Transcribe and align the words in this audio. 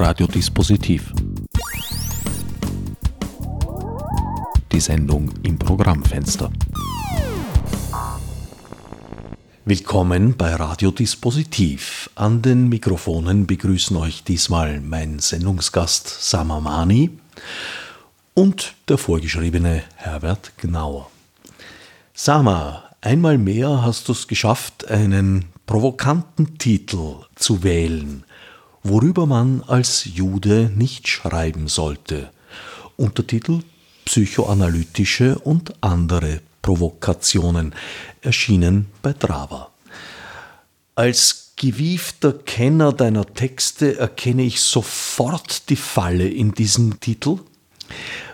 Radiodispositiv. 0.00 1.12
Die 4.70 4.78
Sendung 4.78 5.32
im 5.42 5.58
Programmfenster. 5.58 6.52
Willkommen 9.64 10.36
bei 10.36 10.54
Radiodispositiv. 10.54 12.10
An 12.14 12.42
den 12.42 12.68
Mikrofonen 12.68 13.48
begrüßen 13.48 13.96
euch 13.96 14.22
diesmal 14.22 14.80
mein 14.80 15.18
Sendungsgast 15.18 16.30
Samamani 16.30 17.10
und 18.34 18.74
der 18.86 18.98
vorgeschriebene 18.98 19.82
Herbert 19.96 20.52
Gnauer. 20.58 21.10
Sama, 22.14 22.84
einmal 23.00 23.36
mehr 23.36 23.82
hast 23.82 24.06
du 24.06 24.12
es 24.12 24.28
geschafft, 24.28 24.88
einen 24.88 25.46
provokanten 25.66 26.56
Titel 26.56 27.16
zu 27.34 27.64
wählen, 27.64 28.22
worüber 28.82 29.26
man 29.26 29.62
als 29.66 30.04
Jude 30.04 30.70
nicht 30.74 31.08
schreiben 31.08 31.68
sollte. 31.68 32.30
Untertitel 32.96 33.60
Psychoanalytische 34.04 35.38
und 35.38 35.74
andere 35.82 36.40
Provokationen, 36.62 37.74
erschienen 38.22 38.86
bei 39.02 39.12
Drava. 39.12 39.70
Als 40.94 41.52
gewiefter 41.56 42.32
Kenner 42.32 42.92
deiner 42.92 43.26
Texte 43.26 43.98
erkenne 43.98 44.42
ich 44.42 44.60
sofort 44.60 45.68
die 45.68 45.76
Falle 45.76 46.28
in 46.28 46.52
diesem 46.52 47.00
Titel. 47.00 47.38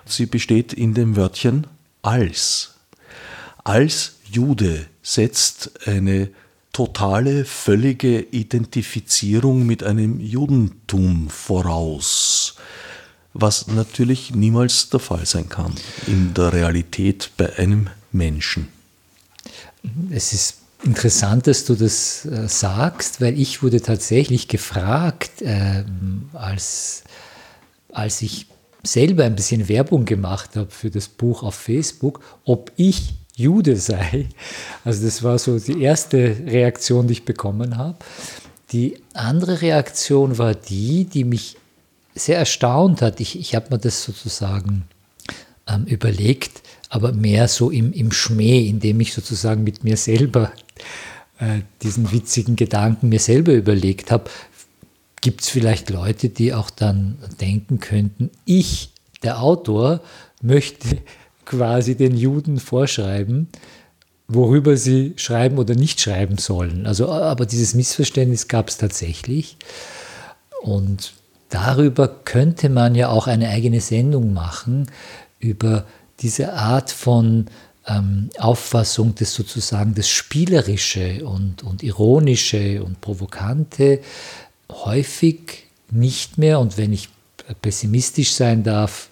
Sie 0.06 0.27
besteht 0.27 0.73
in 0.73 0.95
dem 0.95 1.17
Wörtchen 1.17 1.67
als 2.03 2.75
als 3.65 4.17
Jude 4.31 4.87
setzt 5.03 5.89
eine 5.89 6.29
totale, 6.74 7.46
völlige 7.46 8.20
Identifizierung 8.20 9.64
mit 9.64 9.83
einem 9.83 10.20
Judentum 10.20 11.30
voraus, 11.30 12.56
was 13.33 13.69
natürlich 13.69 14.34
niemals 14.34 14.91
der 14.91 15.00
Fall 15.00 15.25
sein 15.25 15.48
kann 15.48 15.72
in 16.06 16.34
der 16.34 16.53
Realität 16.53 17.31
bei 17.39 17.56
einem 17.56 17.89
Menschen. 18.12 18.69
Es 20.11 20.33
ist 20.33 20.58
interessant, 20.83 21.47
dass 21.47 21.64
du 21.64 21.75
das 21.75 22.27
äh, 22.27 22.48
sagst, 22.48 23.20
weil 23.20 23.38
ich 23.41 23.62
wurde 23.62 23.81
tatsächlich 23.81 24.48
gefragt, 24.48 25.42
äh, 25.42 25.84
als, 26.33 27.05
als 27.92 28.20
ich 28.20 28.47
selber 28.83 29.25
ein 29.25 29.36
bisschen 29.36 29.69
Werbung 29.69 30.05
gemacht 30.05 30.56
habe 30.56 30.70
für 30.70 30.91
das 30.91 31.09
Buch 31.09 31.42
auf 31.42 31.55
Facebook, 31.55 32.20
ob 32.44 32.72
ich 32.77 33.14
Jude 33.37 33.77
sei. 33.77 34.29
Also 34.85 35.05
das 35.05 35.23
war 35.23 35.39
so 35.39 35.59
die 35.59 35.83
erste 35.83 36.37
Reaktion, 36.47 37.07
die 37.07 37.15
ich 37.15 37.25
bekommen 37.25 37.77
habe. 37.77 37.99
Die 38.73 39.01
andere 39.13 39.61
Reaktion 39.61 40.39
war 40.39 40.55
die, 40.55 41.05
die 41.05 41.25
mich 41.25 41.57
sehr 42.15 42.39
erstaunt 42.39 43.03
hat. 43.03 43.21
Ich, 43.21 43.39
ich 43.39 43.55
habe 43.55 43.67
mir 43.71 43.79
das 43.79 44.05
sozusagen 44.05 44.85
ähm, 45.69 45.85
überlegt, 45.87 46.62
aber 46.89 47.12
mehr 47.12 47.49
so 47.49 47.71
im, 47.71 47.93
im 47.93 48.12
Schmäh, 48.12 48.69
indem 48.69 49.01
ich 49.01 49.12
sozusagen 49.12 49.65
mit 49.65 49.85
mir 49.85 49.97
selber 49.97 50.53
äh, 51.39 51.61
diesen 51.83 52.12
witzigen 52.12 52.57
Gedanken 52.57 53.09
mir 53.09 53.21
selber 53.21 53.53
überlegt 53.53 54.11
habe. 54.11 54.31
Gibt 55.21 55.41
es 55.41 55.49
vielleicht 55.49 55.91
Leute, 55.91 56.29
die 56.29 56.53
auch 56.55 56.71
dann 56.71 57.19
denken 57.41 57.81
könnten, 57.81 58.31
ich, 58.45 58.91
der 59.23 59.41
Autor, 59.41 60.01
möchte 60.43 60.99
quasi 61.45 61.95
den 61.95 62.17
Juden 62.17 62.59
vorschreiben, 62.59 63.48
worüber 64.28 64.77
sie 64.77 65.12
schreiben 65.17 65.59
oder 65.59 65.75
nicht 65.75 66.00
schreiben 66.00 66.39
sollen. 66.39 66.87
Also, 66.87 67.11
aber 67.11 67.47
dieses 67.47 67.75
Missverständnis 67.75 68.48
gab 68.48 68.69
es 68.69 68.78
tatsächlich. 68.78 69.56
Und 70.62 71.12
darüber 71.50 72.09
könnte 72.09 72.69
man 72.69 72.95
ja 72.95 73.11
auch 73.11 73.27
eine 73.27 73.48
eigene 73.50 73.81
Sendung 73.81 74.33
machen, 74.33 74.91
über 75.41 75.84
diese 76.20 76.55
Art 76.55 76.91
von 76.91 77.47
ähm, 77.87 78.31
Auffassung 78.38 79.15
des 79.15 79.34
sozusagen 79.34 79.94
das 79.94 80.09
Spielerische 80.09 81.26
und, 81.26 81.62
und 81.62 81.82
Ironische 81.82 82.82
und 82.82 83.00
Provokante 83.00 84.00
häufig 84.71 85.66
nicht 85.91 86.38
mehr, 86.38 86.61
und 86.61 86.78
wenn 86.78 86.93
ich 86.93 87.09
pessimistisch 87.61 88.32
sein 88.32 88.62
darf, 88.62 89.11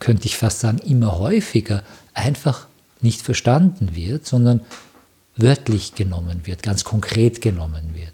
könnte 0.00 0.26
ich 0.26 0.36
fast 0.36 0.60
sagen, 0.60 0.78
immer 0.78 1.18
häufiger 1.18 1.82
einfach 2.12 2.66
nicht 3.00 3.22
verstanden 3.22 3.94
wird, 3.94 4.26
sondern 4.26 4.60
wörtlich 5.36 5.94
genommen 5.94 6.42
wird, 6.44 6.62
ganz 6.62 6.84
konkret 6.84 7.40
genommen 7.40 7.94
wird. 7.94 8.12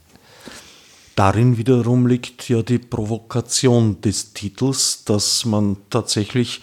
Darin 1.17 1.59
wiederum 1.59 2.07
liegt 2.07 2.49
ja 2.49 2.63
die 2.63 2.79
Provokation 2.79 4.01
des 4.01 4.33
Titels, 4.33 5.05
dass 5.05 5.45
man 5.45 5.77
tatsächlich 5.91 6.63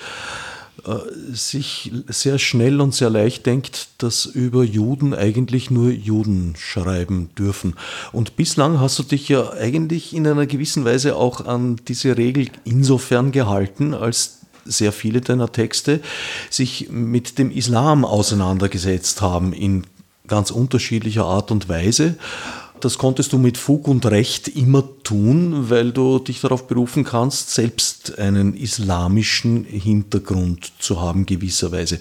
äh, 0.86 0.96
sich 1.34 1.92
sehr 2.08 2.40
schnell 2.40 2.82
und 2.82 2.96
sehr 2.96 3.10
leicht 3.10 3.46
denkt, 3.46 3.90
dass 4.00 4.26
über 4.26 4.64
Juden 4.64 5.14
eigentlich 5.14 5.70
nur 5.70 5.92
Juden 5.92 6.56
schreiben 6.58 7.30
dürfen. 7.38 7.76
Und 8.14 8.36
bislang 8.36 8.80
hast 8.80 8.98
du 8.98 9.04
dich 9.04 9.30
ja 9.30 9.52
eigentlich 9.52 10.16
in 10.16 10.26
einer 10.26 10.48
gewissen 10.48 10.86
Weise 10.86 11.18
auch 11.18 11.46
an 11.46 11.76
diese 11.88 12.18
Regel 12.18 12.50
insofern 12.64 13.32
gehalten, 13.32 13.94
als 13.94 14.37
sehr 14.68 14.92
viele 14.92 15.22
deiner 15.22 15.52
Texte 15.52 16.02
sich 16.50 16.90
mit 16.90 17.38
dem 17.38 17.52
Islam 17.52 18.06
auseinandergesetzt 18.06 19.22
haben 19.22 19.54
in 19.54 19.86
ganz 20.28 20.52
unterschiedlicher 20.52 21.26
Art 21.26 21.52
und 21.52 21.70
Weise. 21.70 22.18
Das 22.80 23.00
konntest 23.00 23.34
du 23.34 23.40
mit 23.40 23.58
Fug 23.58 23.88
und 23.88 24.06
Recht 24.06 24.48
immer 24.48 24.84
tun, 25.04 25.70
weil 25.70 25.92
du 25.92 26.20
dich 26.20 26.42
darauf 26.42 26.68
berufen 26.68 27.04
kannst, 27.04 27.52
selbst 27.52 28.20
einen 28.20 28.56
islamischen 28.56 29.64
Hintergrund 29.64 30.74
zu 30.78 31.02
haben, 31.02 31.26
gewisserweise. 31.26 32.00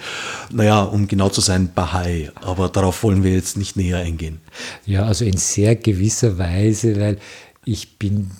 Naja, 0.52 0.82
um 0.82 1.08
genau 1.08 1.30
zu 1.30 1.40
sein, 1.40 1.70
Bahai, 1.74 2.30
aber 2.42 2.68
darauf 2.68 3.02
wollen 3.02 3.22
wir 3.24 3.32
jetzt 3.32 3.56
nicht 3.56 3.76
näher 3.76 3.98
eingehen. 3.98 4.40
Ja, 4.84 5.04
also 5.04 5.24
in 5.24 5.38
sehr 5.38 5.76
gewisser 5.76 6.36
Weise, 6.36 7.00
weil 7.00 7.18
ich 7.68 7.98
bin, 7.98 8.30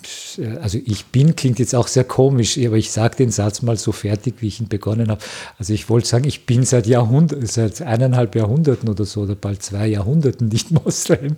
also 0.61 0.79
ich 0.85 1.07
bin 1.07 1.35
klingt 1.35 1.59
jetzt 1.59 1.75
auch 1.75 1.89
sehr 1.89 2.05
komisch, 2.05 2.57
aber 2.57 2.77
ich 2.77 2.91
sage 2.91 3.17
den 3.17 3.29
Satz 3.29 3.61
mal 3.61 3.75
so 3.75 3.91
fertig, 3.91 4.35
wie 4.39 4.47
ich 4.47 4.61
ihn 4.61 4.69
begonnen 4.69 5.09
habe. 5.09 5.21
Also 5.59 5.73
ich 5.73 5.89
wollte 5.89 6.07
sagen, 6.07 6.23
ich 6.25 6.45
bin 6.45 6.63
seit 6.63 6.87
Jahrhunderten, 6.87 7.45
seit 7.45 7.81
eineinhalb 7.81 8.37
Jahrhunderten 8.37 8.87
oder 8.87 9.03
so 9.03 9.23
oder 9.23 9.35
bald 9.35 9.61
zwei 9.61 9.87
Jahrhunderten 9.87 10.47
nicht 10.47 10.71
Moslem, 10.85 11.35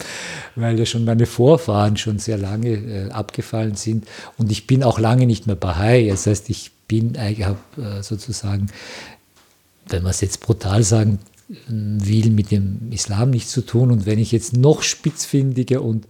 weil 0.55 0.77
ja 0.77 0.85
schon 0.85 1.03
meine 1.03 1.25
Vorfahren 1.25 1.97
schon 1.97 2.19
sehr 2.19 2.37
lange 2.37 2.69
äh, 2.69 3.09
abgefallen 3.09 3.75
sind 3.75 4.07
und 4.37 4.51
ich 4.51 4.67
bin 4.67 4.83
auch 4.83 4.99
lange 4.99 5.25
nicht 5.25 5.47
mehr 5.47 5.55
Bahai. 5.55 6.09
Das 6.09 6.27
heißt, 6.27 6.47
ich 6.51 6.69
bin, 6.87 7.15
ich 7.15 7.43
habe 7.43 7.57
äh, 7.77 8.03
sozusagen, 8.03 8.67
wenn 9.87 10.03
man 10.03 10.11
es 10.11 10.21
jetzt 10.21 10.41
brutal 10.41 10.83
sagen 10.83 11.17
will, 11.67 12.29
mit 12.29 12.51
dem 12.51 12.91
Islam 12.91 13.31
nichts 13.31 13.49
zu 13.49 13.61
tun 13.61 13.89
und 13.89 14.05
wenn 14.05 14.19
ich 14.19 14.31
jetzt 14.31 14.55
noch 14.55 14.83
spitzfindiger 14.83 15.81
und 15.81 16.05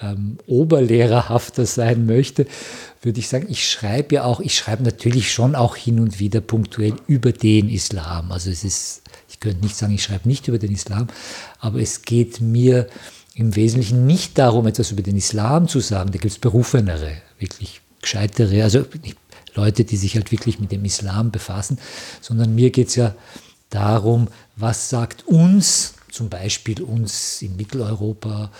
ähm, 0.00 0.38
oberlehrerhafter 0.46 1.66
sein 1.66 2.06
möchte, 2.06 2.46
würde 3.02 3.20
ich 3.20 3.28
sagen, 3.28 3.46
ich 3.48 3.68
schreibe 3.68 4.16
ja 4.16 4.24
auch, 4.24 4.40
ich 4.40 4.56
schreibe 4.56 4.82
natürlich 4.82 5.32
schon 5.32 5.54
auch 5.54 5.76
hin 5.76 6.00
und 6.00 6.18
wieder 6.20 6.40
punktuell 6.40 6.94
über 7.06 7.32
den 7.32 7.68
Islam. 7.68 8.32
Also 8.32 8.50
es 8.50 8.64
ist, 8.64 9.02
ich 9.28 9.40
könnte 9.40 9.62
nicht 9.62 9.76
sagen, 9.76 9.94
ich 9.94 10.02
schreibe 10.02 10.28
nicht 10.28 10.48
über 10.48 10.58
den 10.58 10.72
Islam, 10.72 11.08
aber 11.60 11.80
es 11.80 12.02
geht 12.02 12.40
mir 12.40 12.88
im 13.34 13.56
Wesentlichen 13.56 14.06
nicht 14.06 14.38
darum, 14.38 14.66
etwas 14.66 14.90
über 14.90 15.02
den 15.02 15.16
Islam 15.16 15.68
zu 15.68 15.80
sagen. 15.80 16.12
Da 16.12 16.18
gibt 16.18 16.32
es 16.32 16.38
berufenere, 16.38 17.12
wirklich 17.38 17.80
gescheitere, 18.00 18.62
also 18.62 18.84
Leute, 19.54 19.84
die 19.84 19.96
sich 19.96 20.14
halt 20.14 20.32
wirklich 20.32 20.58
mit 20.58 20.72
dem 20.72 20.84
Islam 20.84 21.30
befassen, 21.30 21.78
sondern 22.20 22.54
mir 22.54 22.70
geht 22.70 22.88
es 22.88 22.96
ja 22.96 23.14
darum, 23.70 24.28
was 24.56 24.90
sagt 24.90 25.26
uns, 25.26 25.94
zum 26.10 26.28
Beispiel 26.28 26.82
uns 26.82 27.42
in 27.42 27.56
Mitteleuropa, 27.56 28.52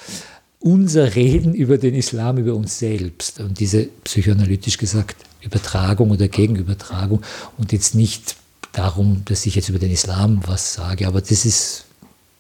unser 0.65 1.15
Reden 1.15 1.55
über 1.55 1.77
den 1.77 1.95
Islam, 1.95 2.39
über 2.39 2.55
uns 2.55 2.79
selbst 2.79 3.38
und 3.38 3.61
diese 3.61 3.85
psychoanalytisch 4.05 4.79
gesagt 4.79 5.17
Übertragung 5.43 6.11
oder 6.11 6.27
Gegenübertragung 6.27 7.21
und 7.59 7.73
jetzt 7.73 7.94
nicht 7.94 8.37
darum, 8.73 9.23
dass 9.27 9.44
ich 9.44 9.56
jetzt 9.56 9.69
über 9.69 9.79
den 9.79 9.91
Islam 9.91 10.41
was 10.47 10.73
sage, 10.73 11.06
aber 11.06 11.21
das 11.21 11.44
ist 11.44 11.85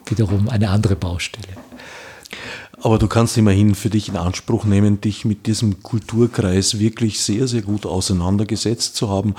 wiederum 0.06 0.48
eine 0.48 0.70
andere 0.70 0.96
Baustelle. 0.96 1.48
Aber 2.80 2.98
du 2.98 3.08
kannst 3.08 3.36
immerhin 3.36 3.74
für 3.74 3.90
dich 3.90 4.08
in 4.08 4.16
Anspruch 4.16 4.64
nehmen, 4.64 5.02
dich 5.02 5.26
mit 5.26 5.46
diesem 5.46 5.82
Kulturkreis 5.82 6.78
wirklich 6.78 7.20
sehr, 7.20 7.46
sehr 7.46 7.62
gut 7.62 7.84
auseinandergesetzt 7.84 8.96
zu 8.96 9.10
haben 9.10 9.34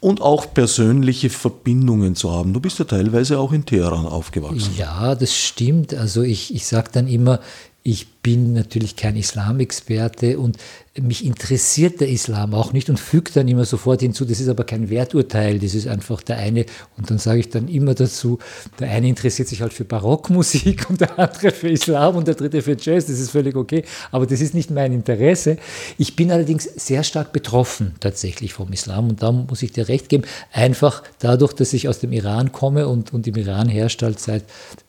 und 0.00 0.20
auch 0.20 0.52
persönliche 0.52 1.30
Verbindungen 1.30 2.16
zu 2.16 2.32
haben. 2.32 2.52
Du 2.54 2.60
bist 2.60 2.78
ja 2.78 2.86
teilweise 2.86 3.38
auch 3.38 3.52
in 3.52 3.66
Teheran 3.66 4.06
aufgewachsen. 4.06 4.74
Ja, 4.76 5.14
das 5.14 5.36
stimmt. 5.36 5.94
Also 5.94 6.22
ich, 6.22 6.54
ich 6.54 6.66
sage 6.66 6.88
dann 6.92 7.06
immer, 7.06 7.38
Ich 7.84 8.06
bin 8.22 8.52
natürlich 8.52 8.94
kein 8.94 9.16
Islamexperte 9.16 10.38
und 10.38 10.56
mich 11.00 11.24
interessiert 11.24 12.00
der 12.00 12.10
Islam 12.10 12.54
auch 12.54 12.72
nicht 12.72 12.88
und 12.90 13.00
füge 13.00 13.32
dann 13.32 13.48
immer 13.48 13.64
sofort 13.64 14.02
hinzu, 14.02 14.24
das 14.24 14.38
ist 14.38 14.48
aber 14.48 14.62
kein 14.62 14.88
Werturteil, 14.88 15.58
das 15.58 15.74
ist 15.74 15.88
einfach 15.88 16.22
der 16.22 16.36
eine, 16.36 16.66
und 16.96 17.10
dann 17.10 17.18
sage 17.18 17.40
ich 17.40 17.48
dann 17.48 17.66
immer 17.66 17.94
dazu, 17.94 18.38
der 18.78 18.90
eine 18.90 19.08
interessiert 19.08 19.48
sich 19.48 19.62
halt 19.62 19.72
für 19.72 19.84
Barockmusik 19.84 20.86
und 20.90 21.00
der 21.00 21.18
andere 21.18 21.50
für 21.50 21.70
Islam 21.70 22.14
und 22.14 22.28
der 22.28 22.36
dritte 22.36 22.62
für 22.62 22.76
Jazz, 22.78 23.06
das 23.06 23.18
ist 23.18 23.30
völlig 23.30 23.56
okay, 23.56 23.84
aber 24.12 24.26
das 24.26 24.40
ist 24.40 24.54
nicht 24.54 24.70
mein 24.70 24.92
Interesse. 24.92 25.56
Ich 25.98 26.14
bin 26.14 26.30
allerdings 26.30 26.64
sehr 26.64 27.02
stark 27.02 27.32
betroffen 27.32 27.96
tatsächlich 27.98 28.52
vom 28.52 28.72
Islam 28.72 29.08
und 29.08 29.22
da 29.22 29.32
muss 29.32 29.62
ich 29.62 29.72
dir 29.72 29.88
recht 29.88 30.08
geben, 30.08 30.24
einfach 30.52 31.02
dadurch, 31.18 31.54
dass 31.54 31.72
ich 31.72 31.88
aus 31.88 31.98
dem 31.98 32.12
Iran 32.12 32.52
komme 32.52 32.86
und, 32.86 33.12
und 33.12 33.26
im 33.26 33.34
Iran 33.34 33.68
herrscht 33.68 34.02
halt 34.02 34.20
seit 34.20 34.44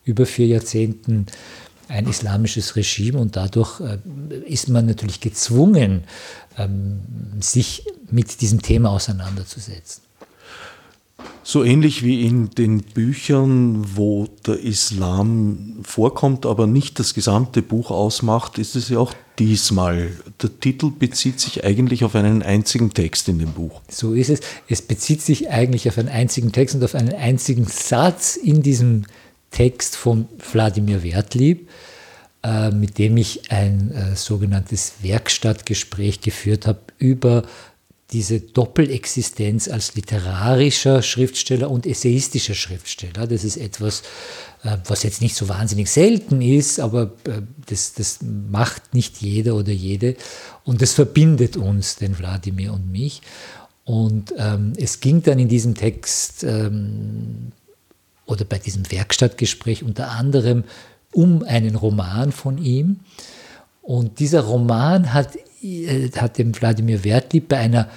über 0.06 0.28
vier 0.28 0.48
Jahrzehnten 0.48 1.25
ein 1.88 2.07
islamisches 2.07 2.75
Regime 2.75 3.19
und 3.19 3.35
dadurch 3.35 3.80
äh, 3.81 3.97
ist 4.45 4.69
man 4.69 4.85
natürlich 4.85 5.19
gezwungen, 5.19 6.03
ähm, 6.57 7.01
sich 7.39 7.85
mit 8.09 8.41
diesem 8.41 8.62
Thema 8.62 8.91
auseinanderzusetzen. 8.91 10.03
So 11.45 11.63
ähnlich 11.63 12.03
wie 12.03 12.25
in 12.25 12.51
den 12.51 12.81
Büchern, 12.81 13.85
wo 13.95 14.27
der 14.45 14.59
Islam 14.59 15.80
vorkommt, 15.83 16.45
aber 16.45 16.68
nicht 16.68 17.00
das 17.00 17.13
gesamte 17.13 17.62
Buch 17.62 17.91
ausmacht, 17.91 18.57
ist 18.57 18.77
es 18.77 18.88
ja 18.88 19.00
auch 19.00 19.13
diesmal. 19.39 20.12
Der 20.41 20.57
Titel 20.59 20.89
bezieht 20.89 21.41
sich 21.41 21.65
eigentlich 21.65 22.06
auf 22.06 22.15
einen 22.15 22.44
einzigen 22.44 22.94
Text 22.94 23.27
in 23.27 23.39
dem 23.39 23.51
Buch. 23.51 23.81
So 23.89 24.13
ist 24.13 24.29
es. 24.29 24.39
Es 24.69 24.81
bezieht 24.81 25.21
sich 25.21 25.50
eigentlich 25.50 25.89
auf 25.89 25.97
einen 25.97 26.09
einzigen 26.09 26.53
Text 26.53 26.75
und 26.75 26.83
auf 26.83 26.95
einen 26.95 27.13
einzigen 27.13 27.65
Satz 27.65 28.38
in 28.38 28.62
diesem 28.62 29.03
Text 29.03 29.23
von 29.95 30.27
Wladimir 30.51 31.03
Wertlieb, 31.03 31.69
äh, 32.44 32.71
mit 32.71 32.97
dem 32.97 33.17
ich 33.17 33.51
ein 33.51 33.91
äh, 33.91 34.15
sogenanntes 34.15 34.95
Werkstattgespräch 35.01 36.21
geführt 36.21 36.67
habe 36.67 36.79
über 36.97 37.44
diese 38.11 38.41
Doppelexistenz 38.41 39.67
als 39.67 39.95
literarischer 39.95 41.01
Schriftsteller 41.01 41.71
und 41.71 41.85
essayistischer 41.85 42.53
Schriftsteller. 42.53 43.27
Das 43.27 43.44
ist 43.44 43.57
etwas, 43.57 44.01
äh, 44.63 44.77
was 44.85 45.03
jetzt 45.03 45.21
nicht 45.21 45.35
so 45.35 45.47
wahnsinnig 45.47 45.89
selten 45.89 46.41
ist, 46.41 46.79
aber 46.79 47.13
das, 47.65 47.94
das 47.94 48.19
macht 48.21 48.94
nicht 48.94 49.21
jeder 49.21 49.55
oder 49.55 49.71
jede. 49.71 50.15
Und 50.63 50.81
das 50.81 50.94
verbindet 50.94 51.57
uns, 51.57 51.95
den 51.95 52.19
Wladimir 52.19 52.73
und 52.73 52.91
mich. 52.91 53.21
Und 53.85 54.33
ähm, 54.38 54.73
es 54.77 55.00
ging 55.00 55.23
dann 55.23 55.39
in 55.39 55.47
diesem 55.47 55.75
Text 55.75 56.44
ähm, 56.44 57.51
oder 58.33 58.45
bei 58.45 58.57
diesem 58.57 58.91
Werkstattgespräch 58.91 59.83
unter 59.83 60.12
anderem 60.12 60.63
um 61.13 61.44
einen 61.44 61.75
Roman 61.75 62.31
von 62.31 62.57
ihm. 62.57 63.00
Und 63.81 64.19
dieser 64.19 64.41
Roman 64.41 65.13
hat, 65.13 65.38
äh, 65.62 66.09
hat 66.18 66.38
dem 66.38 66.59
Wladimir 66.59 67.03
Wertlieb 67.03 67.50
bei 67.50 67.57
einer 67.57 67.89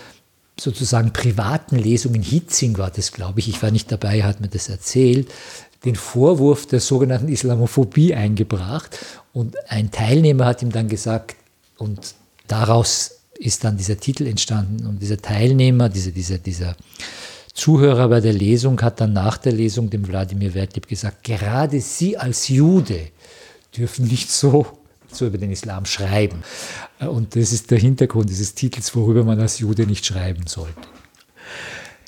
sozusagen 0.58 1.12
privaten 1.12 1.76
Lesung 1.76 2.14
in 2.14 2.22
Hitzing 2.22 2.78
war 2.78 2.90
das, 2.90 3.12
glaube 3.12 3.40
ich, 3.40 3.48
ich 3.48 3.62
war 3.62 3.70
nicht 3.70 3.92
dabei, 3.92 4.18
er 4.18 4.26
hat 4.26 4.40
mir 4.40 4.48
das 4.48 4.68
erzählt, 4.68 5.30
den 5.84 5.96
Vorwurf 5.96 6.66
der 6.66 6.80
sogenannten 6.80 7.28
Islamophobie 7.28 8.14
eingebracht. 8.14 8.98
Und 9.32 9.56
ein 9.70 9.90
Teilnehmer 9.90 10.46
hat 10.46 10.62
ihm 10.62 10.72
dann 10.72 10.88
gesagt, 10.88 11.36
und 11.76 12.14
daraus 12.46 13.20
ist 13.38 13.64
dann 13.64 13.76
dieser 13.76 13.98
Titel 13.98 14.26
entstanden. 14.26 14.86
Und 14.86 15.00
dieser 15.00 15.18
Teilnehmer, 15.18 15.88
diese, 15.88 16.12
dieser, 16.12 16.38
dieser 16.38 16.74
Zuhörer 17.56 18.08
bei 18.08 18.20
der 18.20 18.34
Lesung 18.34 18.80
hat 18.82 19.00
dann 19.00 19.14
nach 19.14 19.38
der 19.38 19.52
Lesung 19.52 19.88
dem 19.88 20.06
Wladimir 20.06 20.52
Wertlieb 20.52 20.86
gesagt, 20.86 21.24
gerade 21.24 21.80
Sie 21.80 22.16
als 22.16 22.48
Jude 22.48 23.08
dürfen 23.76 24.06
nicht 24.06 24.30
so, 24.30 24.66
so 25.10 25.26
über 25.26 25.38
den 25.38 25.50
Islam 25.50 25.86
schreiben. 25.86 26.42
Und 27.00 27.34
das 27.34 27.52
ist 27.52 27.70
der 27.70 27.78
Hintergrund 27.78 28.28
dieses 28.28 28.54
Titels, 28.54 28.94
worüber 28.94 29.24
man 29.24 29.40
als 29.40 29.58
Jude 29.58 29.86
nicht 29.86 30.04
schreiben 30.04 30.46
sollte. 30.46 30.80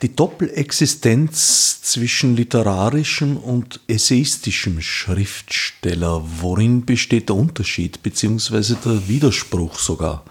Die 0.03 0.15
Doppelexistenz 0.15 1.81
zwischen 1.83 2.37
literarischem 2.37 3.39
und 3.39 3.81
essayistischem 3.89 4.83
Schriftsteller, 4.83 6.23
worin 6.41 6.85
besteht 6.85 7.31
der 7.31 7.37
Unterschied 7.37 8.03
bzw. 8.03 8.75
der 8.85 9.09
Widerspruch 9.09 9.79
sogar? 9.79 10.25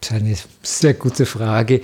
Das 0.00 0.10
ist 0.10 0.16
eine 0.16 0.36
sehr 0.62 0.94
gute 0.94 1.26
Frage. 1.26 1.82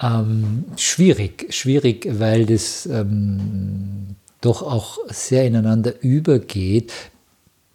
Ähm, 0.00 0.64
schwierig, 0.76 1.52
schwierig, 1.52 2.06
weil 2.20 2.46
das 2.46 2.86
ähm, 2.86 4.16
doch 4.40 4.62
auch 4.62 4.98
sehr 5.08 5.44
ineinander 5.44 6.00
übergeht. 6.02 6.92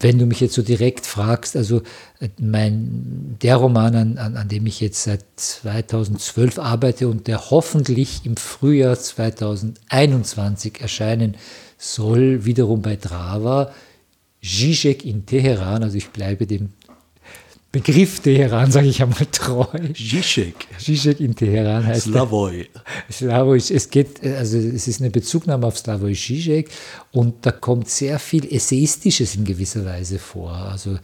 Wenn 0.00 0.18
du 0.18 0.26
mich 0.26 0.40
jetzt 0.40 0.54
so 0.54 0.62
direkt 0.62 1.06
fragst, 1.06 1.56
also 1.56 1.82
äh, 2.20 2.28
mein, 2.38 3.36
der 3.42 3.56
Roman, 3.56 3.94
an, 3.94 4.18
an, 4.18 4.36
an 4.36 4.48
dem 4.48 4.66
ich 4.66 4.80
jetzt 4.80 5.04
seit 5.04 5.24
2012 5.36 6.58
arbeite 6.58 7.08
und 7.08 7.26
der 7.26 7.50
hoffentlich 7.50 8.24
im 8.24 8.36
Frühjahr 8.36 8.98
2021 8.98 10.80
erscheinen 10.80 11.36
soll, 11.76 12.46
wiederum 12.46 12.80
bei 12.80 12.96
Drava, 12.96 13.72
Zizek 14.42 15.04
in 15.04 15.26
Teheran, 15.26 15.82
also 15.82 15.96
ich 15.96 16.10
bleibe 16.10 16.46
dem 16.46 16.70
Begriff 17.74 18.20
Teheran, 18.20 18.70
sage 18.70 18.86
ich 18.86 19.02
einmal 19.02 19.26
treu. 19.32 19.66
Zizek. 19.94 20.68
Zizek 20.78 21.18
in 21.18 21.34
Teheran 21.34 21.84
heißt 21.84 22.02
Slavoj. 22.02 22.68
Slavoj, 23.10 23.56
es 23.56 23.90
geht, 23.90 24.22
also 24.22 24.58
es 24.58 24.86
ist 24.86 25.00
eine 25.00 25.10
Bezugnahme 25.10 25.66
auf 25.66 25.76
Slavoj 25.76 26.14
Zizek 26.14 26.70
und 27.10 27.44
da 27.44 27.50
kommt 27.50 27.88
sehr 27.88 28.20
viel 28.20 28.46
Essayistisches 28.54 29.34
in 29.34 29.44
gewisser 29.44 29.84
Weise 29.84 30.20
vor. 30.20 30.52
Also 30.52 31.00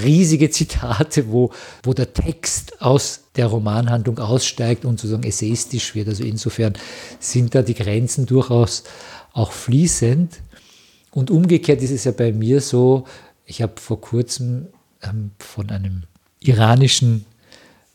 riesige 0.00 0.50
Zitate, 0.50 1.28
wo, 1.32 1.50
wo 1.82 1.92
der 1.92 2.12
Text 2.12 2.80
aus 2.80 3.24
der 3.34 3.46
Romanhandlung 3.46 4.20
aussteigt 4.20 4.84
und 4.84 5.00
sozusagen 5.00 5.24
essayistisch 5.24 5.96
wird. 5.96 6.06
Also 6.06 6.22
insofern 6.22 6.74
sind 7.18 7.56
da 7.56 7.62
die 7.62 7.74
Grenzen 7.74 8.26
durchaus 8.26 8.84
auch 9.32 9.50
fließend. 9.50 10.42
Und 11.10 11.32
umgekehrt 11.32 11.82
ist 11.82 11.90
es 11.90 12.04
ja 12.04 12.12
bei 12.12 12.32
mir 12.32 12.60
so, 12.60 13.02
ich 13.46 13.62
habe 13.62 13.80
vor 13.80 14.00
kurzem 14.00 14.68
ähm, 15.02 15.32
von 15.38 15.70
einem 15.70 16.04
iranischen 16.40 17.24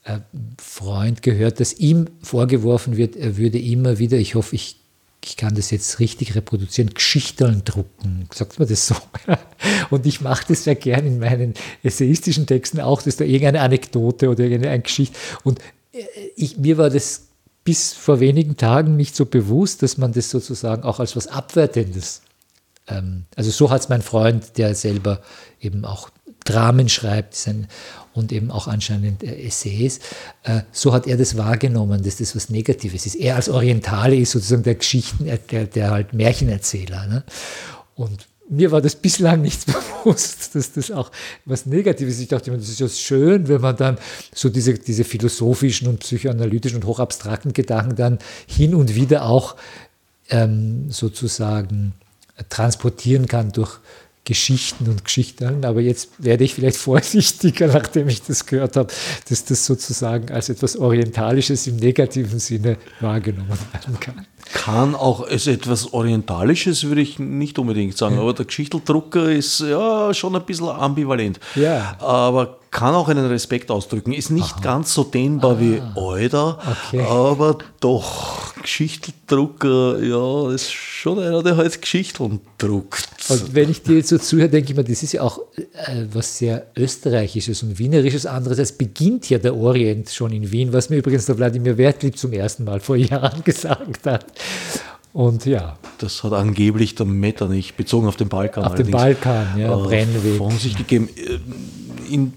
äh, 0.03 0.19
Freund 0.57 1.21
gehört, 1.21 1.59
dass 1.59 1.73
ihm 1.73 2.07
vorgeworfen 2.21 2.97
wird, 2.97 3.15
er 3.15 3.37
würde 3.37 3.59
immer 3.59 3.99
wieder, 3.99 4.17
ich 4.17 4.35
hoffe, 4.35 4.55
ich, 4.55 4.77
ich 5.23 5.35
kann 5.35 5.55
das 5.55 5.71
jetzt 5.71 5.99
richtig 5.99 6.35
reproduzieren, 6.35 6.93
Geschichteln 6.93 7.63
drucken. 7.65 8.27
Sagt 8.33 8.59
man 8.59 8.67
das 8.67 8.87
so? 8.87 8.95
Und 9.89 10.05
ich 10.05 10.21
mache 10.21 10.45
das 10.47 10.63
sehr 10.63 10.75
gern 10.75 11.05
in 11.05 11.19
meinen 11.19 11.53
essayistischen 11.83 12.45
Texten 12.45 12.79
auch, 12.79 13.01
dass 13.01 13.17
da 13.17 13.25
irgendeine 13.25 13.61
Anekdote 13.61 14.29
oder 14.29 14.43
irgendeine 14.43 14.81
Geschichte. 14.81 15.17
Und 15.43 15.59
äh, 15.91 16.03
ich, 16.35 16.57
mir 16.57 16.77
war 16.77 16.89
das 16.89 17.23
bis 17.63 17.91
vor 17.91 18.21
wenigen 18.21 18.55
Tagen 18.55 18.95
nicht 18.95 19.15
so 19.15 19.25
bewusst, 19.25 19.83
dass 19.83 19.97
man 19.97 20.13
das 20.13 20.29
sozusagen 20.29 20.83
auch 20.83 21.01
als 21.01 21.17
was 21.17 21.27
Abwertendes 21.27 22.21
ähm, 22.87 23.25
also 23.35 23.51
so 23.51 23.69
hat 23.69 23.81
es 23.81 23.89
mein 23.89 24.01
Freund, 24.01 24.57
der 24.57 24.73
selber 24.75 25.21
eben 25.59 25.85
auch 25.85 26.09
Dramen 26.47 26.89
schreibt 26.89 27.35
und 28.13 28.31
eben 28.31 28.51
auch 28.51 28.67
anscheinend 28.67 29.23
äh, 29.23 29.47
Essays. 29.47 29.99
Äh, 30.43 30.61
so 30.71 30.93
hat 30.93 31.07
er 31.07 31.17
das 31.17 31.37
wahrgenommen, 31.37 32.03
dass 32.03 32.17
das 32.17 32.35
was 32.35 32.49
Negatives 32.49 33.05
ist. 33.05 33.15
Er 33.15 33.35
als 33.35 33.47
Orientale 33.49 34.15
ist 34.15 34.31
sozusagen 34.31 34.63
der 34.63 34.75
Geschichten, 34.75 35.25
der, 35.51 35.65
der 35.65 35.91
halt 35.91 36.13
Märchenerzähler. 36.13 37.05
Ne? 37.07 37.23
Und 37.95 38.27
mir 38.49 38.71
war 38.71 38.81
das 38.81 38.95
bislang 38.95 39.41
nicht 39.41 39.65
bewusst, 40.03 40.55
dass 40.55 40.73
das 40.73 40.89
auch 40.91 41.11
was 41.45 41.65
Negatives 41.65 42.15
ist. 42.15 42.21
Ich 42.21 42.27
dachte 42.29 42.49
immer, 42.49 42.59
das 42.59 42.69
ist 42.69 42.79
ja 42.79 42.89
schön, 42.89 43.47
wenn 43.47 43.61
man 43.61 43.75
dann 43.75 43.97
so 44.33 44.49
diese, 44.49 44.73
diese 44.73 45.03
philosophischen 45.03 45.87
und 45.87 45.99
psychoanalytischen 45.99 46.77
und 46.77 46.85
hochabstrakten 46.85 47.53
Gedanken 47.53 47.95
dann 47.95 48.19
hin 48.47 48.73
und 48.73 48.95
wieder 48.95 49.25
auch 49.25 49.55
ähm, 50.29 50.89
sozusagen 50.89 51.93
transportieren 52.49 53.27
kann 53.27 53.51
durch, 53.51 53.79
Geschichten 54.27 54.89
und 54.89 55.05
Geschichten, 55.05 55.63
aber 55.63 55.79
jetzt 55.79 56.09
werde 56.17 56.43
ich 56.43 56.53
vielleicht 56.53 56.75
vorsichtiger, 56.89 57.67
nachdem 57.67 58.09
ich 58.09 58.21
das 58.23 58.45
gehört 58.45 58.75
habe, 58.75 58.93
dass 59.29 59.45
das 59.45 59.65
sozusagen 59.65 60.31
als 60.33 60.49
etwas 60.49 60.75
Orientalisches 60.75 61.65
im 61.67 61.77
negativen 61.77 62.37
Sinne 62.37 62.75
wahrgenommen 62.99 63.57
werden 63.71 63.97
kann. 64.01 64.27
Kann 64.53 64.95
auch 64.95 65.27
als 65.27 65.47
etwas 65.47 65.93
Orientalisches, 65.93 66.83
würde 66.83 67.01
ich 67.01 67.19
nicht 67.19 67.59
unbedingt 67.59 67.97
sagen, 67.97 68.17
aber 68.19 68.33
der 68.33 68.45
Geschichteldrucker 68.45 69.29
ist 69.31 69.59
ja 69.59 70.13
schon 70.13 70.35
ein 70.35 70.45
bisschen 70.45 70.69
ambivalent. 70.69 71.39
Ja. 71.55 71.97
Aber 71.99 72.57
kann 72.71 72.93
auch 72.93 73.07
einen 73.07 73.25
Respekt 73.25 73.71
ausdrücken. 73.71 74.13
Ist 74.13 74.29
nicht 74.29 74.53
Aha. 74.55 74.61
ganz 74.61 74.93
so 74.93 75.03
dehnbar 75.03 75.53
ah. 75.53 75.59
wie 75.59 75.81
Euder, 75.95 76.59
okay. 76.89 77.01
aber 77.01 77.57
doch, 77.79 78.53
Geschichteldrucker, 78.61 79.99
ja, 80.03 80.51
ist 80.51 80.71
schon 80.71 81.19
einer, 81.19 81.41
der 81.41 81.57
halt 81.57 81.81
Geschichten 81.81 82.41
druckt. 82.57 83.07
Und 83.29 83.55
wenn 83.55 83.69
ich 83.69 83.81
dir 83.81 83.95
jetzt 83.97 84.09
so 84.09 84.17
zuhöre, 84.17 84.49
denke 84.49 84.71
ich 84.71 84.77
mir, 84.77 84.83
das 84.83 85.03
ist 85.03 85.13
ja 85.13 85.21
auch 85.21 85.39
äh, 85.55 86.05
was 86.11 86.37
sehr 86.37 86.67
Österreichisches 86.75 87.63
und 87.63 87.79
Wienerisches. 87.79 88.25
Andererseits 88.25 88.71
beginnt 88.71 89.29
ja 89.29 89.37
der 89.37 89.55
Orient 89.55 90.09
schon 90.09 90.31
in 90.31 90.51
Wien, 90.51 90.71
was 90.71 90.89
mir 90.89 90.97
übrigens 90.97 91.25
der 91.25 91.37
Wladimir 91.37 91.77
Wertlieb 91.77 92.17
zum 92.17 92.33
ersten 92.33 92.63
Mal 92.63 92.79
vor 92.79 92.95
Jahren 92.95 93.43
gesagt 93.45 94.05
hat. 94.05 94.25
Und 95.13 95.45
ja. 95.45 95.77
Das 95.97 96.23
hat 96.23 96.33
angeblich 96.33 96.93
der 96.93 97.07
Metternich, 97.07 97.73
bezogen 97.73 98.07
auf 98.07 98.17
den 98.17 98.29
Balkan. 98.29 98.63
Auf 98.63 98.75
den 98.75 98.91
Balkan, 98.91 99.57
ja, 99.57 99.73
äh, 99.73 99.83
Brennweg. 99.83 100.37
Von 100.37 100.57
sich 100.57 100.77
gegeben. 100.77 101.09
Äh, 101.15 101.39
in, 102.13 102.33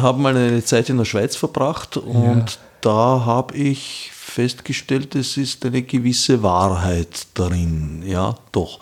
haben 0.00 0.22
mal 0.22 0.36
eine 0.36 0.64
Zeit 0.64 0.88
in 0.88 0.96
der 0.96 1.04
Schweiz 1.04 1.36
verbracht 1.36 1.96
und 1.96 2.50
ja. 2.50 2.56
da 2.80 3.22
habe 3.24 3.56
ich 3.56 4.10
festgestellt, 4.12 5.14
es 5.14 5.36
ist 5.36 5.64
eine 5.64 5.82
gewisse 5.82 6.42
Wahrheit 6.42 7.26
darin. 7.34 8.02
Ja, 8.04 8.36
doch. 8.50 8.80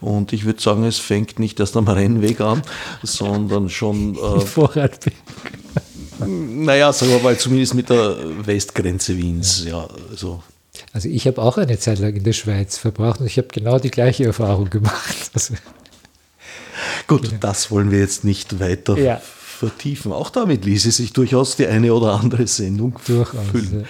Und 0.00 0.32
ich 0.32 0.44
würde 0.44 0.62
sagen, 0.62 0.84
es 0.84 0.98
fängt 0.98 1.38
nicht 1.38 1.60
erst 1.60 1.76
am 1.76 1.88
Rennweg 1.88 2.40
an, 2.40 2.62
sondern 3.02 3.68
schon. 3.68 4.16
Äh, 4.26 4.40
Vorratweg. 4.40 5.14
Naja, 6.26 6.92
sagen 6.92 7.12
wir 7.12 7.18
mal 7.18 7.36
zumindest 7.36 7.74
mit 7.74 7.90
der 7.90 8.16
Westgrenze 8.46 9.16
Wiens. 9.16 9.64
Ja, 9.64 9.82
ja 9.82 9.88
also. 10.10 10.42
Also 10.92 11.08
ich 11.08 11.26
habe 11.26 11.42
auch 11.42 11.58
eine 11.58 11.78
Zeit 11.78 11.98
lang 11.98 12.14
in 12.14 12.24
der 12.24 12.32
Schweiz 12.32 12.78
verbracht 12.78 13.20
und 13.20 13.26
ich 13.26 13.38
habe 13.38 13.48
genau 13.48 13.78
die 13.78 13.90
gleiche 13.90 14.24
Erfahrung 14.24 14.70
gemacht. 14.70 15.30
Also, 15.34 15.54
Gut, 17.06 17.30
ja. 17.30 17.38
das 17.40 17.70
wollen 17.70 17.90
wir 17.90 17.98
jetzt 17.98 18.24
nicht 18.24 18.60
weiter 18.60 18.98
ja. 18.98 19.20
vertiefen. 19.22 20.12
Auch 20.12 20.30
damit 20.30 20.64
ließe 20.64 20.90
sich 20.90 21.12
durchaus 21.12 21.56
die 21.56 21.66
eine 21.66 21.92
oder 21.92 22.20
andere 22.20 22.46
Sendung 22.46 22.98
durchaus, 23.06 23.46
füllen. 23.50 23.80
Ja. 23.80 23.86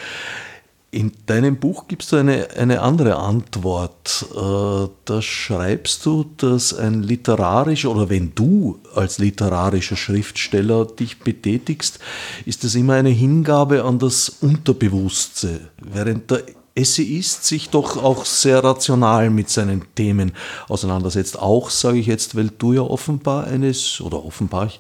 In 0.93 1.13
deinem 1.27 1.57
Buch 1.57 1.89
gibst 1.89 2.13
du 2.13 2.17
eine, 2.17 2.49
eine 2.57 2.81
andere 2.81 3.17
Antwort. 3.17 4.25
Äh, 4.35 4.89
da 5.05 5.21
schreibst 5.21 6.07
du, 6.07 6.25
dass 6.37 6.73
ein 6.73 7.03
literarischer 7.03 7.91
oder 7.91 8.09
wenn 8.09 8.35
du 8.35 8.79
als 8.95 9.19
literarischer 9.19 9.97
Schriftsteller 9.97 10.87
dich 10.87 11.19
betätigst, 11.19 11.99
ist 12.47 12.65
das 12.65 12.75
immer 12.77 12.95
eine 12.95 13.11
Hingabe 13.11 13.85
an 13.85 13.99
das 13.99 14.29
Unterbewusste, 14.41 15.69
während 15.83 16.31
der 16.31 16.45
Essayist 16.77 17.45
sich 17.45 17.71
doch 17.71 17.97
auch 18.03 18.25
sehr 18.25 18.63
rational 18.63 19.31
mit 19.31 19.49
seinen 19.49 19.83
Themen 19.95 20.33
auseinandersetzt. 20.69 21.39
Auch, 21.39 21.71
sage 21.71 21.99
ich 21.99 22.07
jetzt, 22.07 22.37
weil 22.37 22.51
du 22.59 22.75
ja 22.75 22.83
offenbar 22.83 23.47
eines, 23.47 24.01
oder 24.01 24.25
offenbar, 24.25 24.71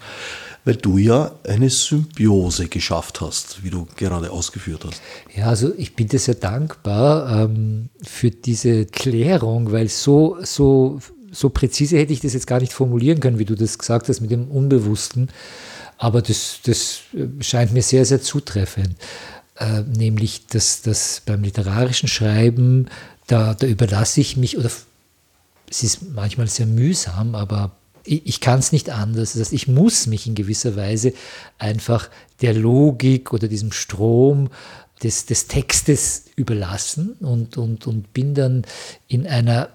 weil 0.66 0.76
du 0.76 0.98
ja 0.98 1.32
eine 1.44 1.70
Symbiose 1.70 2.68
geschafft 2.68 3.20
hast, 3.20 3.64
wie 3.64 3.70
du 3.70 3.86
gerade 3.96 4.30
ausgeführt 4.30 4.84
hast. 4.84 5.00
Ja, 5.34 5.46
also 5.46 5.72
ich 5.76 5.94
bin 5.94 6.08
dir 6.08 6.18
sehr 6.18 6.34
dankbar 6.34 7.44
ähm, 7.44 7.88
für 8.02 8.30
diese 8.30 8.84
Klärung, 8.84 9.72
weil 9.72 9.88
so, 9.88 10.36
so, 10.42 10.98
so 11.30 11.48
präzise 11.50 11.96
hätte 11.96 12.12
ich 12.12 12.20
das 12.20 12.34
jetzt 12.34 12.46
gar 12.46 12.60
nicht 12.60 12.72
formulieren 12.72 13.20
können, 13.20 13.38
wie 13.38 13.44
du 13.44 13.54
das 13.54 13.78
gesagt 13.78 14.08
hast 14.08 14.20
mit 14.20 14.30
dem 14.30 14.48
Unbewussten. 14.48 15.28
Aber 15.98 16.20
das, 16.20 16.58
das 16.64 17.00
scheint 17.40 17.72
mir 17.72 17.82
sehr, 17.82 18.04
sehr 18.04 18.20
zutreffend. 18.20 18.96
Äh, 19.58 19.82
nämlich, 19.82 20.46
dass, 20.46 20.82
dass 20.82 21.22
beim 21.24 21.42
literarischen 21.42 22.08
Schreiben, 22.08 22.88
da, 23.26 23.54
da 23.54 23.66
überlasse 23.66 24.20
ich 24.20 24.36
mich, 24.36 24.58
oder 24.58 24.70
es 25.68 25.82
ist 25.82 26.14
manchmal 26.14 26.46
sehr 26.48 26.66
mühsam, 26.66 27.34
aber 27.34 27.72
ich 28.04 28.40
kann 28.40 28.60
es 28.60 28.70
nicht 28.70 28.90
anders. 28.90 29.32
Das 29.32 29.40
heißt, 29.40 29.52
ich 29.52 29.66
muss 29.66 30.06
mich 30.06 30.28
in 30.28 30.36
gewisser 30.36 30.76
Weise 30.76 31.12
einfach 31.58 32.08
der 32.40 32.54
Logik 32.54 33.32
oder 33.32 33.48
diesem 33.48 33.72
Strom 33.72 34.48
des, 35.02 35.26
des 35.26 35.48
Textes 35.48 36.26
überlassen 36.36 37.14
und, 37.20 37.56
und, 37.56 37.86
und 37.86 38.12
bin 38.12 38.34
dann 38.34 38.62
in 39.08 39.26
einer 39.26 39.70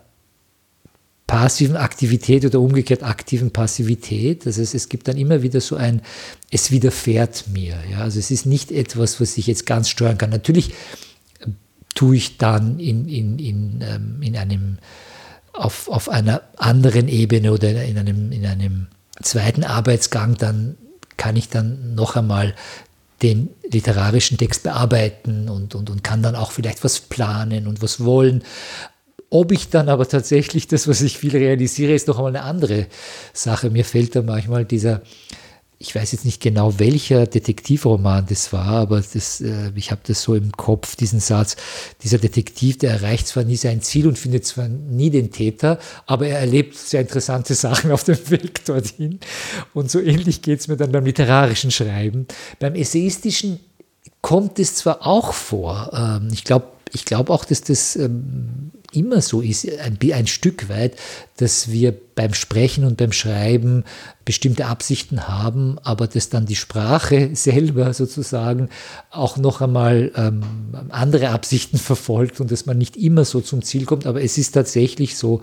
passiven 1.31 1.77
Aktivität 1.77 2.43
oder 2.43 2.59
umgekehrt 2.59 3.03
aktiven 3.03 3.51
Passivität. 3.51 4.45
Das 4.45 4.57
heißt, 4.57 4.75
es 4.75 4.89
gibt 4.89 5.07
dann 5.07 5.15
immer 5.15 5.41
wieder 5.41 5.61
so 5.61 5.77
ein, 5.77 6.01
es 6.51 6.71
widerfährt 6.71 7.45
mir. 7.53 7.77
Ja? 7.89 7.99
Also 7.99 8.19
es 8.19 8.31
ist 8.31 8.45
nicht 8.45 8.69
etwas, 8.69 9.21
was 9.21 9.37
ich 9.37 9.47
jetzt 9.47 9.65
ganz 9.65 9.87
steuern 9.87 10.17
kann. 10.17 10.29
Natürlich 10.29 10.73
tue 11.95 12.17
ich 12.17 12.37
dann 12.37 12.79
in, 12.79 13.07
in, 13.07 13.39
in, 13.39 13.81
ähm, 13.81 14.21
in 14.21 14.35
einem 14.35 14.77
auf, 15.53 15.87
auf 15.87 16.09
einer 16.09 16.41
anderen 16.57 17.07
Ebene 17.07 17.53
oder 17.53 17.81
in 17.83 17.97
einem, 17.97 18.31
in 18.33 18.45
einem 18.45 18.87
zweiten 19.21 19.63
Arbeitsgang, 19.63 20.35
dann 20.37 20.77
kann 21.15 21.37
ich 21.37 21.47
dann 21.47 21.95
noch 21.95 22.17
einmal 22.17 22.55
den 23.21 23.49
literarischen 23.69 24.37
Text 24.37 24.63
bearbeiten 24.63 25.47
und, 25.47 25.75
und, 25.75 25.89
und 25.89 26.03
kann 26.03 26.23
dann 26.23 26.35
auch 26.35 26.51
vielleicht 26.51 26.83
was 26.83 26.99
planen 26.99 27.67
und 27.67 27.81
was 27.81 28.03
wollen. 28.03 28.43
Ob 29.33 29.53
ich 29.53 29.69
dann 29.69 29.87
aber 29.87 30.05
tatsächlich 30.09 30.67
das, 30.67 30.89
was 30.89 31.01
ich 31.01 31.17
viel 31.17 31.31
realisiere, 31.31 31.93
ist 31.93 32.09
noch 32.09 32.17
einmal 32.17 32.35
eine 32.35 32.43
andere 32.43 32.87
Sache. 33.31 33.69
Mir 33.69 33.85
fällt 33.85 34.13
da 34.13 34.21
manchmal 34.21 34.65
dieser, 34.65 35.03
ich 35.79 35.95
weiß 35.95 36.11
jetzt 36.11 36.25
nicht 36.25 36.41
genau, 36.41 36.79
welcher 36.79 37.25
Detektivroman 37.27 38.25
das 38.27 38.51
war, 38.51 38.67
aber 38.67 38.97
das, 38.97 39.39
äh, 39.39 39.71
ich 39.73 39.91
habe 39.91 40.01
das 40.05 40.21
so 40.21 40.35
im 40.35 40.51
Kopf, 40.51 40.97
diesen 40.97 41.21
Satz, 41.21 41.55
dieser 42.03 42.17
Detektiv, 42.17 42.79
der 42.79 42.91
erreicht 42.91 43.25
zwar 43.25 43.45
nie 43.45 43.55
sein 43.55 43.81
Ziel 43.81 44.05
und 44.05 44.19
findet 44.19 44.45
zwar 44.45 44.67
nie 44.67 45.09
den 45.09 45.31
Täter, 45.31 45.79
aber 46.07 46.27
er 46.27 46.39
erlebt 46.39 46.75
sehr 46.75 46.99
interessante 46.99 47.53
Sachen 47.55 47.93
auf 47.93 48.03
dem 48.03 48.19
Weg 48.31 48.65
dorthin. 48.65 49.21
Und 49.73 49.89
so 49.89 50.01
ähnlich 50.01 50.41
geht 50.41 50.59
es 50.59 50.67
mir 50.67 50.75
dann 50.75 50.91
beim 50.91 51.05
literarischen 51.05 51.71
Schreiben. 51.71 52.27
Beim 52.59 52.75
essayistischen 52.75 53.61
kommt 54.21 54.59
es 54.59 54.75
zwar 54.75 55.05
auch 55.05 55.33
vor, 55.33 55.91
ähm, 55.93 56.29
ich 56.31 56.43
glaube, 56.43 56.67
ich 56.93 57.05
glaube 57.05 57.31
auch, 57.31 57.45
dass 57.45 57.61
das 57.61 57.95
ähm, 57.95 58.71
immer 58.91 59.21
so 59.21 59.41
ist, 59.41 59.67
ein, 59.79 59.97
ein, 60.13 60.27
Stück 60.27 60.67
weit, 60.69 60.97
dass 61.37 61.71
wir 61.71 61.93
beim 62.15 62.33
Sprechen 62.33 62.83
und 62.83 62.97
beim 62.97 63.13
Schreiben 63.13 63.85
bestimmte 64.25 64.65
Absichten 64.65 65.27
haben, 65.27 65.77
aber 65.83 66.07
dass 66.07 66.29
dann 66.29 66.45
die 66.45 66.55
Sprache 66.55 67.31
selber 67.33 67.93
sozusagen 67.93 68.69
auch 69.09 69.37
noch 69.37 69.61
einmal 69.61 70.11
ähm, 70.15 70.43
andere 70.89 71.29
Absichten 71.29 71.77
verfolgt 71.79 72.39
und 72.41 72.51
dass 72.51 72.65
man 72.65 72.77
nicht 72.77 72.97
immer 72.97 73.25
so 73.25 73.41
zum 73.41 73.61
Ziel 73.61 73.85
kommt. 73.85 74.05
Aber 74.05 74.21
es 74.21 74.37
ist 74.37 74.51
tatsächlich 74.51 75.17
so 75.17 75.41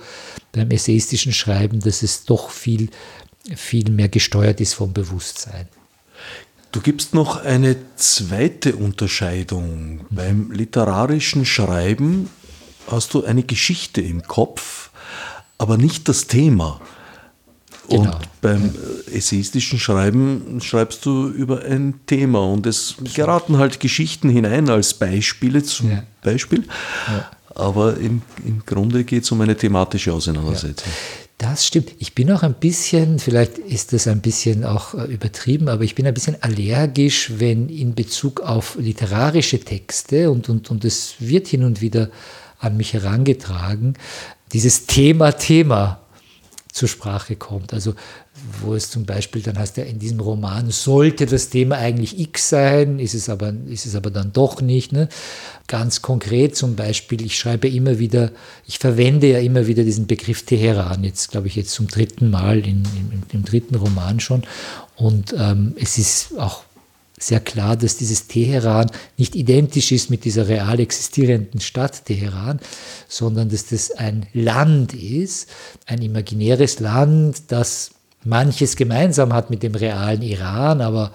beim 0.52 0.70
essayistischen 0.70 1.32
Schreiben, 1.32 1.80
dass 1.80 2.02
es 2.02 2.24
doch 2.24 2.50
viel, 2.50 2.90
viel 3.56 3.90
mehr 3.90 4.08
gesteuert 4.08 4.60
ist 4.60 4.74
vom 4.74 4.92
Bewusstsein. 4.92 5.68
Du 6.70 6.80
gibst 6.80 7.14
noch 7.14 7.44
eine 7.44 7.76
zweite 7.96 8.76
Unterscheidung. 8.76 10.04
Beim 10.10 10.52
literarischen 10.52 11.46
Schreiben 11.46 12.28
hast 12.90 13.14
du 13.14 13.24
eine 13.24 13.42
Geschichte 13.42 14.00
im 14.00 14.22
Kopf, 14.22 14.90
aber 15.56 15.78
nicht 15.78 16.08
das 16.08 16.26
Thema. 16.26 16.80
Genau. 17.88 18.02
Und 18.02 18.16
beim 18.42 18.74
essayistischen 19.10 19.78
Schreiben 19.78 20.60
schreibst 20.60 21.06
du 21.06 21.28
über 21.28 21.62
ein 21.62 22.00
Thema 22.06 22.40
und 22.40 22.66
es 22.66 22.96
geraten 23.14 23.56
halt 23.56 23.80
Geschichten 23.80 24.28
hinein 24.28 24.68
als 24.68 24.92
Beispiele 24.92 25.62
zum 25.62 25.90
ja. 25.92 26.02
Beispiel. 26.22 26.64
Ja. 27.08 27.30
Aber 27.54 27.96
im, 27.96 28.20
im 28.44 28.62
Grunde 28.66 29.04
geht 29.04 29.24
es 29.24 29.32
um 29.32 29.40
eine 29.40 29.56
thematische 29.56 30.12
Auseinandersetzung. 30.12 30.92
Ja. 30.92 31.27
Das 31.38 31.64
stimmt. 31.64 31.92
Ich 32.00 32.16
bin 32.16 32.32
auch 32.32 32.42
ein 32.42 32.54
bisschen, 32.54 33.20
vielleicht 33.20 33.58
ist 33.58 33.92
das 33.92 34.08
ein 34.08 34.20
bisschen 34.20 34.64
auch 34.64 34.94
äh, 34.94 35.04
übertrieben, 35.04 35.68
aber 35.68 35.84
ich 35.84 35.94
bin 35.94 36.04
ein 36.04 36.14
bisschen 36.14 36.36
allergisch, 36.42 37.32
wenn 37.36 37.68
in 37.68 37.94
Bezug 37.94 38.40
auf 38.40 38.76
literarische 38.76 39.60
Texte, 39.60 40.32
und, 40.32 40.48
und, 40.48 40.68
und 40.68 40.84
es 40.84 41.14
wird 41.20 41.46
hin 41.46 41.62
und 41.62 41.80
wieder 41.80 42.10
an 42.58 42.76
mich 42.76 42.92
herangetragen, 42.92 43.94
dieses 44.52 44.86
Thema, 44.86 45.30
Thema 45.30 46.00
zur 46.72 46.88
Sprache 46.88 47.36
kommt. 47.36 47.72
Also 47.72 47.94
wo 48.60 48.74
es 48.74 48.90
zum 48.90 49.04
Beispiel 49.04 49.42
dann 49.42 49.58
heißt 49.58 49.76
ja 49.76 49.84
in 49.84 49.98
diesem 49.98 50.20
Roman 50.20 50.70
sollte 50.70 51.26
das 51.26 51.48
Thema 51.50 51.76
eigentlich 51.76 52.18
X 52.18 52.48
sein, 52.48 52.98
ist 52.98 53.14
es 53.14 53.28
aber, 53.28 53.52
ist 53.68 53.86
es 53.86 53.94
aber 53.94 54.10
dann 54.10 54.32
doch 54.32 54.60
nicht. 54.60 54.92
Ne? 54.92 55.08
Ganz 55.66 56.02
konkret 56.02 56.56
zum 56.56 56.76
Beispiel, 56.76 57.22
ich 57.22 57.38
schreibe 57.38 57.68
immer 57.68 57.98
wieder, 57.98 58.32
ich 58.66 58.78
verwende 58.78 59.28
ja 59.28 59.38
immer 59.38 59.66
wieder 59.66 59.84
diesen 59.84 60.06
Begriff 60.06 60.44
Teheran, 60.44 61.04
jetzt 61.04 61.30
glaube 61.30 61.48
ich 61.48 61.56
jetzt 61.56 61.72
zum 61.72 61.88
dritten 61.88 62.30
Mal 62.30 62.58
in, 62.58 62.82
in, 62.84 63.22
im 63.32 63.44
dritten 63.44 63.74
Roman 63.74 64.20
schon. 64.20 64.42
Und 64.96 65.34
ähm, 65.38 65.74
es 65.78 65.98
ist 65.98 66.38
auch 66.38 66.62
sehr 67.18 67.40
klar, 67.40 67.76
dass 67.76 67.96
dieses 67.96 68.28
Teheran 68.28 68.90
nicht 69.16 69.34
identisch 69.34 69.92
ist 69.92 70.10
mit 70.10 70.24
dieser 70.24 70.48
real 70.48 70.78
existierenden 70.80 71.60
Stadt 71.60 72.04
Teheran, 72.04 72.60
sondern 73.08 73.48
dass 73.48 73.66
das 73.66 73.90
ein 73.90 74.26
Land 74.32 74.94
ist, 74.94 75.48
ein 75.86 76.00
imaginäres 76.00 76.80
Land, 76.80 77.42
das 77.48 77.90
manches 78.24 78.76
gemeinsam 78.76 79.32
hat 79.32 79.50
mit 79.50 79.62
dem 79.62 79.74
realen 79.74 80.22
Iran, 80.22 80.80
aber 80.80 81.12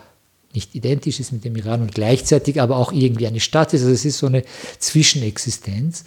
nicht 0.54 0.76
identisch 0.76 1.20
ist 1.20 1.32
mit 1.32 1.44
dem 1.46 1.56
Iran 1.56 1.82
und 1.82 1.96
gleichzeitig 1.96 2.62
aber 2.62 2.78
auch 2.78 2.92
irgendwie 2.92 3.28
eine 3.28 3.40
Stadt 3.40 3.74
ist. 3.74 3.82
Also 3.82 3.94
es 3.94 4.06
ist 4.06 4.20
so 4.20 4.28
eine 4.28 4.44
Zwischenexistenz. 4.80 6.06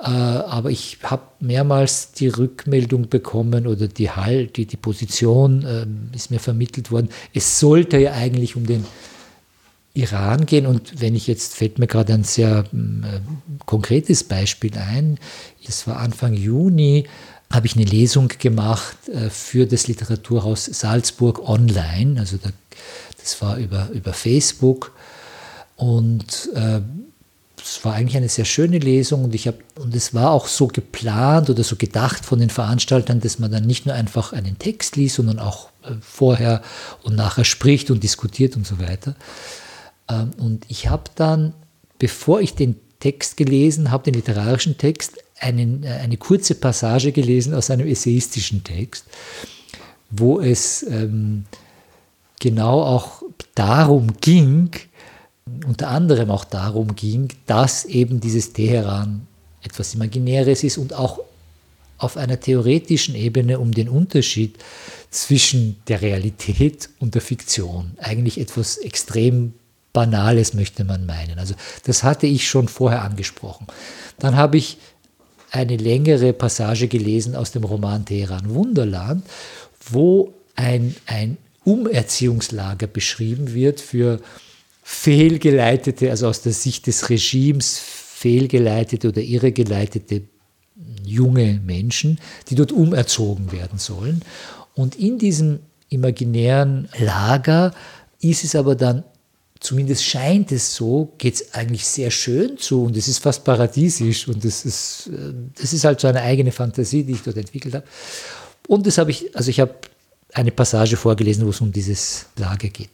Äh, 0.00 0.08
aber 0.08 0.70
ich 0.70 0.98
habe 1.02 1.22
mehrmals 1.40 2.12
die 2.12 2.28
Rückmeldung 2.28 3.08
bekommen 3.08 3.66
oder 3.66 3.88
die 3.88 4.10
Halt, 4.10 4.56
die, 4.56 4.66
die 4.66 4.76
Position 4.76 5.64
ähm, 5.66 6.10
ist 6.14 6.30
mir 6.30 6.38
vermittelt 6.38 6.90
worden. 6.90 7.08
Es 7.34 7.58
sollte 7.58 7.98
ja 7.98 8.12
eigentlich 8.12 8.56
um 8.56 8.66
den 8.66 8.86
Iran 9.94 10.46
gehen 10.46 10.66
und 10.66 11.00
wenn 11.00 11.16
ich 11.16 11.26
jetzt, 11.26 11.56
fällt 11.56 11.80
mir 11.80 11.88
gerade 11.88 12.14
ein 12.14 12.22
sehr 12.22 12.64
äh, 12.72 13.20
konkretes 13.66 14.22
Beispiel 14.22 14.70
ein. 14.78 15.18
Das 15.66 15.88
war 15.88 15.96
Anfang 15.96 16.34
Juni, 16.34 17.08
habe 17.50 17.66
ich 17.66 17.76
eine 17.76 17.84
Lesung 17.84 18.28
gemacht 18.28 19.08
äh, 19.08 19.30
für 19.30 19.66
das 19.66 19.86
Literaturhaus 19.86 20.66
Salzburg 20.66 21.48
online. 21.48 22.20
Also 22.20 22.36
da, 22.36 22.50
das 23.20 23.40
war 23.40 23.56
über, 23.56 23.88
über 23.92 24.12
Facebook. 24.12 24.92
Und 25.76 26.50
äh, 26.54 26.80
es 27.62 27.84
war 27.84 27.94
eigentlich 27.94 28.16
eine 28.16 28.28
sehr 28.28 28.44
schöne 28.44 28.78
Lesung 28.78 29.24
und 29.24 29.34
ich 29.34 29.46
habe 29.46 29.58
und 29.76 29.94
es 29.94 30.14
war 30.14 30.30
auch 30.30 30.46
so 30.46 30.66
geplant 30.68 31.50
oder 31.50 31.64
so 31.64 31.76
gedacht 31.76 32.24
von 32.24 32.38
den 32.38 32.50
Veranstaltern, 32.50 33.20
dass 33.20 33.38
man 33.38 33.50
dann 33.50 33.64
nicht 33.64 33.86
nur 33.86 33.94
einfach 33.94 34.32
einen 34.32 34.58
Text 34.58 34.96
liest, 34.96 35.16
sondern 35.16 35.38
auch 35.38 35.68
äh, 35.82 35.92
vorher 36.00 36.62
und 37.02 37.16
nachher 37.16 37.44
spricht 37.44 37.90
und 37.90 38.02
diskutiert 38.02 38.56
und 38.56 38.66
so 38.66 38.78
weiter. 38.78 39.16
Ähm, 40.08 40.30
und 40.38 40.64
ich 40.68 40.88
habe 40.88 41.04
dann, 41.14 41.54
bevor 41.98 42.40
ich 42.40 42.54
den 42.54 42.76
Text 43.00 43.36
gelesen 43.36 43.90
habe, 43.90 44.04
den 44.04 44.14
literarischen 44.14 44.78
Text, 44.78 45.18
einen, 45.40 45.82
äh, 45.84 45.88
eine 45.88 46.16
kurze 46.16 46.54
Passage 46.54 47.12
gelesen 47.12 47.54
aus 47.54 47.70
einem 47.70 47.86
essayistischen 47.86 48.64
Text, 48.64 49.04
wo 50.10 50.40
es 50.40 50.82
ähm, 50.84 51.44
genau 52.40 52.82
auch 52.82 53.22
darum 53.54 54.14
ging, 54.20 54.70
unter 55.66 55.88
anderem 55.88 56.30
auch 56.30 56.44
darum 56.44 56.94
ging, 56.94 57.28
dass 57.46 57.84
eben 57.84 58.20
dieses 58.20 58.52
Teheran 58.52 59.26
etwas 59.62 59.94
Imaginäres 59.94 60.62
ist 60.62 60.78
und 60.78 60.94
auch 60.94 61.20
auf 61.98 62.16
einer 62.16 62.38
theoretischen 62.38 63.14
Ebene 63.14 63.58
um 63.58 63.72
den 63.72 63.88
Unterschied 63.88 64.56
zwischen 65.10 65.76
der 65.88 66.00
Realität 66.00 66.90
und 67.00 67.14
der 67.14 67.22
Fiktion. 67.22 67.92
Eigentlich 67.98 68.38
etwas 68.40 68.76
extrem 68.78 69.54
Banales 69.92 70.54
möchte 70.54 70.84
man 70.84 71.06
meinen. 71.06 71.38
Also 71.38 71.54
das 71.84 72.04
hatte 72.04 72.26
ich 72.26 72.48
schon 72.48 72.68
vorher 72.68 73.02
angesprochen. 73.02 73.66
Dann 74.18 74.36
habe 74.36 74.58
ich 74.58 74.78
eine 75.50 75.76
längere 75.76 76.32
Passage 76.32 76.88
gelesen 76.88 77.34
aus 77.34 77.52
dem 77.52 77.64
Roman 77.64 78.04
Teheran 78.04 78.54
Wunderland, 78.54 79.24
wo 79.90 80.34
ein, 80.56 80.94
ein 81.06 81.36
Umerziehungslager 81.64 82.86
beschrieben 82.86 83.54
wird 83.54 83.80
für 83.80 84.20
fehlgeleitete, 84.82 86.10
also 86.10 86.28
aus 86.28 86.42
der 86.42 86.52
Sicht 86.52 86.86
des 86.86 87.10
Regimes 87.10 87.78
fehlgeleitete 87.78 89.08
oder 89.08 89.20
irregeleitete 89.20 90.22
junge 91.04 91.60
Menschen, 91.64 92.18
die 92.48 92.54
dort 92.54 92.72
umerzogen 92.72 93.52
werden 93.52 93.78
sollen. 93.78 94.22
Und 94.74 94.96
in 94.96 95.18
diesem 95.18 95.60
imaginären 95.88 96.88
Lager 96.98 97.74
ist 98.20 98.44
es 98.44 98.54
aber 98.54 98.74
dann, 98.74 99.04
zumindest 99.60 100.04
scheint 100.04 100.52
es 100.52 100.74
so, 100.74 101.12
geht 101.18 101.34
es 101.34 101.54
eigentlich 101.54 101.86
sehr 101.86 102.10
schön 102.10 102.58
zu 102.58 102.84
und 102.84 102.96
es 102.96 103.08
ist 103.08 103.18
fast 103.18 103.44
paradiesisch 103.44 104.28
und 104.28 104.44
das 104.44 104.64
ist, 104.64 105.08
äh, 105.08 105.32
das 105.60 105.72
ist 105.72 105.84
halt 105.84 106.00
so 106.00 106.08
eine 106.08 106.22
eigene 106.22 106.52
Fantasie, 106.52 107.04
die 107.04 107.12
ich 107.12 107.22
dort 107.22 107.36
entwickelt 107.36 107.74
habe. 107.74 107.84
Und 108.66 108.86
das 108.86 108.98
habe 108.98 109.10
ich, 109.10 109.34
also 109.36 109.50
ich 109.50 109.60
habe 109.60 109.74
eine 110.32 110.50
Passage 110.50 110.96
vorgelesen, 110.96 111.46
wo 111.46 111.50
es 111.50 111.60
um 111.60 111.72
dieses 111.72 112.26
Lager 112.36 112.68
geht. 112.68 112.90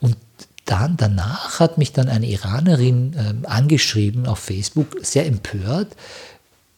Und 0.00 0.16
dann 0.64 0.96
danach 0.96 1.60
hat 1.60 1.78
mich 1.78 1.92
dann 1.92 2.08
eine 2.08 2.26
Iranerin 2.26 3.14
äh, 3.14 3.46
angeschrieben 3.46 4.26
auf 4.26 4.38
Facebook, 4.40 4.96
sehr 5.02 5.26
empört, 5.26 5.96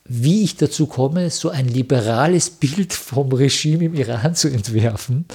wie 0.05 0.43
ich 0.45 0.57
dazu 0.57 0.87
komme, 0.87 1.31
so 1.31 1.51
ein 1.51 1.69
liberales 1.69 2.51
Bild 2.51 2.93
vom 2.93 3.31
Regime 3.33 3.85
im 3.85 3.95
Iran 3.95 4.35
zu 4.35 4.49
entwerfen. 4.49 5.27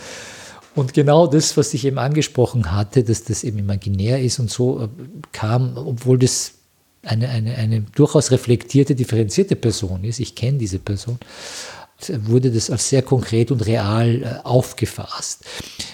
Und 0.76 0.94
genau 0.94 1.28
das, 1.28 1.56
was 1.56 1.74
ich 1.74 1.86
eben 1.86 2.00
angesprochen 2.00 2.72
hatte, 2.72 3.04
dass 3.04 3.24
das 3.24 3.44
eben 3.44 3.60
imaginär 3.60 4.22
ist 4.22 4.40
und 4.40 4.50
so, 4.50 4.82
äh, 4.82 4.88
kam, 5.32 5.78
obwohl 5.78 6.18
das 6.20 6.54
eine, 7.04 7.30
eine, 7.30 7.56
eine 7.56 7.82
durchaus 7.96 8.32
reflektierte, 8.32 8.96
differenzierte 8.96 9.56
Person 9.56 10.04
ist. 10.04 10.20
Ich 10.20 10.36
kenne 10.36 10.58
diese 10.58 10.80
Person 10.80 11.20
wurde 12.10 12.52
das 12.52 12.70
als 12.70 12.90
sehr 12.90 13.02
konkret 13.02 13.52
und 13.52 13.66
real 13.66 14.24
äh, 14.24 14.46
aufgefasst. 14.46 15.46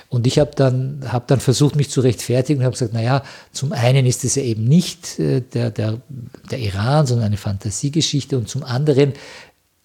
Und 0.10 0.26
ich 0.28 0.40
habe 0.40 0.52
dann, 0.56 1.02
hab 1.12 1.28
dann 1.28 1.40
versucht, 1.40 1.76
mich 1.76 1.90
zu 1.90 2.02
rechtfertigen 2.02 2.60
und 2.60 2.66
habe 2.66 2.74
gesagt, 2.74 2.94
naja, 2.94 3.24
zum 3.52 3.72
einen 3.74 4.06
ist 4.06 4.24
es 4.24 4.36
ja 4.36 4.44
eben 4.44 4.64
nicht 4.66 5.20
äh, 5.20 5.42
der, 5.42 5.72
der, 5.72 6.02
der 6.50 6.60
Iran, 6.60 7.06
sondern 7.06 7.28
eine 7.28 7.38
Fantasiegeschichte 7.38 8.38
und 8.38 8.50
zum 8.50 8.64
anderen 8.64 9.14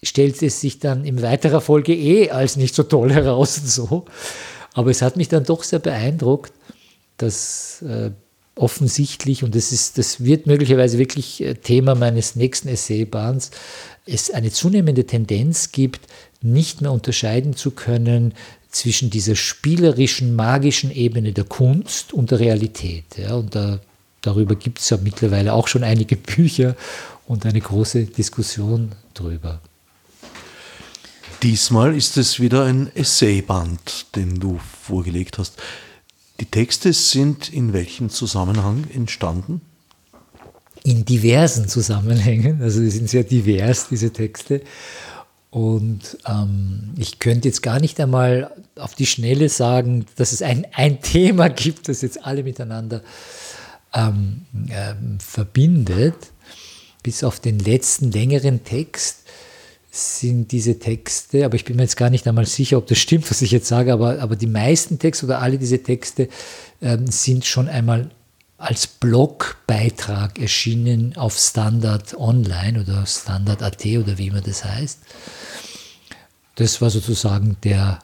stellt 0.03 0.43
es 0.43 0.61
sich 0.61 0.79
dann 0.79 1.05
in 1.05 1.23
weiterer 1.23 1.61
Folge 1.61 1.95
eh 1.95 2.31
als 2.31 2.57
nicht 2.57 2.75
so 2.75 2.83
toll 2.83 3.13
heraus 3.13 3.59
und 3.59 3.69
so. 3.69 4.05
Aber 4.75 4.91
es 4.91 5.03
hat 5.03 5.17
mich 5.17 5.29
dann 5.29 5.45
doch 5.45 5.63
sehr 5.63 5.79
beeindruckt, 5.79 6.53
dass 7.17 7.81
äh, 7.83 8.11
offensichtlich, 8.57 9.43
und 9.43 9.55
das, 9.55 9.73
ist, 9.73 9.99
das 9.99 10.23
wird 10.23 10.47
möglicherweise 10.47 10.99
wirklich 10.99 11.43
äh, 11.43 11.55
Thema 11.55 11.95
meines 11.95 12.37
nächsten 12.37 12.69
Essaybahns, 12.69 13.51
es 14.07 14.31
eine 14.31 14.51
zunehmende 14.51 15.07
Tendenz 15.07 15.73
gibt, 15.73 16.01
nicht 16.43 16.83
mehr 16.83 16.93
unterscheiden 16.93 17.57
zu 17.57 17.71
können 17.71 18.35
zwischen 18.71 19.09
dieser 19.11 19.37
spielerischen, 19.37 20.35
magischen 20.35 20.91
Ebene 20.91 21.33
der 21.33 21.45
Kunst 21.45 22.13
und 22.13 22.33
der 22.33 22.41
Realität. 22.41 23.05
Ja, 23.17 23.35
und 23.37 23.55
da, 23.55 23.81
darüber 24.21 24.57
gibt 24.57 24.81
es 24.81 24.91
ja 24.91 24.99
mittlerweile 25.03 25.53
auch 25.53 25.69
schon 25.69 25.85
einige 25.85 26.17
Bücher 26.17 26.77
und 27.27 27.47
eine 27.47 27.61
große 27.61 28.05
Diskussion 28.05 28.93
drüber. 29.15 29.61
Diesmal 31.43 31.95
ist 31.97 32.17
es 32.17 32.41
wieder 32.41 32.65
ein 32.65 32.95
Essayband, 32.95 34.15
den 34.15 34.41
du 34.41 34.59
vorgelegt 34.83 35.39
hast. 35.39 35.61
Die 36.41 36.47
Texte 36.47 36.93
sind 36.93 37.53
in 37.53 37.73
welchem 37.73 38.11
Zusammenhang 38.11 38.85
entstanden? 38.93 39.61
In 40.83 41.05
diversen 41.05 41.69
Zusammenhängen. 41.69 42.61
Also 42.61 42.81
die 42.81 42.91
sind 42.91 43.09
sehr 43.09 43.25
divers, 43.25 43.89
diese 43.89 44.13
Texte. 44.13 44.63
Und 45.51 46.19
ähm, 46.27 46.95
ich 46.99 47.21
könnte 47.21 47.49
jetzt 47.49 47.63
gar 47.63 47.79
nicht 47.79 48.01
einmal 48.01 48.51
auf 48.77 48.95
die 48.95 49.07
Schnelle 49.07 49.49
sagen, 49.49 50.05
dass 50.17 50.33
es 50.33 50.43
ein, 50.43 50.67
ein 50.73 51.01
Thema 51.01 51.49
gibt, 51.49 51.89
das 51.89 52.03
jetzt 52.03 52.25
alle 52.25 52.43
miteinander 52.43 53.03
ähm, 53.95 54.47
ähm, 54.69 55.21
verbindet. 55.21 56.17
Bis 57.05 57.23
auf 57.23 57.39
den 57.39 57.61
letzten 57.61 58.11
längeren 58.11 58.65
Text 58.65 59.19
sind 59.95 60.51
diese 60.51 60.81
Texte, 60.81 61.45
aber 61.45 61.55
ich 61.55 61.65
bin 61.65 61.77
mir 61.77 61.83
jetzt 61.83 61.97
gar 61.97 62.11
nicht 62.11 62.27
einmal 62.27 62.47
sicher, 62.47 62.79
ob 62.79 62.89
das 62.89 62.99
stimmt, 62.99 63.31
was 63.31 63.43
ich 63.43 63.53
jetzt 63.53 63.69
sage, 63.69 63.93
aber, 63.93 64.21
aber 64.21 64.35
die 64.35 64.49
meisten 64.49 64.99
Texte 64.99 65.27
oder 65.27 65.41
alle 65.41 65.57
diese 65.57 65.83
Texte 65.83 66.29
ähm, 66.83 67.07
sind 67.07 67.45
schon 67.45 67.69
einmal 67.69 68.11
als 68.59 68.89
Blogbeitrag 68.89 70.41
erschienen 70.41 71.17
auf 71.17 71.39
Standard 71.39 72.19
Online 72.19 72.81
oder 72.81 73.07
Standard.at 73.07 73.87
oder 73.87 74.19
wie 74.19 74.27
immer 74.27 74.41
das 74.41 74.65
heißt. 74.65 74.99
Das 76.57 76.81
war 76.81 76.91
sozusagen 76.91 77.57
der 77.63 78.01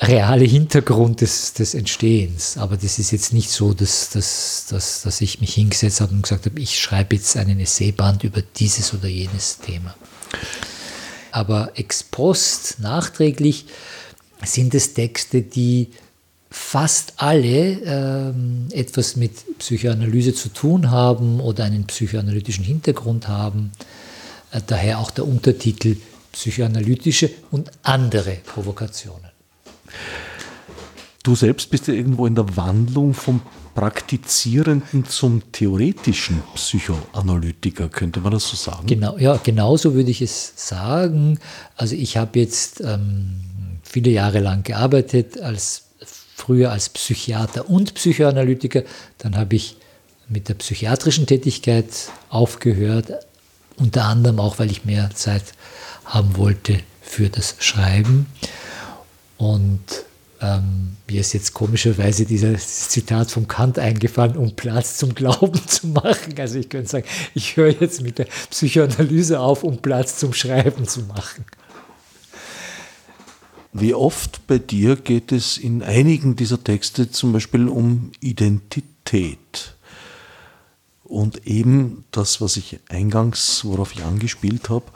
reale 0.00 0.44
Hintergrund 0.44 1.20
des, 1.20 1.52
des 1.52 1.74
Entstehens. 1.74 2.56
Aber 2.56 2.76
das 2.78 2.98
ist 2.98 3.10
jetzt 3.10 3.34
nicht 3.34 3.50
so, 3.50 3.74
dass, 3.74 4.10
dass, 4.10 4.66
dass, 4.70 5.02
dass 5.02 5.20
ich 5.20 5.40
mich 5.42 5.54
hingesetzt 5.54 6.00
habe 6.00 6.14
und 6.14 6.22
gesagt 6.22 6.46
habe, 6.46 6.58
ich 6.58 6.80
schreibe 6.80 7.16
jetzt 7.16 7.36
einen 7.36 7.60
Essayband 7.60 8.24
über 8.24 8.40
dieses 8.42 8.94
oder 8.94 9.08
jenes 9.08 9.58
Thema 9.58 9.94
aber 11.36 11.72
ex 11.74 12.02
post, 12.02 12.80
nachträglich, 12.80 13.66
sind 14.42 14.74
es 14.74 14.94
Texte, 14.94 15.42
die 15.42 15.88
fast 16.50 17.12
alle 17.18 17.72
ähm, 17.84 18.68
etwas 18.70 19.16
mit 19.16 19.58
Psychoanalyse 19.58 20.32
zu 20.32 20.48
tun 20.48 20.90
haben 20.90 21.40
oder 21.40 21.64
einen 21.64 21.84
psychoanalytischen 21.84 22.64
Hintergrund 22.64 23.28
haben. 23.28 23.72
Äh, 24.50 24.62
daher 24.66 24.98
auch 24.98 25.10
der 25.10 25.28
Untertitel 25.28 25.96
Psychoanalytische 26.32 27.30
und 27.50 27.70
andere 27.82 28.38
Provokationen. 28.46 29.30
Du 31.22 31.34
selbst 31.34 31.68
bist 31.68 31.86
ja 31.88 31.92
irgendwo 31.92 32.26
in 32.26 32.34
der 32.34 32.56
Wandlung 32.56 33.12
vom 33.12 33.42
Praktizierenden 33.76 35.04
zum 35.04 35.52
theoretischen 35.52 36.42
Psychoanalytiker, 36.54 37.90
könnte 37.90 38.20
man 38.20 38.32
das 38.32 38.48
so 38.48 38.56
sagen? 38.56 38.86
Genau, 38.86 39.18
ja, 39.18 39.36
genauso 39.36 39.94
würde 39.94 40.10
ich 40.10 40.22
es 40.22 40.54
sagen. 40.56 41.38
Also 41.76 41.94
ich 41.94 42.16
habe 42.16 42.38
jetzt 42.38 42.80
ähm, 42.80 43.42
viele 43.82 44.10
Jahre 44.10 44.40
lang 44.40 44.62
gearbeitet, 44.62 45.42
als 45.42 45.82
früher 46.34 46.72
als 46.72 46.88
Psychiater 46.88 47.68
und 47.68 47.92
Psychoanalytiker. 47.92 48.82
Dann 49.18 49.36
habe 49.36 49.56
ich 49.56 49.76
mit 50.26 50.48
der 50.48 50.54
psychiatrischen 50.54 51.26
Tätigkeit 51.26 51.86
aufgehört, 52.30 53.12
unter 53.76 54.06
anderem 54.06 54.40
auch, 54.40 54.58
weil 54.58 54.70
ich 54.70 54.86
mehr 54.86 55.10
Zeit 55.14 55.44
haben 56.06 56.38
wollte 56.38 56.80
für 57.02 57.28
das 57.28 57.56
Schreiben. 57.58 58.26
Und 59.36 59.82
ähm, 60.40 60.96
mir 61.08 61.20
ist 61.20 61.32
jetzt 61.32 61.54
komischerweise 61.54 62.26
dieses 62.26 62.88
Zitat 62.88 63.30
vom 63.30 63.48
Kant 63.48 63.78
eingefallen, 63.78 64.36
um 64.36 64.54
Platz 64.54 64.98
zum 64.98 65.14
Glauben 65.14 65.60
zu 65.66 65.88
machen. 65.88 66.34
Also 66.38 66.58
ich 66.58 66.68
könnte 66.68 66.88
sagen, 66.88 67.06
ich 67.34 67.56
höre 67.56 67.70
jetzt 67.80 68.02
mit 68.02 68.18
der 68.18 68.26
Psychoanalyse 68.50 69.40
auf, 69.40 69.62
um 69.64 69.78
Platz 69.78 70.18
zum 70.18 70.32
Schreiben 70.32 70.86
zu 70.86 71.02
machen. 71.02 71.44
Wie 73.72 73.94
oft 73.94 74.46
bei 74.46 74.58
dir 74.58 74.96
geht 74.96 75.32
es 75.32 75.58
in 75.58 75.82
einigen 75.82 76.34
dieser 76.34 76.62
Texte 76.62 77.10
zum 77.10 77.32
Beispiel 77.32 77.68
um 77.68 78.10
Identität? 78.20 79.74
Und 81.04 81.46
eben 81.46 82.04
das, 82.10 82.40
was 82.40 82.56
ich 82.56 82.80
eingangs, 82.88 83.64
worauf 83.64 83.94
ich 83.94 84.02
angespielt 84.02 84.70
habe, 84.70 84.86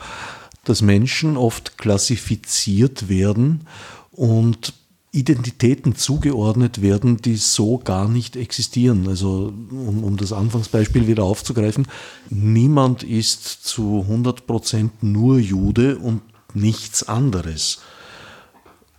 dass 0.64 0.82
Menschen 0.82 1.36
oft 1.36 1.78
klassifiziert 1.78 3.08
werden 3.08 3.66
und 4.10 4.72
Identitäten 5.12 5.96
zugeordnet 5.96 6.82
werden, 6.82 7.16
die 7.16 7.36
so 7.36 7.78
gar 7.78 8.08
nicht 8.08 8.36
existieren. 8.36 9.08
Also 9.08 9.52
um, 9.70 10.04
um 10.04 10.16
das 10.16 10.32
Anfangsbeispiel 10.32 11.08
wieder 11.08 11.24
aufzugreifen, 11.24 11.88
niemand 12.28 13.02
ist 13.02 13.44
zu 13.44 14.02
100 14.02 14.46
Prozent 14.46 15.02
nur 15.02 15.38
Jude 15.38 15.98
und 15.98 16.22
nichts 16.54 17.08
anderes. 17.08 17.80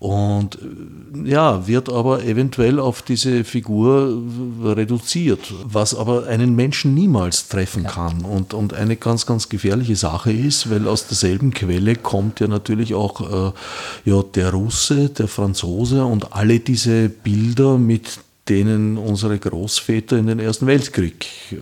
Und 0.01 0.55
äh, 0.55 1.29
ja, 1.29 1.67
wird 1.67 1.87
aber 1.87 2.23
eventuell 2.23 2.79
auf 2.79 3.03
diese 3.03 3.43
Figur 3.43 4.19
reduziert, 4.63 5.53
was 5.63 5.93
aber 5.93 6.25
einen 6.25 6.55
Menschen 6.55 6.95
niemals 6.95 7.49
treffen 7.49 7.83
kann 7.83 8.25
und, 8.25 8.55
und 8.55 8.73
eine 8.73 8.95
ganz, 8.95 9.27
ganz 9.27 9.47
gefährliche 9.47 9.95
Sache 9.95 10.31
ist, 10.33 10.71
weil 10.71 10.87
aus 10.87 11.05
derselben 11.05 11.53
Quelle 11.53 11.95
kommt 11.95 12.39
ja 12.39 12.47
natürlich 12.47 12.95
auch 12.95 13.51
äh, 13.51 14.09
ja, 14.09 14.23
der 14.23 14.49
Russe, 14.49 15.09
der 15.09 15.27
Franzose 15.27 16.03
und 16.03 16.33
alle 16.33 16.59
diese 16.59 17.07
Bilder, 17.07 17.77
mit 17.77 18.21
denen 18.49 18.97
unsere 18.97 19.37
Großväter 19.37 20.17
in 20.17 20.25
den 20.25 20.39
Ersten 20.39 20.65
Weltkrieg 20.65 21.27
äh, 21.51 21.57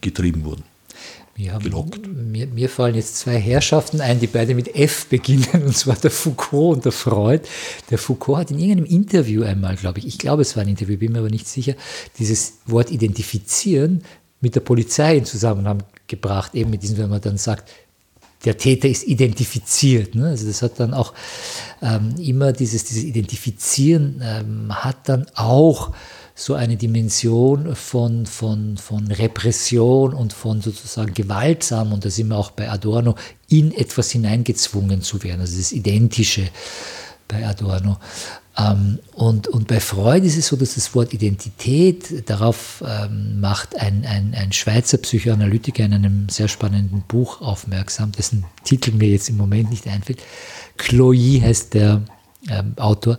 getrieben 0.00 0.42
wurden. 0.42 0.64
Ja, 1.42 1.58
mir, 1.58 2.46
mir, 2.48 2.68
fallen 2.68 2.94
jetzt 2.94 3.16
zwei 3.16 3.38
Herrschaften 3.38 4.02
ein, 4.02 4.20
die 4.20 4.26
beide 4.26 4.54
mit 4.54 4.74
F 4.74 5.06
beginnen, 5.06 5.46
und 5.64 5.74
zwar 5.74 5.96
der 5.96 6.10
Foucault 6.10 6.76
und 6.76 6.84
der 6.84 6.92
Freud. 6.92 7.42
Der 7.88 7.96
Foucault 7.96 8.38
hat 8.38 8.50
in 8.50 8.58
irgendeinem 8.58 8.84
Interview 8.84 9.42
einmal, 9.42 9.76
glaube 9.76 10.00
ich, 10.00 10.06
ich 10.06 10.18
glaube 10.18 10.42
es 10.42 10.54
war 10.54 10.64
ein 10.64 10.68
Interview, 10.68 10.98
bin 10.98 11.12
mir 11.12 11.20
aber 11.20 11.30
nicht 11.30 11.48
sicher, 11.48 11.74
dieses 12.18 12.58
Wort 12.66 12.90
identifizieren 12.90 14.02
mit 14.42 14.54
der 14.54 14.60
Polizei 14.60 15.16
in 15.16 15.24
Zusammenhang 15.24 15.82
gebracht, 16.08 16.54
eben 16.54 16.70
mit 16.70 16.82
diesem, 16.82 16.98
wenn 16.98 17.08
man 17.08 17.22
dann 17.22 17.38
sagt, 17.38 17.70
der 18.44 18.58
Täter 18.58 18.88
ist 18.88 19.04
identifiziert. 19.04 20.14
Ne? 20.14 20.28
Also 20.28 20.46
das 20.46 20.60
hat 20.60 20.78
dann 20.78 20.92
auch 20.92 21.14
ähm, 21.80 22.14
immer 22.18 22.52
dieses, 22.52 22.84
dieses 22.84 23.04
Identifizieren 23.04 24.22
ähm, 24.22 24.84
hat 24.84 25.08
dann 25.08 25.26
auch 25.34 25.92
so 26.40 26.54
eine 26.54 26.78
Dimension 26.78 27.76
von, 27.76 28.24
von, 28.24 28.78
von 28.78 29.08
Repression 29.08 30.14
und 30.14 30.32
von 30.32 30.62
sozusagen 30.62 31.12
gewaltsam, 31.12 31.92
und 31.92 32.06
da 32.06 32.08
sind 32.08 32.28
wir 32.28 32.38
auch 32.38 32.50
bei 32.50 32.70
Adorno, 32.70 33.14
in 33.48 33.72
etwas 33.72 34.10
hineingezwungen 34.10 35.02
zu 35.02 35.22
werden. 35.22 35.42
Also 35.42 35.58
das 35.58 35.70
Identische 35.70 36.48
bei 37.28 37.46
Adorno. 37.46 37.98
Ähm, 38.56 39.00
und, 39.12 39.48
und 39.48 39.68
bei 39.68 39.80
Freud 39.80 40.26
ist 40.26 40.38
es 40.38 40.46
so, 40.46 40.56
dass 40.56 40.76
das 40.76 40.94
Wort 40.94 41.12
Identität, 41.12 42.28
darauf 42.30 42.82
ähm, 42.88 43.38
macht 43.38 43.76
ein, 43.76 44.06
ein, 44.06 44.34
ein 44.34 44.52
Schweizer 44.52 44.96
Psychoanalytiker 44.96 45.84
in 45.84 45.92
einem 45.92 46.28
sehr 46.30 46.48
spannenden 46.48 47.02
Buch 47.06 47.42
aufmerksam, 47.42 48.12
dessen 48.12 48.46
Titel 48.64 48.92
mir 48.92 49.10
jetzt 49.10 49.28
im 49.28 49.36
Moment 49.36 49.68
nicht 49.68 49.86
einfällt. 49.86 50.22
Chloe 50.78 51.42
heißt 51.42 51.74
der 51.74 52.00
ähm, 52.48 52.72
Autor, 52.76 53.18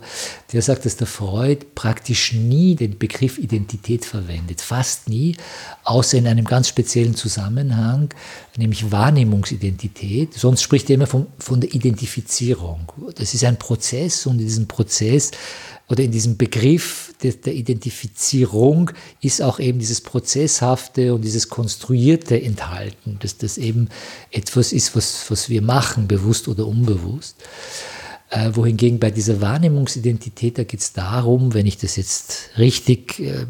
der 0.52 0.62
sagt, 0.62 0.84
dass 0.84 0.96
der 0.96 1.06
Freud 1.06 1.64
praktisch 1.76 2.32
nie 2.32 2.74
den 2.74 2.98
Begriff 2.98 3.38
Identität 3.38 4.04
verwendet, 4.04 4.60
fast 4.60 5.08
nie, 5.08 5.36
außer 5.84 6.18
in 6.18 6.26
einem 6.26 6.44
ganz 6.44 6.68
speziellen 6.68 7.14
Zusammenhang, 7.14 8.12
nämlich 8.56 8.90
Wahrnehmungsidentität. 8.90 10.34
Sonst 10.34 10.62
spricht 10.62 10.90
er 10.90 10.94
immer 10.94 11.06
von, 11.06 11.28
von 11.38 11.60
der 11.60 11.72
Identifizierung. 11.72 12.92
Das 13.14 13.32
ist 13.34 13.44
ein 13.44 13.58
Prozess 13.58 14.26
und 14.26 14.40
in 14.40 14.46
diesem 14.46 14.66
Prozess 14.66 15.30
oder 15.88 16.02
in 16.02 16.10
diesem 16.10 16.36
Begriff 16.36 17.14
der, 17.22 17.32
der 17.32 17.54
Identifizierung 17.54 18.90
ist 19.20 19.40
auch 19.42 19.60
eben 19.60 19.78
dieses 19.78 20.00
Prozesshafte 20.00 21.14
und 21.14 21.22
dieses 21.22 21.48
Konstruierte 21.48 22.40
enthalten, 22.42 23.18
dass 23.20 23.36
das 23.36 23.58
eben 23.58 23.88
etwas 24.30 24.72
ist, 24.72 24.96
was, 24.96 25.30
was 25.30 25.48
wir 25.48 25.62
machen, 25.62 26.08
bewusst 26.08 26.48
oder 26.48 26.66
unbewusst. 26.66 27.36
Äh, 28.32 28.56
wohingegen 28.56 28.98
bei 28.98 29.10
dieser 29.10 29.42
Wahrnehmungsidentität, 29.42 30.56
da 30.56 30.64
geht 30.64 30.80
es 30.80 30.94
darum, 30.94 31.52
wenn 31.52 31.66
ich 31.66 31.76
das 31.76 31.96
jetzt 31.96 32.48
richtig 32.56 33.20
äh, 33.20 33.44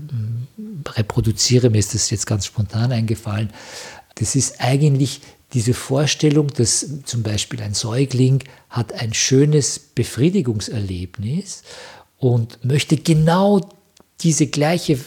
reproduziere, 0.96 1.70
mir 1.70 1.78
ist 1.78 1.94
das 1.94 2.10
jetzt 2.10 2.26
ganz 2.26 2.46
spontan 2.46 2.90
eingefallen, 2.90 3.50
das 4.16 4.34
ist 4.34 4.60
eigentlich 4.60 5.20
diese 5.52 5.72
Vorstellung, 5.72 6.48
dass 6.48 6.84
zum 7.04 7.22
Beispiel 7.22 7.62
ein 7.62 7.74
Säugling 7.74 8.42
hat 8.70 8.92
ein 8.94 9.14
schönes 9.14 9.78
Befriedigungserlebnis 9.78 11.62
und 12.18 12.64
möchte 12.64 12.96
genau 12.96 13.60
diese 14.20 14.48
gleiche 14.48 14.98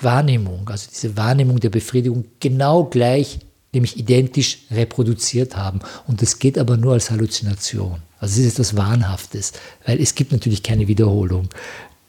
Wahrnehmung, 0.00 0.66
also 0.70 0.88
diese 0.90 1.18
Wahrnehmung 1.18 1.60
der 1.60 1.68
Befriedigung 1.68 2.24
genau 2.40 2.84
gleich, 2.84 3.40
nämlich 3.74 3.98
identisch 3.98 4.60
reproduziert 4.70 5.58
haben. 5.58 5.80
Und 6.06 6.22
das 6.22 6.38
geht 6.38 6.56
aber 6.56 6.78
nur 6.78 6.94
als 6.94 7.10
Halluzination. 7.10 8.00
Also 8.20 8.40
es 8.40 8.46
ist 8.46 8.52
etwas 8.54 8.76
Wahnhaftes, 8.76 9.52
weil 9.86 10.00
es 10.00 10.14
gibt 10.14 10.32
natürlich 10.32 10.62
keine 10.62 10.86
Wiederholung 10.86 11.48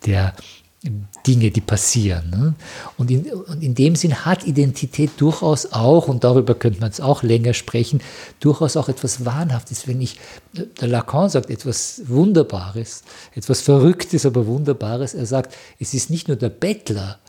der 0.05 0.33
Dinge, 1.27 1.51
die 1.51 1.61
passieren. 1.61 2.29
Ne? 2.31 2.55
Und, 2.97 3.11
in, 3.11 3.31
und 3.31 3.61
in 3.61 3.75
dem 3.75 3.95
Sinn 3.95 4.25
hat 4.25 4.47
Identität 4.47 5.11
durchaus 5.17 5.73
auch, 5.73 6.07
und 6.07 6.23
darüber 6.23 6.55
könnte 6.55 6.79
man 6.79 6.89
jetzt 6.89 7.01
auch 7.01 7.21
länger 7.21 7.53
sprechen, 7.53 8.01
durchaus 8.39 8.75
auch 8.75 8.89
etwas 8.89 9.23
Wahnhaftes. 9.23 9.87
Wenn 9.87 10.01
ich, 10.01 10.19
der 10.53 10.87
Lacan 10.87 11.29
sagt 11.29 11.51
etwas 11.51 12.01
Wunderbares, 12.05 13.03
etwas 13.35 13.61
Verrücktes, 13.61 14.25
aber 14.25 14.47
Wunderbares. 14.47 15.13
Er 15.13 15.27
sagt, 15.27 15.55
es 15.79 15.93
ist 15.93 16.09
nicht 16.09 16.27
nur 16.27 16.37
der 16.37 16.49
Bettler 16.49 17.19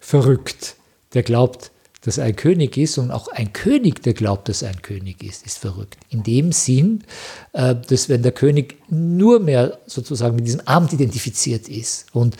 verrückt, 0.00 0.76
der 1.12 1.22
glaubt, 1.22 1.70
dass 2.04 2.18
er 2.18 2.24
ein 2.24 2.36
König 2.36 2.76
ist 2.76 2.98
und 2.98 3.10
auch 3.10 3.28
ein 3.28 3.52
König, 3.52 4.02
der 4.02 4.12
glaubt, 4.12 4.48
dass 4.48 4.62
er 4.62 4.70
ein 4.70 4.82
König 4.82 5.22
ist, 5.22 5.46
ist 5.46 5.58
verrückt. 5.58 5.96
In 6.10 6.22
dem 6.22 6.52
Sinn, 6.52 7.04
äh, 7.52 7.74
dass 7.74 8.08
wenn 8.08 8.22
der 8.22 8.32
König 8.32 8.76
nur 8.88 9.40
mehr 9.40 9.78
sozusagen 9.86 10.36
mit 10.36 10.46
diesem 10.46 10.62
Amt 10.66 10.92
identifiziert 10.92 11.68
ist 11.68 12.06
und 12.12 12.36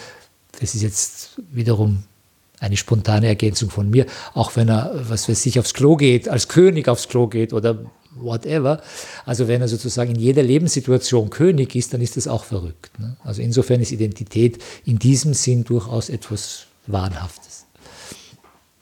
das 0.61 0.75
ist 0.75 0.83
jetzt 0.83 1.40
wiederum 1.51 2.05
eine 2.61 2.77
spontane 2.77 3.27
Ergänzung 3.27 3.70
von 3.70 3.90
mir, 3.90 4.07
auch 4.35 4.55
wenn 4.55 4.68
er, 4.68 4.92
was 5.09 5.29
weiß 5.29 5.46
ich, 5.46 5.59
aufs 5.59 5.75
Klo 5.75 5.96
geht, 5.96 6.29
als 6.29 6.46
König 6.46 6.88
aufs 6.88 7.09
Klo 7.09 7.27
geht 7.27 7.53
oder 7.53 7.79
whatever. 8.14 8.81
Also 9.25 9.48
wenn 9.48 9.61
er 9.61 9.68
sozusagen 9.68 10.14
in 10.14 10.20
jeder 10.20 10.42
Lebenssituation 10.42 11.31
König 11.31 11.75
ist, 11.75 11.92
dann 11.92 12.01
ist 12.01 12.16
das 12.16 12.29
auch 12.29 12.44
verrückt. 12.44 12.98
Ne? 13.01 13.16
Also 13.25 13.42
insofern 13.42 13.81
ist 13.81 13.90
Identität 13.90 14.62
in 14.85 14.98
diesem 14.98 15.35
Sinn 15.35 15.64
durchaus 15.64 16.09
etwas 16.09 16.66
Wahnhaftes. 16.87 17.52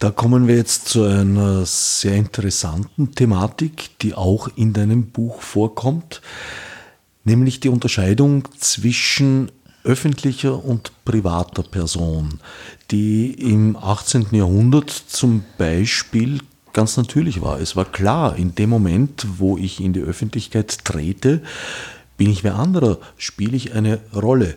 Da 0.01 0.11
kommen 0.11 0.49
wir 0.49 0.57
jetzt 0.57 0.89
zu 0.89 1.05
einer 1.05 1.67
sehr 1.67 2.15
interessanten 2.15 3.15
Thematik, 3.15 3.99
die 4.01 4.15
auch 4.15 4.49
in 4.57 4.73
deinem 4.73 5.11
Buch 5.11 5.43
vorkommt, 5.43 6.23
nämlich 7.25 7.61
die 7.61 7.69
Unterscheidung 7.69 8.49
zwischen 8.59 9.53
öffentlicher 9.85 10.65
und 10.65 11.05
privater 11.05 11.63
Person, 11.63 12.41
die 12.91 13.35
im 13.35 13.77
18. 13.77 14.29
Jahrhundert 14.31 14.89
zum 14.89 15.45
Beispiel 15.59 16.41
ganz 16.73 16.97
natürlich 16.97 17.43
war. 17.43 17.61
Es 17.61 17.77
war 17.77 17.85
klar, 17.85 18.37
in 18.37 18.55
dem 18.55 18.71
Moment, 18.71 19.27
wo 19.37 19.59
ich 19.59 19.83
in 19.83 19.93
die 19.93 20.01
Öffentlichkeit 20.01 20.83
trete, 20.83 21.43
bin 22.17 22.31
ich 22.31 22.43
wer 22.43 22.57
anderer, 22.57 22.97
spiele 23.19 23.55
ich 23.55 23.75
eine 23.75 24.01
Rolle 24.15 24.57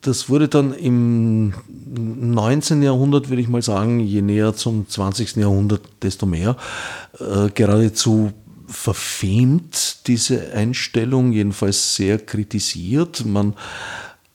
das 0.00 0.28
wurde 0.28 0.48
dann 0.48 0.72
im 0.74 1.52
19. 1.86 2.82
Jahrhundert, 2.82 3.28
würde 3.28 3.42
ich 3.42 3.48
mal 3.48 3.62
sagen, 3.62 4.00
je 4.00 4.22
näher 4.22 4.54
zum 4.54 4.88
20. 4.88 5.36
Jahrhundert, 5.36 5.82
desto 6.02 6.26
mehr, 6.26 6.56
äh, 7.18 7.48
geradezu 7.50 8.32
verfemt, 8.66 10.06
diese 10.06 10.52
Einstellung, 10.52 11.32
jedenfalls 11.32 11.96
sehr 11.96 12.18
kritisiert. 12.18 13.24
Man 13.24 13.54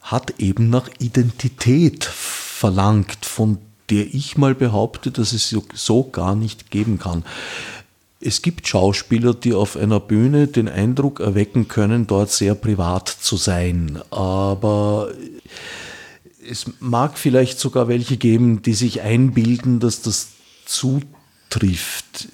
hat 0.01 0.39
eben 0.39 0.69
nach 0.69 0.89
Identität 0.99 2.03
verlangt, 2.03 3.25
von 3.25 3.59
der 3.89 4.13
ich 4.13 4.37
mal 4.37 4.55
behaupte, 4.55 5.11
dass 5.11 5.33
es 5.33 5.55
so 5.73 6.03
gar 6.09 6.35
nicht 6.35 6.71
geben 6.71 6.97
kann. 6.99 7.23
Es 8.25 8.41
gibt 8.41 8.67
Schauspieler, 8.67 9.33
die 9.33 9.53
auf 9.53 9.75
einer 9.75 9.99
Bühne 9.99 10.47
den 10.47 10.69
Eindruck 10.69 11.19
erwecken 11.19 11.67
können, 11.67 12.07
dort 12.07 12.31
sehr 12.31 12.55
privat 12.55 13.09
zu 13.09 13.35
sein. 13.35 13.99
Aber 14.11 15.09
es 16.49 16.65
mag 16.79 17.17
vielleicht 17.17 17.59
sogar 17.59 17.89
welche 17.89 18.15
geben, 18.15 18.61
die 18.61 18.73
sich 18.73 19.01
einbilden, 19.01 19.81
dass 19.81 20.01
das 20.01 20.29
zutrifft. 20.65 22.29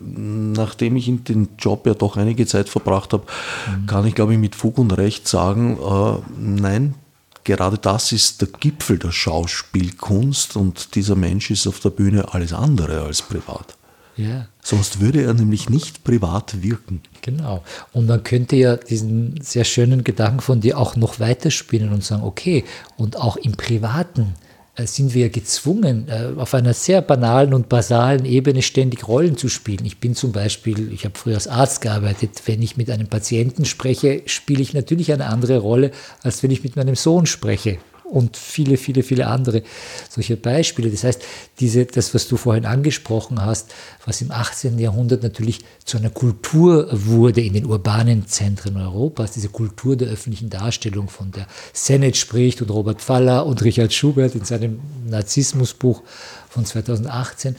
Nachdem 0.00 0.94
ich 0.94 1.08
in 1.08 1.24
den 1.24 1.48
Job 1.58 1.86
ja 1.86 1.94
doch 1.94 2.16
einige 2.16 2.46
Zeit 2.46 2.68
verbracht 2.68 3.12
habe, 3.12 3.24
mhm. 3.66 3.86
kann 3.86 4.06
ich, 4.06 4.14
glaube 4.14 4.34
ich, 4.34 4.38
mit 4.38 4.54
Fug 4.54 4.78
und 4.78 4.92
Recht 4.92 5.26
sagen, 5.26 5.76
äh, 5.76 6.22
nein, 6.38 6.94
gerade 7.42 7.78
das 7.78 8.12
ist 8.12 8.40
der 8.40 8.48
Gipfel 8.48 8.98
der 8.98 9.10
Schauspielkunst 9.10 10.56
und 10.56 10.94
dieser 10.94 11.16
Mensch 11.16 11.50
ist 11.50 11.66
auf 11.66 11.80
der 11.80 11.90
Bühne 11.90 12.32
alles 12.32 12.52
andere 12.52 13.02
als 13.02 13.22
privat. 13.22 13.76
Ja. 14.16 14.46
Sonst 14.62 15.00
würde 15.00 15.22
er 15.22 15.34
nämlich 15.34 15.70
nicht 15.70 16.04
privat 16.04 16.62
wirken. 16.62 17.00
Genau. 17.22 17.62
Und 17.92 18.06
man 18.06 18.22
könnte 18.22 18.56
ja 18.56 18.76
diesen 18.76 19.40
sehr 19.40 19.64
schönen 19.64 20.04
Gedanken 20.04 20.40
von 20.40 20.60
dir 20.60 20.78
auch 20.78 20.96
noch 20.96 21.18
weiterspielen 21.18 21.92
und 21.92 22.04
sagen, 22.04 22.22
okay, 22.22 22.64
und 22.96 23.16
auch 23.16 23.36
im 23.36 23.52
Privaten 23.52 24.34
äh, 24.74 24.86
sind 24.86 25.14
wir 25.14 25.30
gezwungen, 25.30 26.08
äh, 26.08 26.38
auf 26.38 26.54
einer 26.54 26.74
sehr 26.74 27.02
banalen 27.02 27.54
und 27.54 27.68
basalen 27.68 28.24
Ebene 28.24 28.62
ständig 28.62 29.08
Rollen 29.08 29.36
zu 29.36 29.48
spielen. 29.48 29.84
Ich 29.84 29.98
bin 29.98 30.14
zum 30.14 30.32
Beispiel, 30.32 30.92
ich 30.92 31.04
habe 31.04 31.18
früher 31.18 31.34
als 31.34 31.48
Arzt 31.48 31.80
gearbeitet, 31.80 32.42
wenn 32.46 32.62
ich 32.62 32.76
mit 32.76 32.90
einem 32.90 33.08
Patienten 33.08 33.64
spreche, 33.64 34.22
spiele 34.26 34.62
ich 34.62 34.74
natürlich 34.74 35.12
eine 35.12 35.26
andere 35.26 35.58
Rolle, 35.58 35.90
als 36.22 36.42
wenn 36.42 36.50
ich 36.50 36.62
mit 36.62 36.76
meinem 36.76 36.96
Sohn 36.96 37.26
spreche 37.26 37.78
und 38.12 38.36
viele, 38.36 38.76
viele, 38.76 39.02
viele 39.02 39.26
andere 39.26 39.62
solche 40.10 40.36
Beispiele. 40.36 40.90
Das 40.90 41.02
heißt, 41.02 41.22
diese, 41.60 41.86
das, 41.86 42.12
was 42.14 42.28
du 42.28 42.36
vorhin 42.36 42.66
angesprochen 42.66 43.42
hast, 43.42 43.72
was 44.04 44.20
im 44.20 44.30
18. 44.30 44.78
Jahrhundert 44.78 45.22
natürlich 45.22 45.60
zu 45.84 45.96
einer 45.96 46.10
Kultur 46.10 46.88
wurde 46.92 47.40
in 47.40 47.54
den 47.54 47.64
urbanen 47.64 48.26
Zentren 48.26 48.76
Europas, 48.76 49.32
diese 49.32 49.48
Kultur 49.48 49.96
der 49.96 50.08
öffentlichen 50.08 50.50
Darstellung, 50.50 51.08
von 51.08 51.32
der 51.32 51.46
Sennett 51.72 52.18
spricht 52.18 52.60
und 52.60 52.70
Robert 52.70 53.00
Faller 53.00 53.46
und 53.46 53.64
Richard 53.64 53.94
Schubert 53.94 54.34
in 54.34 54.44
seinem 54.44 54.80
Narzissmusbuch 55.06 56.02
von 56.50 56.66
2018, 56.66 57.56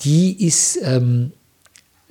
die 0.00 0.46
ist 0.46 0.78
ähm, 0.82 1.32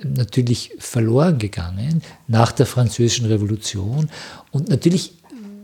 natürlich 0.04 0.74
verloren 0.78 1.40
gegangen 1.40 2.04
nach 2.28 2.52
der 2.52 2.68
Französischen 2.68 3.26
Revolution 3.26 4.08
und 4.52 4.70
natürlich 4.70 5.14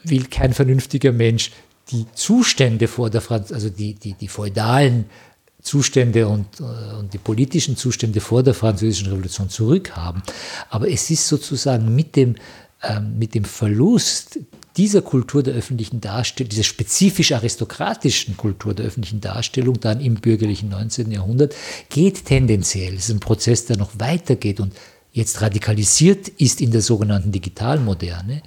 will 0.04 0.26
kein 0.26 0.54
vernünftiger 0.54 1.12
Mensch 1.12 1.52
die 1.92 2.06
Zustände 2.14 2.88
vor 2.88 3.10
der 3.10 3.22
Franz 3.22 3.52
also 3.52 3.70
die, 3.70 3.94
die, 3.94 4.14
die 4.14 4.28
feudalen 4.28 5.06
Zustände 5.62 6.28
und, 6.28 6.60
äh, 6.60 6.96
und 6.98 7.14
die 7.14 7.18
politischen 7.18 7.76
Zustände 7.76 8.22
vor 8.22 8.44
der 8.44 8.54
Französischen 8.54 9.10
Revolution 9.10 9.50
zurückhaben. 9.50 10.22
Aber 10.70 10.90
es 10.90 11.10
ist 11.10 11.28
sozusagen 11.28 11.94
mit 11.94 12.16
dem, 12.16 12.36
ähm, 12.84 13.18
mit 13.18 13.36
dem 13.36 13.44
Verlust 13.44 14.40
dieser 14.78 15.02
Kultur 15.02 15.42
der 15.42 15.56
öffentlichen 15.56 16.00
Darstellung, 16.00 16.50
dieser 16.50 16.64
spezifisch 16.64 17.32
aristokratischen 17.32 18.38
Kultur 18.38 18.76
der 18.76 18.86
öffentlichen 18.86 19.22
Darstellung 19.22 19.80
dann 19.80 20.00
im 20.00 20.16
bürgerlichen 20.16 20.70
19. 20.70 21.12
Jahrhundert, 21.12 21.56
geht 21.90 22.26
tendenziell, 22.26 22.94
es 22.94 23.10
ist 23.10 23.16
ein 23.16 23.20
Prozess, 23.20 23.66
der 23.66 23.78
noch 23.78 23.92
weitergeht 23.98 24.60
und 24.60 24.74
jetzt 25.12 25.42
radikalisiert 25.42 26.28
ist 26.28 26.62
in 26.62 26.70
der 26.72 26.82
sogenannten 26.82 27.32
Digitalmoderne, 27.32 28.44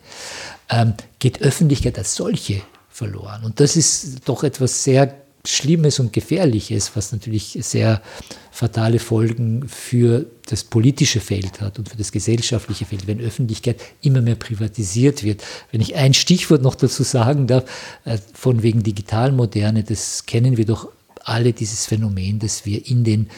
ähm, 0.69 0.95
geht 1.19 1.43
Öffentlichkeit 1.43 1.99
als 1.99 2.15
solche 2.15 2.63
verloren. 3.01 3.45
Und 3.45 3.61
das 3.61 3.77
ist 3.77 4.29
doch 4.29 4.45
etwas 4.45 4.85
sehr 4.85 5.15
Schlimmes 5.47 5.99
und 5.99 6.13
Gefährliches, 6.13 6.93
was 6.95 7.13
natürlich 7.13 7.59
sehr 7.63 8.03
fatale 8.51 8.99
Folgen 8.99 9.67
für 9.69 10.27
das 10.47 10.65
politische 10.65 11.21
Feld 11.21 11.63
hat 11.63 11.79
und 11.79 11.89
für 11.89 11.97
das 11.97 12.13
gesellschaftliche 12.13 12.85
Feld, 12.85 13.07
wenn 13.07 13.21
Öffentlichkeit 13.21 13.81
immer 14.03 14.21
mehr 14.21 14.35
privatisiert 14.35 15.23
wird. 15.23 15.43
Wenn 15.73 15.81
ich 15.81 15.95
ein 15.97 16.13
Stichwort 16.13 16.61
noch 16.61 16.75
dazu 16.75 17.03
sagen 17.05 17.47
darf, 17.47 17.65
äh, 18.05 18.19
von 18.35 18.63
wegen 18.63 18.83
Digitalmoderne, 18.83 19.83
das 19.83 20.27
kennen 20.27 20.59
wir 20.59 20.67
doch 20.67 20.89
alle 21.25 21.53
dieses 21.53 21.87
Phänomen, 21.87 22.39
dass 22.39 22.67
wir 22.67 22.87
in 22.87 23.05
den, 23.05 23.29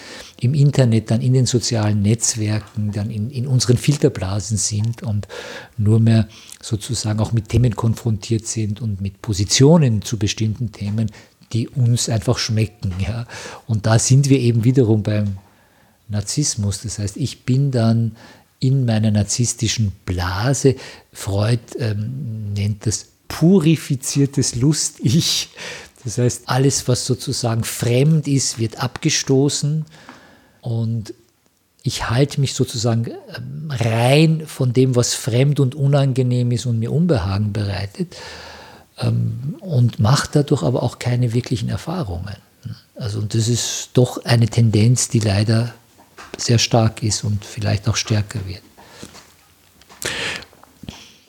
im 0.40 0.54
Internet, 0.54 1.10
dann 1.10 1.20
in 1.20 1.32
den 1.32 1.46
sozialen 1.46 2.02
Netzwerken, 2.02 2.92
dann 2.92 3.10
in, 3.10 3.30
in 3.30 3.46
unseren 3.46 3.76
Filterblasen 3.76 4.56
sind 4.56 5.02
und 5.02 5.28
nur 5.76 6.00
mehr 6.00 6.28
sozusagen 6.60 7.20
auch 7.20 7.32
mit 7.32 7.48
Themen 7.48 7.74
konfrontiert 7.76 8.46
sind 8.46 8.80
und 8.80 9.00
mit 9.00 9.22
Positionen 9.22 10.02
zu 10.02 10.18
bestimmten 10.18 10.72
Themen, 10.72 11.10
die 11.52 11.68
uns 11.68 12.08
einfach 12.08 12.38
schmecken. 12.38 12.92
Ja. 12.98 13.26
Und 13.66 13.86
da 13.86 13.98
sind 13.98 14.28
wir 14.28 14.38
eben 14.38 14.64
wiederum 14.64 15.02
beim 15.02 15.36
Narzissmus. 16.08 16.82
Das 16.82 16.98
heißt, 16.98 17.16
ich 17.16 17.44
bin 17.44 17.70
dann 17.70 18.16
in 18.58 18.84
meiner 18.84 19.10
narzisstischen 19.10 19.92
Blase, 20.06 20.76
Freud 21.12 21.60
ähm, 21.78 22.52
nennt 22.54 22.86
das 22.86 23.06
purifiziertes 23.26 24.54
Lust-Ich. 24.54 25.48
Das 26.04 26.18
heißt, 26.18 26.42
alles, 26.46 26.88
was 26.88 27.06
sozusagen 27.06 27.64
fremd 27.64 28.26
ist, 28.26 28.58
wird 28.58 28.82
abgestoßen 28.82 29.84
und 30.60 31.14
ich 31.84 32.10
halte 32.10 32.40
mich 32.40 32.54
sozusagen 32.54 33.06
ähm, 33.06 33.70
rein 33.70 34.46
von 34.46 34.72
dem, 34.72 34.94
was 34.94 35.14
fremd 35.14 35.60
und 35.60 35.74
unangenehm 35.74 36.50
ist 36.52 36.66
und 36.66 36.78
mir 36.78 36.92
Unbehagen 36.92 37.52
bereitet 37.52 38.16
ähm, 38.98 39.56
und 39.60 39.98
mache 39.98 40.28
dadurch 40.32 40.62
aber 40.62 40.82
auch 40.82 40.98
keine 40.98 41.32
wirklichen 41.32 41.68
Erfahrungen. 41.68 42.36
Also 42.94 43.18
und 43.18 43.34
das 43.34 43.48
ist 43.48 43.90
doch 43.94 44.24
eine 44.24 44.46
Tendenz, 44.46 45.08
die 45.08 45.18
leider 45.18 45.74
sehr 46.36 46.58
stark 46.58 47.02
ist 47.02 47.24
und 47.24 47.44
vielleicht 47.44 47.88
auch 47.88 47.96
stärker 47.96 48.40
wird. 48.46 48.62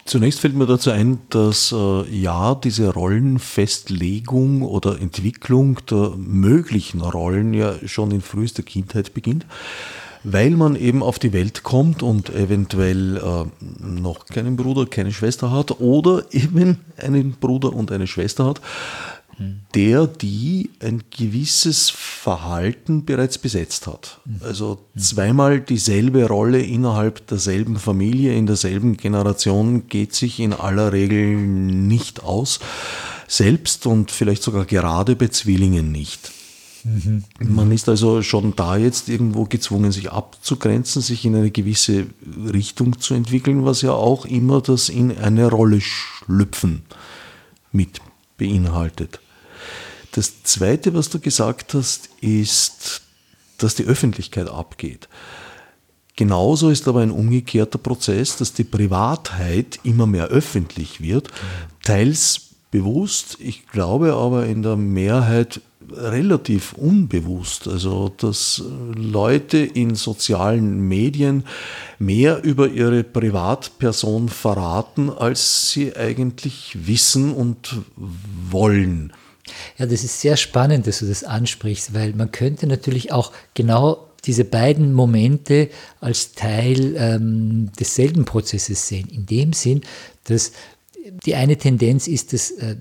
Zunächst 0.06 0.42
fällt 0.42 0.56
mir 0.56 0.66
dazu 0.66 0.92
ein, 0.92 1.20
dass 1.30 1.72
äh, 1.72 2.10
ja 2.10 2.56
diese 2.56 2.94
Rollenfestlegung 2.94 4.62
oder 4.62 5.00
Entwicklung 5.00 5.80
der 5.90 6.12
möglichen 6.18 7.02
Rollen 7.02 7.54
ja 7.54 7.76
schon 7.86 8.12
in 8.12 8.22
frühester 8.22 8.64
Kindheit 8.64 9.14
beginnt 9.14 9.46
weil 10.24 10.52
man 10.52 10.76
eben 10.76 11.04
auf 11.04 11.20
die 11.20 11.34
Welt 11.34 11.64
kommt 11.64 12.02
und 12.02 12.30
eventuell 12.30 13.18
äh, 13.18 13.46
noch 13.86 14.26
keinen 14.26 14.56
Bruder, 14.56 14.86
keine 14.86 15.12
Schwester 15.12 15.52
hat 15.52 15.80
oder 15.80 16.24
eben 16.32 16.80
einen 16.98 17.34
Bruder 17.34 17.74
und 17.74 17.92
eine 17.92 18.08
Schwester 18.08 18.46
hat, 18.46 18.62
der 19.76 20.08
die 20.08 20.70
ein 20.80 21.04
gewisses 21.10 21.90
Verhalten 21.90 23.06
bereits 23.06 23.38
besetzt 23.38 23.88
hat. 23.88 24.20
Also 24.42 24.86
zweimal 24.98 25.62
dieselbe 25.62 26.28
Rolle 26.28 26.62
innerhalb 26.62 27.26
derselben 27.28 27.78
Familie, 27.78 28.36
in 28.36 28.46
derselben 28.46 28.98
Generation 28.98 29.88
geht 29.88 30.14
sich 30.14 30.40
in 30.40 30.54
aller 30.54 30.94
Regel 30.94 31.36
nicht 31.36 32.24
aus, 32.24 32.60
selbst 33.28 33.86
und 33.88 34.12
vielleicht 34.12 34.44
sogar 34.44 34.66
gerade 34.66 35.16
bei 35.16 35.28
Zwillingen 35.28 35.92
nicht. 35.92 36.32
Man 37.40 37.72
ist 37.72 37.88
also 37.88 38.22
schon 38.22 38.56
da 38.58 38.76
jetzt 38.76 39.08
irgendwo 39.08 39.46
gezwungen, 39.46 39.94
sich 39.94 40.12
abzugrenzen, 40.12 41.02
sich 41.02 41.24
in 41.24 41.36
eine 41.36 41.50
gewisse 41.50 42.08
Richtung 42.52 43.00
zu 43.00 43.14
entwickeln, 43.14 43.64
was 43.64 43.82
ja 43.82 43.94
auch 43.94 44.26
immer 44.26 44.60
das 44.60 44.90
in 44.90 45.18
eine 45.18 45.50
Rolle 45.50 45.80
schlüpfen 45.80 46.84
mit 47.72 48.02
beinhaltet. 48.44 49.22
Das 50.12 50.44
Zweite, 50.44 50.94
was 50.94 51.10
du 51.10 51.20
gesagt 51.20 51.74
hast, 51.74 52.10
ist, 52.20 53.02
dass 53.58 53.76
die 53.76 53.86
Öffentlichkeit 53.86 54.50
abgeht. 54.50 55.08
Genauso 56.16 56.70
ist 56.70 56.88
aber 56.88 57.00
ein 57.00 57.12
umgekehrter 57.12 57.80
Prozess, 57.80 58.36
dass 58.36 58.54
die 58.54 58.66
Privatheit 58.66 59.80
immer 59.84 60.06
mehr 60.06 60.28
öffentlich 60.28 61.02
wird, 61.02 61.30
teils 61.84 62.50
bewusst, 62.70 63.38
ich 63.40 63.68
glaube 63.68 64.14
aber 64.14 64.46
in 64.46 64.62
der 64.62 64.76
Mehrheit 64.76 65.62
relativ 65.98 66.74
unbewusst. 66.74 67.68
Also, 67.68 68.10
dass 68.10 68.64
Leute 68.96 69.58
in 69.58 69.96
sozialen 69.96 70.80
Medien 70.88 71.44
mehr 72.00 72.44
über 72.44 72.68
ihre 72.68 73.04
Privatperson 73.04 74.30
verraten, 74.30 75.10
als 75.10 75.72
sie 75.72 75.96
eigentlich 75.96 76.78
wissen 76.86 77.34
und 77.34 77.78
wollen. 77.96 79.14
Ja, 79.78 79.86
das 79.86 80.04
ist 80.04 80.22
sehr 80.22 80.38
spannend, 80.38 80.88
dass 80.88 81.00
du 81.00 81.06
das 81.06 81.24
ansprichst, 81.24 81.94
weil 81.94 82.14
man 82.14 82.32
könnte 82.32 82.68
natürlich 82.68 83.12
auch 83.12 83.32
genau 83.54 84.08
diese 84.26 84.46
beiden 84.46 84.94
Momente 84.94 85.70
als 86.00 86.34
Teil 86.34 86.96
ähm, 86.98 87.72
desselben 87.78 88.26
Prozesses 88.26 88.88
sehen. 88.88 89.10
In 89.10 89.26
dem 89.26 89.52
Sinn, 89.54 89.82
dass 90.26 90.54
die 91.26 91.36
eine 91.36 91.58
Tendenz 91.58 92.08
ist, 92.08 92.34
dass 92.34 92.52
äh, 92.52 92.78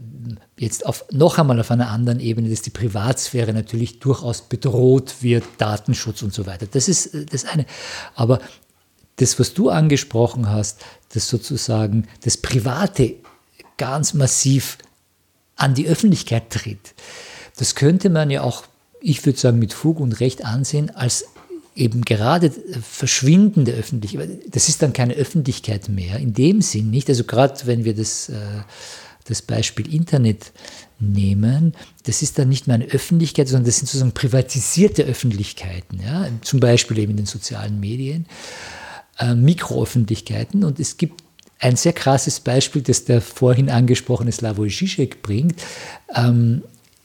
jetzt 0.58 0.86
auf, 0.86 1.04
noch 1.10 1.38
einmal 1.38 1.58
auf 1.60 1.70
einer 1.70 1.90
anderen 1.90 2.20
Ebene, 2.20 2.48
dass 2.48 2.62
die 2.62 2.70
Privatsphäre 2.70 3.52
natürlich 3.52 3.98
durchaus 3.98 4.42
bedroht 4.42 5.16
wird, 5.20 5.44
Datenschutz 5.58 6.22
und 6.22 6.32
so 6.32 6.46
weiter. 6.46 6.66
Das 6.70 6.88
ist 6.88 7.14
äh, 7.14 7.26
das 7.26 7.44
eine. 7.44 7.66
Aber 8.14 8.40
das, 9.16 9.38
was 9.38 9.54
du 9.54 9.70
angesprochen 9.70 10.48
hast, 10.48 10.80
dass 11.10 11.28
sozusagen 11.28 12.06
das 12.22 12.36
Private 12.36 13.14
ganz 13.76 14.14
massiv 14.14 14.78
an 15.56 15.74
die 15.74 15.86
Öffentlichkeit 15.86 16.50
tritt, 16.50 16.94
das 17.56 17.74
könnte 17.74 18.08
man 18.08 18.30
ja 18.30 18.42
auch, 18.42 18.64
ich 19.00 19.24
würde 19.26 19.38
sagen, 19.38 19.58
mit 19.58 19.74
Fug 19.74 20.00
und 20.00 20.20
Recht 20.20 20.44
ansehen 20.44 20.90
als 20.90 21.26
eben 21.74 22.02
gerade 22.02 22.50
Verschwinden 22.82 23.64
der 23.64 23.74
Öffentlichkeit. 23.74 24.30
Das 24.50 24.68
ist 24.68 24.82
dann 24.82 24.92
keine 24.92 25.14
Öffentlichkeit 25.14 25.88
mehr, 25.88 26.18
in 26.18 26.34
dem 26.34 26.60
Sinn 26.60 26.90
nicht. 26.90 27.08
Also 27.08 27.24
gerade 27.24 27.66
wenn 27.66 27.84
wir 27.84 27.94
das, 27.94 28.28
äh, 28.28 28.36
das 29.24 29.42
Beispiel 29.42 29.92
Internet 29.92 30.52
nehmen, 30.98 31.74
das 32.04 32.22
ist 32.22 32.38
dann 32.38 32.48
nicht 32.48 32.66
mehr 32.66 32.74
eine 32.74 32.86
Öffentlichkeit, 32.86 33.48
sondern 33.48 33.66
das 33.66 33.76
sind 33.78 33.86
sozusagen 33.86 34.12
privatisierte 34.12 35.04
Öffentlichkeiten, 35.04 36.00
ja? 36.04 36.28
zum 36.42 36.60
Beispiel 36.60 36.98
eben 36.98 37.12
in 37.12 37.18
den 37.18 37.26
sozialen 37.26 37.80
Medien, 37.80 38.26
äh, 39.18 39.34
Mikroöffentlichkeiten. 39.34 40.64
Und 40.64 40.78
es 40.78 40.96
gibt 40.96 41.22
ein 41.58 41.76
sehr 41.76 41.92
krasses 41.92 42.40
Beispiel, 42.40 42.82
das 42.82 43.04
der 43.04 43.20
vorhin 43.20 43.70
angesprochene 43.70 44.32
Slavoj 44.32 44.68
Žižek 44.68 45.22
bringt. 45.22 45.62
Ähm, 46.14 46.62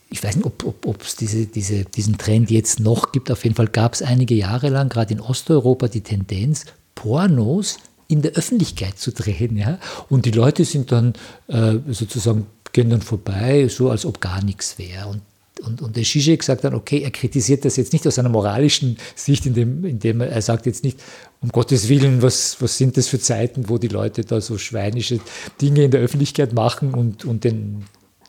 ich 0.10 0.24
weiß 0.24 0.38
nicht, 0.38 0.46
ob 0.46 1.02
es 1.02 1.16
diese, 1.16 1.46
diese, 1.46 1.84
diesen 1.84 2.18
Trend 2.18 2.50
jetzt 2.50 2.80
noch 2.80 3.12
gibt. 3.12 3.30
Auf 3.30 3.44
jeden 3.44 3.56
Fall 3.56 3.68
gab 3.68 3.94
es 3.94 4.02
einige 4.02 4.36
Jahre 4.36 4.70
lang, 4.70 4.90
gerade 4.90 5.14
in 5.14 5.20
Osteuropa, 5.20 5.88
die 5.88 6.02
Tendenz, 6.02 6.66
Pornos 6.96 7.78
in 8.08 8.22
der 8.22 8.32
Öffentlichkeit 8.32 8.98
zu 8.98 9.12
drehen. 9.12 9.58
Ja? 9.58 9.80
Und 10.10 10.26
die 10.26 10.32
Leute 10.32 10.64
sind 10.64 10.92
dann 10.92 11.14
äh, 11.48 11.76
sozusagen, 11.90 12.48
gehen 12.72 12.90
dann 12.90 13.02
vorbei, 13.02 13.68
so 13.68 13.90
als 13.90 14.06
ob 14.06 14.22
gar 14.22 14.44
nichts 14.44 14.78
wäre. 14.78 15.08
Und 15.08 15.22
und, 15.66 15.82
und 15.82 15.96
der 15.96 16.04
Zizek 16.04 16.44
sagt 16.44 16.64
dann, 16.64 16.74
okay, 16.74 17.02
er 17.02 17.12
kritisiert 17.12 17.66
das 17.66 17.78
jetzt 17.78 17.94
nicht 17.94 18.06
aus 18.06 18.20
einer 18.20 18.30
moralischen 18.30 18.98
Sicht, 19.16 19.46
indem, 19.46 19.86
indem 19.86 20.22
er 20.22 20.42
sagt 20.42 20.66
jetzt 20.66 20.84
nicht, 20.84 21.00
um 21.42 21.50
Gottes 21.50 21.90
Willen, 21.90 22.22
was, 22.22 22.58
was 22.60 22.78
sind 22.78 22.98
das 22.98 23.08
für 23.08 23.20
Zeiten, 23.20 23.70
wo 23.70 23.78
die 23.78 23.88
Leute 23.88 24.24
da 24.24 24.42
so 24.42 24.58
schweinische 24.58 25.20
Dinge 25.62 25.84
in 25.84 25.92
der 25.92 26.02
Öffentlichkeit 26.02 26.54
machen 26.54 26.94
und, 26.94 27.26
und 27.26 27.44
den, 27.44 27.86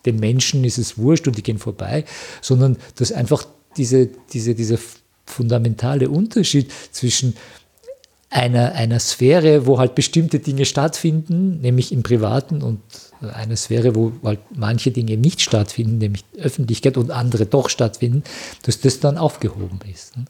den 0.06 0.20
Menschen 0.20 0.64
ist 0.64 0.78
es 0.78 0.98
wurscht 0.98 1.26
und 1.26 1.36
die 1.36 1.42
gehen 1.42 1.58
vorbei, 1.58 2.04
sondern 2.40 2.76
dass 2.96 3.12
einfach 3.12 3.46
diese, 3.76 4.08
diese, 4.32 4.54
dieser 4.54 4.78
fundamentale 5.26 6.08
Unterschied 6.08 6.72
zwischen 6.90 7.34
einer, 8.30 8.72
einer 8.72 9.00
Sphäre, 9.00 9.66
wo 9.66 9.78
halt 9.78 9.94
bestimmte 9.94 10.38
Dinge 10.38 10.64
stattfinden, 10.64 11.60
nämlich 11.60 11.92
im 11.92 12.02
Privaten, 12.02 12.62
und 12.62 12.80
einer 13.20 13.56
Sphäre, 13.56 13.94
wo 13.94 14.12
halt 14.22 14.40
manche 14.54 14.90
Dinge 14.90 15.16
nicht 15.16 15.40
stattfinden, 15.40 15.98
nämlich 15.98 16.24
Öffentlichkeit 16.36 16.96
und 16.96 17.10
andere 17.10 17.46
doch 17.46 17.68
stattfinden, 17.68 18.22
dass 18.62 18.80
das 18.80 19.00
dann 19.00 19.16
aufgehoben 19.16 19.80
ist. 19.90 20.16
Ne? 20.16 20.26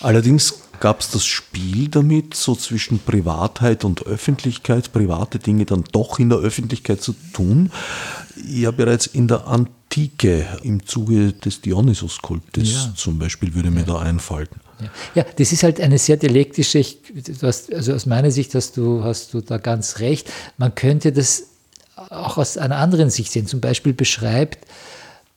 Allerdings 0.00 0.60
gab 0.82 0.98
es 0.98 1.10
das 1.10 1.24
Spiel 1.24 1.86
damit, 1.86 2.34
so 2.34 2.56
zwischen 2.56 2.98
Privatheit 2.98 3.84
und 3.84 4.04
Öffentlichkeit, 4.04 4.92
private 4.92 5.38
Dinge 5.38 5.64
dann 5.64 5.84
doch 5.92 6.18
in 6.18 6.28
der 6.28 6.38
Öffentlichkeit 6.38 7.00
zu 7.00 7.14
tun. 7.32 7.70
Ja, 8.48 8.72
bereits 8.72 9.06
in 9.06 9.28
der 9.28 9.46
Antike, 9.46 10.44
im 10.64 10.84
Zuge 10.84 11.34
des 11.34 11.60
Dionysos-Kultes 11.60 12.72
ja. 12.72 12.92
zum 12.96 13.20
Beispiel, 13.20 13.54
würde 13.54 13.70
mir 13.70 13.82
ja. 13.82 13.86
da 13.86 13.98
einfallen. 14.00 14.48
Ja. 15.14 15.24
das 15.36 15.52
ist 15.52 15.62
halt 15.62 15.80
eine 15.80 15.98
sehr 15.98 16.16
dialektische, 16.16 16.84
hast, 17.42 17.72
also 17.72 17.94
aus 17.94 18.06
meiner 18.06 18.32
Sicht 18.32 18.52
hast 18.56 18.76
du, 18.76 19.04
hast 19.04 19.34
du 19.34 19.40
da 19.40 19.58
ganz 19.58 20.00
recht. 20.00 20.32
Man 20.58 20.74
könnte 20.74 21.12
das 21.12 21.44
auch 21.94 22.38
aus 22.38 22.58
einer 22.58 22.78
anderen 22.78 23.10
Sicht 23.10 23.30
sehen. 23.30 23.46
Zum 23.46 23.60
Beispiel 23.60 23.92
beschreibt 23.92 24.66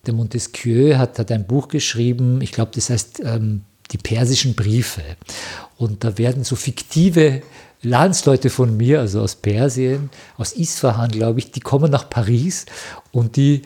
der 0.07 0.15
Montesquieu, 0.15 0.97
hat, 0.97 1.19
hat 1.19 1.31
ein 1.31 1.45
Buch 1.45 1.67
geschrieben, 1.67 2.41
ich 2.41 2.51
glaube, 2.51 2.71
das 2.73 2.89
heißt 2.89 3.21
ähm, 3.23 3.61
die 3.91 3.97
persischen 3.97 4.55
Briefe. 4.55 5.03
Und 5.77 6.03
da 6.03 6.17
werden 6.17 6.43
so 6.43 6.55
fiktive 6.55 7.41
Landsleute 7.81 8.49
von 8.49 8.75
mir, 8.75 8.99
also 8.99 9.21
aus 9.21 9.35
Persien, 9.35 10.09
aus 10.37 10.53
Isfahan, 10.53 11.11
glaube 11.11 11.39
ich, 11.39 11.51
die 11.51 11.59
kommen 11.59 11.91
nach 11.91 12.09
Paris 12.09 12.65
und 13.11 13.35
die 13.35 13.61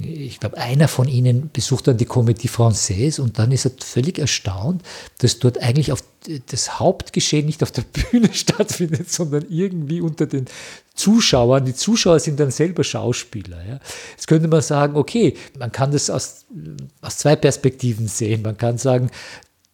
ich 0.00 0.40
glaube, 0.40 0.56
einer 0.56 0.88
von 0.88 1.06
ihnen 1.06 1.50
besucht 1.52 1.86
dann 1.86 1.98
die 1.98 2.06
Comédie 2.06 2.48
Française 2.48 3.20
und 3.20 3.38
dann 3.38 3.52
ist 3.52 3.66
er 3.66 3.72
völlig 3.78 4.18
erstaunt, 4.18 4.82
dass 5.18 5.38
dort 5.38 5.58
eigentlich 5.58 5.92
auf 5.92 6.02
das 6.46 6.78
Hauptgeschehen 6.78 7.44
nicht 7.44 7.62
auf 7.62 7.72
der 7.72 7.82
Bühne 8.10 8.32
stattfindet, 8.32 9.10
sondern 9.10 9.44
irgendwie 9.50 10.00
unter 10.00 10.24
den 10.24 10.46
Zuschauern. 10.94 11.66
Die 11.66 11.74
Zuschauer 11.74 12.20
sind 12.20 12.40
dann 12.40 12.50
selber 12.50 12.84
Schauspieler. 12.84 13.62
Ja. 13.66 13.80
Jetzt 14.12 14.28
könnte 14.28 14.48
man 14.48 14.62
sagen, 14.62 14.96
okay, 14.96 15.34
man 15.58 15.70
kann 15.72 15.92
das 15.92 16.08
aus, 16.08 16.46
aus 17.02 17.18
zwei 17.18 17.36
Perspektiven 17.36 18.08
sehen. 18.08 18.40
Man 18.40 18.56
kann 18.56 18.78
sagen, 18.78 19.10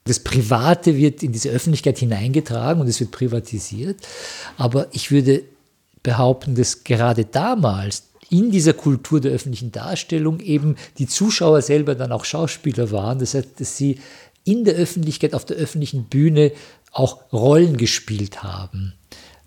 das 0.03 0.19
Private 0.19 0.97
wird 0.97 1.23
in 1.23 1.31
diese 1.31 1.51
Öffentlichkeit 1.51 1.99
hineingetragen 1.99 2.81
und 2.81 2.89
es 2.89 2.99
wird 2.99 3.13
privatisiert. 3.13 4.01
Aber 4.57 4.89
ich 4.91 5.13
würde 5.13 5.45
behaupten, 6.03 6.55
dass 6.57 6.83
gerade 6.83 7.25
damals 7.25 8.08
in 8.31 8.51
dieser 8.51 8.73
Kultur 8.75 9.21
der 9.21 9.33
öffentlichen 9.33 9.73
Darstellung 9.73 10.41
eben 10.41 10.77
die 10.99 11.07
Zuschauer 11.07 11.63
selber 11.63 11.95
dann 11.95 12.13
auch 12.13 12.25
Schauspieler 12.25 12.91
waren. 12.91 13.19
Das 13.19 13.35
heißt, 13.35 13.61
dass 13.61 13.77
sie 13.77 14.01
in 14.45 14.65
der 14.65 14.75
Öffentlichkeit, 14.75 15.35
auf 15.35 15.45
der 15.45 15.57
öffentlichen 15.57 16.05
Bühne 16.05 16.53
auch 16.93 17.33
Rollen 17.33 17.77
gespielt 17.77 18.43
haben. 18.43 18.95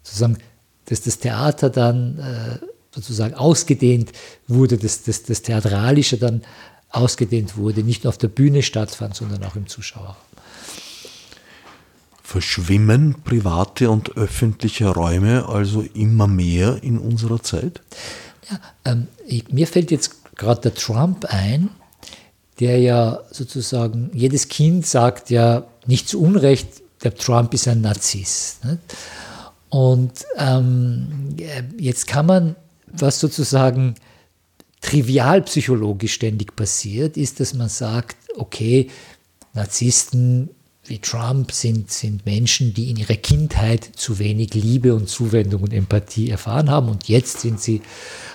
Sozusagen, 0.04 0.38
dass 0.86 1.02
das 1.02 1.20
Theater 1.20 1.70
dann 1.70 2.20
äh, 2.20 2.66
sozusagen 2.94 3.34
ausgedehnt 3.34 4.12
wurde, 4.48 4.78
dass 4.78 5.04
das, 5.04 5.24
das 5.24 5.42
Theatralische 5.42 6.18
dann 6.18 6.42
ausgedehnt 6.90 7.58
wurde, 7.58 7.84
nicht 7.84 8.04
nur 8.04 8.10
auf 8.10 8.18
der 8.18 8.28
Bühne 8.28 8.64
stattfand, 8.64 9.16
sondern 9.16 9.44
auch 9.44 9.56
im 9.56 9.68
Zuschauerraum. 9.68 10.16
Verschwimmen 12.22 13.16
private 13.24 13.90
und 13.90 14.16
öffentliche 14.18 14.88
Räume 14.88 15.50
also 15.50 15.82
immer 15.94 16.28
mehr 16.28 16.80
in 16.82 16.98
unserer 16.98 17.42
Zeit? 17.44 17.82
Ja, 18.50 18.60
ähm, 18.86 19.08
ich, 19.28 19.52
mir 19.52 19.68
fällt 19.68 19.92
jetzt 19.92 20.36
gerade 20.36 20.62
der 20.62 20.74
Trump 20.74 21.26
ein, 21.26 21.70
der 22.60 22.80
ja 22.80 23.20
sozusagen, 23.32 24.12
jedes 24.14 24.48
Kind 24.48 24.86
sagt 24.86 25.30
ja 25.30 25.66
nicht 25.86 26.08
zu 26.08 26.22
Unrecht, 26.22 26.82
der 27.04 27.16
Trump 27.16 27.54
ist 27.54 27.68
ein 27.68 27.82
Narzisst. 27.82 28.64
Nicht? 28.66 28.80
Und 29.70 30.26
ähm, 30.38 31.36
jetzt 31.80 32.08
kann 32.08 32.26
man, 32.26 32.56
was 32.88 33.20
sozusagen 33.20 33.96
trivialpsychologisch 34.82 36.14
ständig 36.14 36.56
passiert, 36.56 37.18
ist, 37.18 37.40
dass 37.40 37.54
man 37.54 37.70
sagt, 37.70 38.18
okay, 38.36 38.90
Narzissten 39.54 40.50
wie 40.86 41.00
Trump 41.00 41.52
sind, 41.52 41.92
sind 41.92 42.26
Menschen, 42.26 42.74
die 42.74 42.90
in 42.90 42.98
ihrer 42.98 43.16
Kindheit 43.16 43.88
zu 43.96 44.20
wenig 44.20 44.54
Liebe 44.56 44.96
und 44.96 45.08
Zuwendung 45.08 45.62
und 45.62 45.74
Empathie 45.74 46.30
erfahren 46.30 46.70
haben 46.70 46.90
und 46.90 47.08
jetzt 47.08 47.42
sind 47.42 47.62
sie 47.62 47.82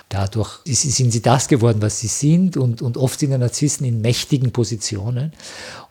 dadurch, 0.08 0.60
sind 0.64 1.10
sie 1.10 1.22
das 1.22 1.48
geworden, 1.48 1.82
was 1.82 2.00
sie 2.00 2.06
sind 2.06 2.56
und, 2.56 2.82
und 2.82 2.96
oft 2.96 3.18
sind 3.18 3.32
ja 3.32 3.38
Narzissten 3.38 3.86
in 3.86 4.00
mächtigen 4.00 4.52
Positionen 4.52 5.32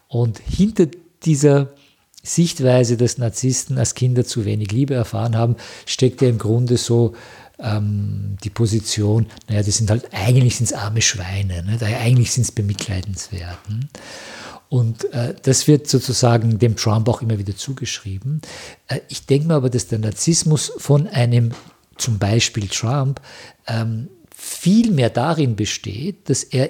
und 0.08 0.40
hinter 0.40 0.88
dieser 1.24 1.74
Sichtweise, 2.24 2.98
dass 2.98 3.18
Narzissten 3.18 3.78
als 3.78 3.94
Kinder 3.94 4.26
zu 4.26 4.46
wenig 4.46 4.72
Liebe 4.72 4.96
erfahren 4.96 5.36
haben, 5.36 5.56
steckt 5.86 6.22
ja 6.22 6.30
im 6.30 6.40
Grunde 6.40 6.78
so 6.78 7.14
ähm, 7.60 8.38
die 8.44 8.50
Position, 8.50 9.28
naja, 9.48 9.64
das 9.64 9.78
sind 9.78 9.90
halt, 9.90 10.10
eigentlich 10.12 10.58
sind 10.58 10.74
arme 10.74 11.02
Schweine, 11.02 11.64
ne? 11.64 11.80
eigentlich 11.82 12.32
sind 12.32 12.44
es 12.44 12.52
bemitleidenswert. 12.52 13.70
Ne? 13.70 13.88
Und 14.70 15.12
äh, 15.14 15.36
das 15.44 15.68
wird 15.68 15.88
sozusagen 15.88 16.58
dem 16.58 16.76
Trump 16.76 17.08
auch 17.08 17.22
immer 17.22 17.38
wieder 17.38 17.56
zugeschrieben. 17.56 18.42
Äh, 18.88 19.02
ich 19.10 19.26
denke 19.26 19.48
mir 19.48 19.54
aber, 19.54 19.70
dass 19.70 19.88
der 19.88 20.00
Narzissmus 20.00 20.72
von 20.78 21.08
einem 21.08 21.52
zum 21.98 22.18
Beispiel 22.20 22.68
Trump 22.68 23.22
ähm, 23.68 24.10
viel 24.36 24.92
mehr 24.92 25.10
darin 25.10 25.56
besteht, 25.56 26.30
dass 26.30 26.44
er 26.44 26.70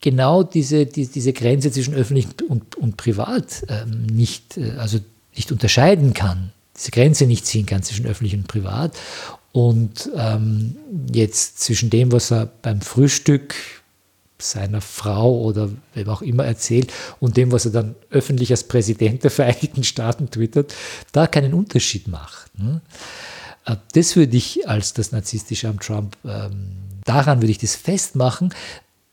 genau 0.00 0.42
diese, 0.42 0.86
die, 0.86 1.06
diese 1.06 1.32
Grenze 1.32 1.70
zwischen 1.70 1.94
öffentlich 1.94 2.26
und, 2.48 2.74
und 2.76 2.96
privat 2.96 3.64
ähm, 3.68 4.06
nicht, 4.06 4.58
äh, 4.58 4.72
also 4.72 4.98
nicht 5.34 5.50
unterscheiden 5.50 6.12
kann, 6.12 6.52
diese 6.76 6.90
Grenze 6.90 7.26
nicht 7.26 7.46
ziehen 7.46 7.66
kann 7.66 7.82
zwischen 7.82 8.06
öffentlich 8.06 8.34
und 8.34 8.46
privat. 8.46 8.96
Und 9.52 10.10
ähm, 10.16 10.76
jetzt 11.12 11.60
zwischen 11.60 11.88
dem, 11.88 12.10
was 12.10 12.32
er 12.32 12.46
beim 12.46 12.80
Frühstück 12.80 13.54
seiner 14.38 14.80
Frau 14.80 15.40
oder 15.40 15.70
wem 15.94 16.08
auch 16.08 16.22
immer 16.22 16.44
erzählt 16.44 16.92
und 17.20 17.36
dem, 17.36 17.52
was 17.52 17.64
er 17.64 17.70
dann 17.70 17.94
öffentlich 18.10 18.50
als 18.50 18.64
Präsident 18.64 19.22
der 19.22 19.30
Vereinigten 19.30 19.84
Staaten 19.84 20.28
twittert, 20.28 20.74
da 21.12 21.26
keinen 21.26 21.54
Unterschied 21.54 22.08
macht. 22.08 22.50
Ne? 22.58 22.80
Äh, 23.64 23.76
das 23.92 24.16
würde 24.16 24.36
ich 24.36 24.68
als 24.68 24.94
das 24.94 25.12
Narzisstische 25.12 25.68
am 25.68 25.80
Trump, 25.80 26.16
ähm, 26.24 26.72
daran 27.04 27.40
würde 27.40 27.50
ich 27.50 27.58
das 27.58 27.74
festmachen. 27.74 28.52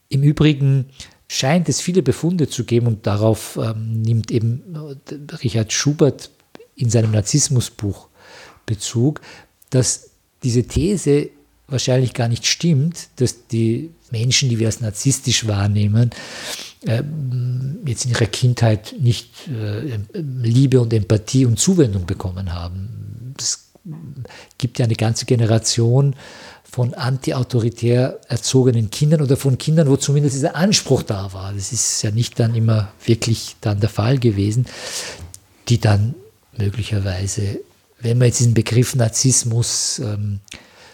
Im 0.10 0.24
Übrigen 0.24 0.86
scheint 1.28 1.70
es 1.70 1.80
viele 1.80 2.04
Befunde 2.04 2.50
zu 2.50 2.66
geben 2.66 2.88
und 2.88 3.08
darauf 3.08 3.58
ähm, 3.62 4.02
nimmt 4.02 4.32
eben 4.32 4.64
äh, 5.10 5.36
Richard 5.36 5.72
Schubert 5.72 6.30
in 6.76 6.90
seinem 6.90 7.12
Narzissmusbuch 7.12 8.08
Bezug, 8.66 9.22
dass 9.70 10.12
diese 10.44 10.64
These 10.64 11.30
wahrscheinlich 11.68 12.14
gar 12.14 12.28
nicht 12.28 12.46
stimmt, 12.46 13.10
dass 13.16 13.48
die 13.48 13.92
Menschen, 14.12 14.50
die 14.50 14.60
wir 14.60 14.68
als 14.68 14.82
narzisstisch 14.82 15.48
wahrnehmen, 15.48 16.12
äh, 16.86 17.02
jetzt 17.86 18.06
in 18.06 18.12
ihrer 18.12 18.26
Kindheit 18.26 18.94
nicht 19.00 19.48
äh, 19.48 20.00
Liebe 20.14 20.82
und 20.82 20.94
Empathie 20.94 21.46
und 21.46 21.60
Zuwendung 21.60 22.06
bekommen 22.06 22.54
haben. 22.54 23.34
Es 23.40 23.71
gibt 24.58 24.80
ja 24.80 24.86
eine 24.86 24.96
ganze 24.96 25.26
Generation 25.26 26.16
von 26.64 26.94
antiautoritär 26.94 28.20
erzogenen 28.30 28.90
Kindern 28.90 29.22
oder 29.22 29.36
von 29.36 29.58
Kindern, 29.58 29.90
wo 29.90 29.98
zumindest 29.98 30.36
dieser 30.36 30.56
Anspruch 30.56 31.04
da 31.04 31.34
war. 31.34 31.54
Das 31.54 31.74
ist 31.74 32.02
ja 32.02 32.12
nicht 32.12 32.40
dann 32.40 32.56
immer 32.56 32.94
wirklich 33.06 33.58
dann 33.60 33.80
der 33.80 33.90
Fall 33.90 34.20
gewesen, 34.20 34.66
die 35.68 35.80
dann 35.80 36.16
möglicherweise, 36.58 37.60
wenn 38.00 38.18
man 38.18 38.28
jetzt 38.28 38.40
diesen 38.40 38.54
Begriff 38.54 38.96
Narzissmus 38.96 40.00
ähm, 40.00 40.40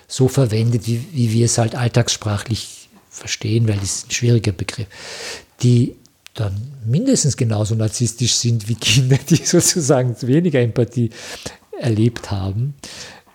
so 0.07 0.27
verwendet, 0.27 0.87
wie, 0.87 1.05
wie 1.11 1.31
wir 1.33 1.45
es 1.45 1.57
halt 1.57 1.75
alltagssprachlich 1.75 2.89
verstehen, 3.09 3.67
weil 3.67 3.75
das 3.75 3.83
ist 3.83 4.07
ein 4.07 4.11
schwieriger 4.11 4.53
Begriff, 4.53 4.87
die 5.61 5.95
dann 6.33 6.55
mindestens 6.85 7.35
genauso 7.35 7.75
narzisstisch 7.75 8.35
sind 8.35 8.67
wie 8.67 8.75
Kinder, 8.75 9.17
die 9.29 9.37
sozusagen 9.37 10.15
weniger 10.21 10.61
Empathie 10.61 11.09
erlebt 11.79 12.31
haben. 12.31 12.75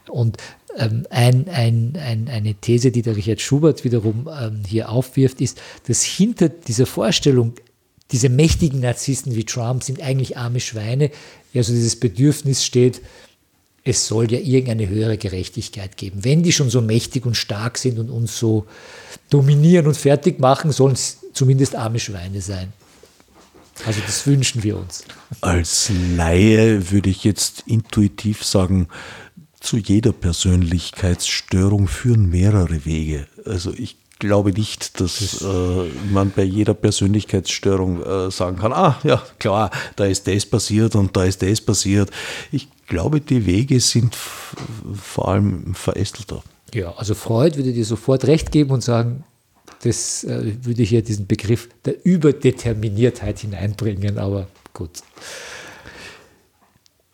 Und 0.09 0.37
ähm, 0.77 1.07
ein, 1.11 1.49
ein, 1.49 1.99
ein, 2.01 2.29
eine 2.29 2.55
These, 2.55 2.91
die 2.91 3.03
der 3.03 3.17
Richard 3.17 3.41
Schubert 3.41 3.85
wiederum 3.85 4.29
ähm, 4.29 4.63
hier 4.67 4.89
aufwirft, 4.89 5.41
ist, 5.41 5.61
dass 5.87 6.03
hinter 6.03 6.49
dieser 6.49 6.87
Vorstellung, 6.87 7.55
diese 8.11 8.29
mächtigen 8.29 8.81
Narzissten 8.81 9.35
wie 9.35 9.45
Trump 9.45 9.83
sind 9.83 10.03
eigentlich 10.03 10.37
arme 10.37 10.61
Schweine, 10.61 11.11
ja 11.53 11.63
so 11.63 11.73
dieses 11.73 11.97
Bedürfnis 11.97 12.65
steht, 12.65 13.01
es 13.85 14.07
soll 14.07 14.31
ja 14.31 14.39
irgendeine 14.39 14.89
höhere 14.89 15.19
Gerechtigkeit 15.19 15.97
geben. 15.97 16.25
Wenn 16.25 16.43
die 16.43 16.53
schon 16.53 16.71
so 16.71 16.81
mächtig 16.81 17.27
und 17.27 17.37
stark 17.37 17.79
sind 17.79 17.99
und 17.99 18.11
uns 18.11 18.39
so 18.39 18.67
dominieren 19.29 19.87
und 19.87 19.97
fertig 19.97 20.39
machen, 20.39 20.71
sollen 20.71 20.97
zumindest 21.33 21.75
arme 21.75 21.99
Schweine 21.99 22.41
sein. 22.41 22.73
Also 23.87 24.01
das 24.05 24.27
wünschen 24.27 24.63
wir 24.63 24.77
uns. 24.77 25.05
Als 25.41 25.91
Laie 26.17 26.91
würde 26.91 27.11
ich 27.11 27.25
jetzt 27.25 27.65
intuitiv 27.67 28.45
sagen, 28.45 28.89
zu 29.61 29.77
jeder 29.77 30.13
Persönlichkeitsstörung 30.13 31.89
führen 31.89 32.29
mehrere 32.29 32.85
Wege. 32.85 33.27
Also 33.45 33.73
ich 33.73 33.97
glaube 34.19 34.53
nicht, 34.53 35.01
dass 35.01 35.43
äh, 35.43 35.91
man 36.13 36.31
bei 36.31 36.45
jeder 36.45 36.75
Persönlichkeitsstörung 36.75 38.03
äh, 38.03 38.31
sagen 38.31 38.59
kann, 38.59 38.73
ah 38.73 38.99
ja 39.03 39.23
klar, 39.39 39.71
da 39.97 40.05
ist 40.05 40.29
das 40.29 40.47
passiert 40.47 40.95
und 40.95 41.17
da 41.17 41.25
ist 41.25 41.43
das 41.43 41.61
passiert. 41.61 42.11
Ich 42.53 42.69
glaube, 42.87 43.21
die 43.21 43.47
Wege 43.47 43.81
sind 43.81 44.15
vor 44.15 45.29
allem 45.29 45.75
verästelter. 45.75 46.43
Ja, 46.73 46.95
also 46.97 47.15
Freud 47.15 47.57
würde 47.57 47.73
dir 47.73 47.85
sofort 47.85 48.25
recht 48.27 48.53
geben 48.53 48.71
und 48.71 48.83
sagen, 48.83 49.25
das 49.83 50.25
äh, 50.25 50.55
würde 50.63 50.83
hier 50.83 51.03
diesen 51.03 51.27
Begriff 51.27 51.69
der 51.85 52.05
Überdeterminiertheit 52.05 53.41
hineinbringen, 53.41 54.19
aber 54.19 54.49
gut. 54.73 55.03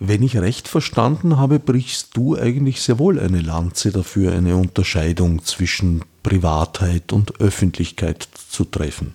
Wenn 0.01 0.23
ich 0.23 0.37
recht 0.37 0.69
verstanden 0.69 1.39
habe, 1.39 1.59
brichst 1.59 2.17
du 2.17 2.37
eigentlich 2.37 2.81
sehr 2.81 3.01
wohl 3.01 3.19
eine 3.19 3.41
Lanze 3.41 3.91
dafür, 3.91 4.33
eine 4.33 4.57
Unterscheidung 4.57 5.45
zwischen 5.45 6.05
Privatheit 6.23 7.13
und 7.13 7.41
Öffentlichkeit 7.41 8.29
zu 8.49 8.65
treffen. 8.65 9.13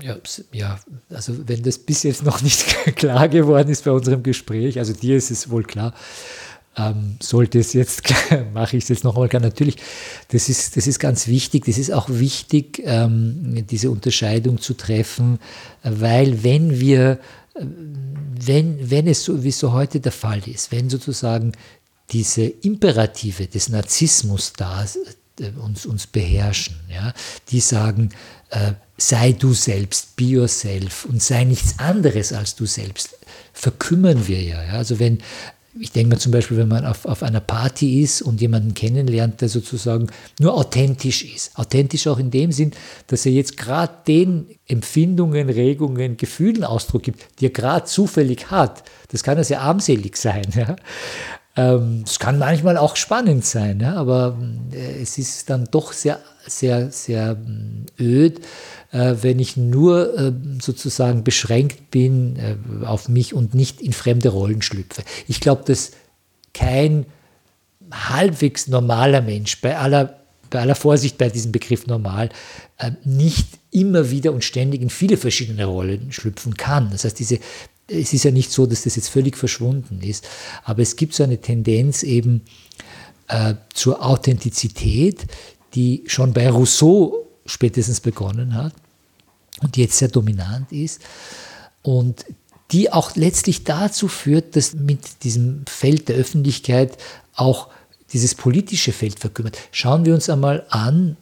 Ja, 0.00 0.16
ja, 0.52 0.78
also 1.10 1.48
wenn 1.48 1.62
das 1.62 1.78
bis 1.78 2.02
jetzt 2.02 2.24
noch 2.24 2.40
nicht 2.42 2.66
klar 2.96 3.28
geworden 3.28 3.70
ist 3.70 3.84
bei 3.84 3.90
unserem 3.90 4.22
Gespräch, 4.22 4.78
also 4.78 4.92
dir 4.92 5.16
ist 5.16 5.30
es 5.30 5.50
wohl 5.50 5.64
klar, 5.64 5.94
ähm, 6.76 7.16
sollte 7.20 7.58
es 7.58 7.72
jetzt, 7.72 8.02
mache 8.54 8.76
ich 8.76 8.84
es 8.84 8.88
jetzt 8.88 9.04
nochmal 9.04 9.28
klar. 9.28 9.42
Natürlich, 9.42 9.76
das 10.28 10.48
ist, 10.48 10.76
das 10.76 10.86
ist 10.86 10.98
ganz 10.98 11.26
wichtig. 11.26 11.64
Das 11.64 11.78
ist 11.78 11.92
auch 11.92 12.08
wichtig, 12.08 12.82
ähm, 12.84 13.66
diese 13.68 13.90
Unterscheidung 13.90 14.60
zu 14.60 14.74
treffen, 14.74 15.38
weil 15.82 16.42
wenn 16.42 16.80
wir 16.80 17.18
wenn, 18.38 18.90
wenn 18.90 19.06
es 19.06 19.24
so, 19.24 19.42
wie 19.42 19.48
es 19.48 19.58
so 19.58 19.72
heute 19.72 20.00
der 20.00 20.12
Fall 20.12 20.46
ist, 20.46 20.72
wenn 20.72 20.90
sozusagen 20.90 21.52
diese 22.10 22.44
Imperative 22.44 23.46
des 23.46 23.68
Narzissmus 23.68 24.52
da 24.56 24.84
äh, 25.40 25.50
uns, 25.60 25.86
uns 25.86 26.06
beherrschen, 26.06 26.76
ja, 26.88 27.12
die 27.50 27.60
sagen, 27.60 28.10
äh, 28.50 28.72
sei 28.96 29.32
du 29.32 29.52
selbst, 29.54 30.16
be 30.16 30.24
yourself 30.24 31.04
und 31.06 31.22
sei 31.22 31.44
nichts 31.44 31.78
anderes 31.78 32.32
als 32.32 32.54
du 32.54 32.66
selbst, 32.66 33.18
verkümmern 33.52 34.28
wir 34.28 34.42
ja. 34.42 34.62
ja. 34.62 34.72
Also 34.72 34.98
wenn 34.98 35.18
ich 35.80 35.92
denke 35.92 36.10
mal 36.10 36.18
zum 36.18 36.32
Beispiel, 36.32 36.56
wenn 36.56 36.68
man 36.68 36.84
auf, 36.84 37.04
auf 37.04 37.22
einer 37.22 37.40
Party 37.40 38.02
ist 38.02 38.22
und 38.22 38.40
jemanden 38.40 38.74
kennenlernt, 38.74 39.40
der 39.40 39.48
sozusagen 39.48 40.08
nur 40.38 40.54
authentisch 40.54 41.24
ist. 41.24 41.58
Authentisch 41.58 42.06
auch 42.06 42.18
in 42.18 42.30
dem 42.30 42.52
Sinn, 42.52 42.72
dass 43.06 43.26
er 43.26 43.32
jetzt 43.32 43.56
gerade 43.56 43.92
den 44.06 44.46
Empfindungen, 44.66 45.48
Regungen, 45.48 46.16
Gefühlen 46.16 46.64
Ausdruck 46.64 47.02
gibt, 47.02 47.40
die 47.40 47.46
er 47.46 47.50
gerade 47.50 47.84
zufällig 47.84 48.50
hat. 48.50 48.84
Das 49.08 49.22
kann 49.22 49.38
ja 49.38 49.44
sehr 49.44 49.62
armselig 49.62 50.16
sein. 50.16 50.46
Ja? 50.56 50.76
Ähm, 51.56 52.04
es 52.06 52.18
kann 52.18 52.38
manchmal 52.38 52.76
auch 52.76 52.96
spannend 52.96 53.44
sein, 53.44 53.82
aber 53.82 54.38
äh, 54.72 55.00
es 55.00 55.16
ist 55.16 55.48
dann 55.48 55.66
doch 55.70 55.92
sehr, 55.92 56.18
sehr, 56.46 56.90
sehr 56.90 57.34
mm, 57.34 57.86
öd 57.98 58.40
wenn 58.96 59.38
ich 59.38 59.56
nur 59.56 60.18
äh, 60.18 60.32
sozusagen 60.60 61.24
beschränkt 61.24 61.90
bin 61.90 62.36
äh, 62.36 62.86
auf 62.86 63.08
mich 63.08 63.34
und 63.34 63.54
nicht 63.54 63.80
in 63.80 63.92
fremde 63.92 64.30
Rollen 64.30 64.62
schlüpfe. 64.62 65.02
Ich 65.28 65.40
glaube, 65.40 65.64
dass 65.66 65.92
kein 66.54 67.06
halbwegs 67.92 68.68
normaler 68.68 69.20
Mensch 69.20 69.60
bei 69.60 69.76
aller, 69.76 70.20
bei 70.50 70.60
aller 70.60 70.74
Vorsicht 70.74 71.18
bei 71.18 71.28
diesem 71.28 71.52
Begriff 71.52 71.86
normal 71.86 72.30
nicht 73.04 73.46
immer 73.70 74.10
wieder 74.10 74.32
und 74.32 74.44
ständig 74.44 74.82
in 74.82 74.90
viele 74.90 75.16
verschiedene 75.16 75.64
Rollen 75.64 76.12
schlüpfen 76.12 76.56
kann. 76.56 76.90
Das 76.90 77.04
heißt, 77.04 77.18
diese, 77.18 77.38
es 77.88 78.12
ist 78.12 78.24
ja 78.24 78.30
nicht 78.30 78.50
so, 78.50 78.66
dass 78.66 78.82
das 78.82 78.96
jetzt 78.96 79.08
völlig 79.08 79.36
verschwunden 79.36 80.00
ist, 80.02 80.26
aber 80.64 80.82
es 80.82 80.96
gibt 80.96 81.14
so 81.14 81.22
eine 81.22 81.40
Tendenz 81.40 82.02
eben 82.02 82.42
äh, 83.28 83.54
zur 83.72 84.04
Authentizität, 84.04 85.26
die 85.74 86.04
schon 86.06 86.32
bei 86.32 86.50
Rousseau 86.50 87.28
spätestens 87.46 88.00
begonnen 88.00 88.54
hat 88.54 88.72
und 89.62 89.76
jetzt 89.76 89.98
sehr 89.98 90.08
dominant 90.08 90.72
ist 90.72 91.00
und 91.82 92.24
die 92.72 92.92
auch 92.92 93.14
letztlich 93.14 93.64
dazu 93.64 94.08
führt, 94.08 94.56
dass 94.56 94.74
mit 94.74 95.22
diesem 95.22 95.64
Feld 95.66 96.08
der 96.08 96.16
Öffentlichkeit 96.16 96.96
auch 97.34 97.68
dieses 98.12 98.34
politische 98.34 98.92
Feld 98.92 99.20
verkümmert. 99.20 99.56
Schauen 99.70 100.04
wir 100.04 100.14
uns 100.14 100.28
einmal 100.28 100.66
an, 100.70 101.16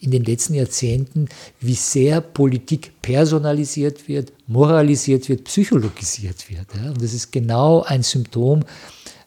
in 0.00 0.10
den 0.10 0.24
letzten 0.24 0.54
Jahrzehnten, 0.54 1.28
wie 1.60 1.74
sehr 1.74 2.22
Politik 2.22 2.92
personalisiert 3.02 4.08
wird, 4.08 4.32
moralisiert 4.46 5.28
wird, 5.28 5.44
psychologisiert 5.44 6.48
wird. 6.48 6.74
Und 6.74 7.02
das 7.02 7.12
ist 7.12 7.30
genau 7.30 7.82
ein 7.82 8.02
Symptom 8.02 8.64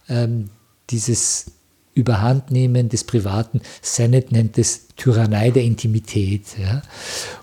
ähm, 0.10 0.50
dieses 0.90 1.46
Überhandnehmen 1.94 2.90
des 2.90 3.04
Privaten. 3.04 3.62
Sennett 3.82 4.32
nennt 4.32 4.58
es 4.58 4.88
Tyrannei 4.96 5.52
der 5.52 5.64
Intimität, 5.64 6.46
ja, 6.60 6.82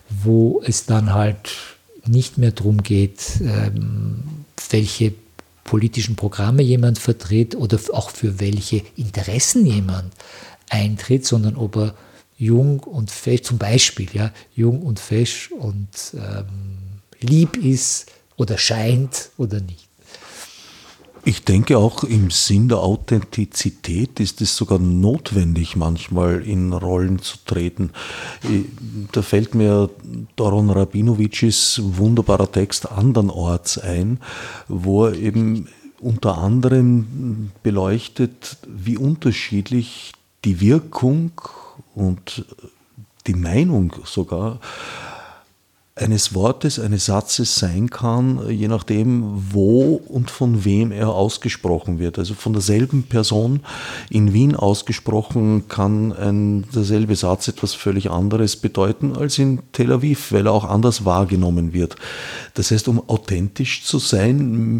wo 0.09 0.63
es 0.65 0.87
dann 0.87 1.15
halt 1.15 1.53
nicht 2.07 2.39
mehr 2.39 2.53
darum 2.53 2.83
geht, 2.83 3.41
ähm, 3.43 4.23
welche 4.71 5.15
politischen 5.65 6.17
Programme 6.17 6.63
jemand 6.63 6.99
vertritt 6.99 7.55
oder 7.55 7.79
auch 7.93 8.11
für 8.11 8.41
welche 8.41 8.83
Interessen 8.97 9.67
jemand 9.67 10.13
eintritt, 10.69 11.27
sondern 11.27 11.57
ob 11.57 11.77
er 11.77 11.95
jung 12.39 12.81
und 12.81 13.11
fesch, 13.11 13.43
zum 13.43 13.59
Beispiel, 13.59 14.09
ja, 14.13 14.33
jung 14.55 14.83
und 14.83 14.99
fesch 14.99 15.51
und 15.53 15.89
ähm, 16.15 16.47
lieb 17.21 17.57
ist 17.57 18.07
oder 18.37 18.57
scheint 18.57 19.31
oder 19.37 19.61
nicht. 19.61 19.90
Ich 21.23 21.45
denke 21.45 21.77
auch 21.77 22.03
im 22.03 22.31
Sinn 22.31 22.69
der 22.69 22.79
Authentizität 22.79 24.21
ist 24.21 24.41
es 24.41 24.57
sogar 24.57 24.79
notwendig, 24.79 25.77
manchmal 25.77 26.41
in 26.41 26.73
Rollen 26.73 27.19
zu 27.19 27.37
treten. 27.45 27.91
Da 29.13 29.21
fällt 29.21 29.55
mir 29.55 29.91
Doron 30.37 30.71
Rabinovicis 30.71 31.81
wunderbarer 31.83 32.51
Text 32.51 32.91
andernorts 32.91 33.77
ein, 33.79 34.19
wo 34.67 35.07
er 35.07 35.15
eben 35.15 35.69
unter 36.01 36.39
anderem 36.39 37.51
beleuchtet, 37.63 38.57
wie 38.67 38.97
unterschiedlich 38.97 40.13
die 40.47 40.61
Wirkung 40.61 41.33
und 41.95 42.47
die 43.27 43.35
Meinung 43.35 43.93
sogar 44.05 44.59
eines 46.01 46.35
Wortes, 46.35 46.79
eines 46.79 47.07
Satzes 47.07 47.57
sein 47.57 47.91
kann, 47.91 48.49
je 48.51 48.69
nachdem, 48.69 49.53
wo 49.53 50.01
und 50.09 50.31
von 50.31 50.65
wem 50.65 50.93
er 50.93 51.11
ausgesprochen 51.11 51.99
wird. 51.99 52.19
Also 52.19 52.35
von 52.35 52.53
derselben 52.53 53.05
Person 53.05 53.61
in 54.09 54.33
Wien 54.33 54.57
ausgesprochen 54.57 55.69
kann 55.69 56.13
ein 56.13 56.65
derselbe 56.75 57.17
Satz 57.17 57.49
etwas 57.49 57.75
völlig 57.75 58.11
anderes 58.11 58.57
bedeuten 58.57 59.17
als 59.17 59.39
in 59.39 59.61
Tel 59.73 59.93
Aviv, 59.93 60.33
weil 60.33 60.47
er 60.47 60.53
auch 60.53 60.65
anders 60.65 61.05
wahrgenommen 61.05 61.73
wird. 61.73 61.97
Das 62.55 62.71
heißt, 62.71 62.89
um 62.89 63.09
authentisch 63.09 63.85
zu 63.85 63.99
sein, 63.99 64.39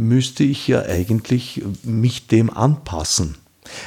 müsste 0.09 0.45
ich 0.45 0.67
ja 0.69 0.83
eigentlich 0.83 1.63
mich 1.83 2.27
dem 2.27 2.51
anpassen. 2.51 3.37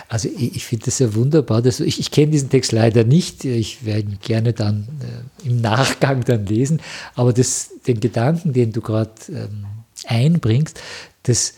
Also 0.08 0.30
ich, 0.30 0.56
ich 0.56 0.66
finde 0.66 0.86
das 0.86 1.00
ja 1.00 1.14
wunderbar. 1.16 1.62
Dass, 1.62 1.80
ich, 1.80 2.00
ich 2.00 2.12
kenne 2.12 2.32
diesen 2.32 2.50
Text 2.50 2.72
leider 2.72 3.04
nicht. 3.04 3.46
Ich 3.46 3.86
werde 3.86 4.02
ihn 4.02 4.20
gerne 4.22 4.54
dann 4.54 4.88
äh, 5.02 5.48
im 5.48 5.62
Nachgang 5.62 6.24
dann 6.24 6.46
lesen. 6.46 6.82
Aber 7.16 7.34
das, 7.34 7.72
den 7.88 8.00
Gedanken, 8.00 8.54
den 8.54 8.72
du 8.72 8.82
gerade 8.82 9.12
ähm, 9.30 9.66
einbringst, 10.06 10.80
dass 11.24 11.54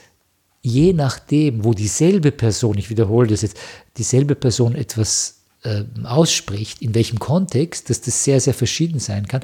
je 0.62 0.94
nachdem, 0.94 1.64
wo 1.64 1.74
dieselbe 1.74 2.32
Person, 2.32 2.78
ich 2.78 2.90
wiederhole 2.90 3.28
das 3.28 3.44
jetzt, 3.44 3.58
dieselbe 3.98 4.36
Person 4.36 4.76
etwas 4.76 5.42
äh, 5.64 5.84
ausspricht, 6.04 6.82
in 6.82 6.96
welchem 6.96 7.20
Kontext, 7.20 7.90
dass 7.90 8.02
das 8.02 8.24
sehr, 8.24 8.40
sehr 8.40 8.54
verschieden 8.54 9.00
sein 9.00 9.28
kann, 9.28 9.42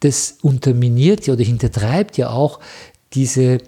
das 0.00 0.38
unterminiert 0.42 1.26
ja 1.26 1.34
oder 1.34 1.44
hintertreibt 1.44 2.18
ja 2.18 2.30
auch 2.30 2.60
diese 3.14 3.58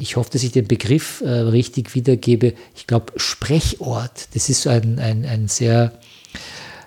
ich 0.00 0.16
hoffe, 0.16 0.30
dass 0.30 0.42
ich 0.42 0.52
den 0.52 0.66
Begriff 0.66 1.20
äh, 1.20 1.28
richtig 1.28 1.94
wiedergebe. 1.94 2.54
Ich 2.74 2.86
glaube, 2.86 3.12
Sprechort, 3.16 4.28
das 4.34 4.48
ist 4.48 4.66
ein, 4.66 4.98
ein, 4.98 5.24
ein 5.24 5.48
sehr, 5.48 5.92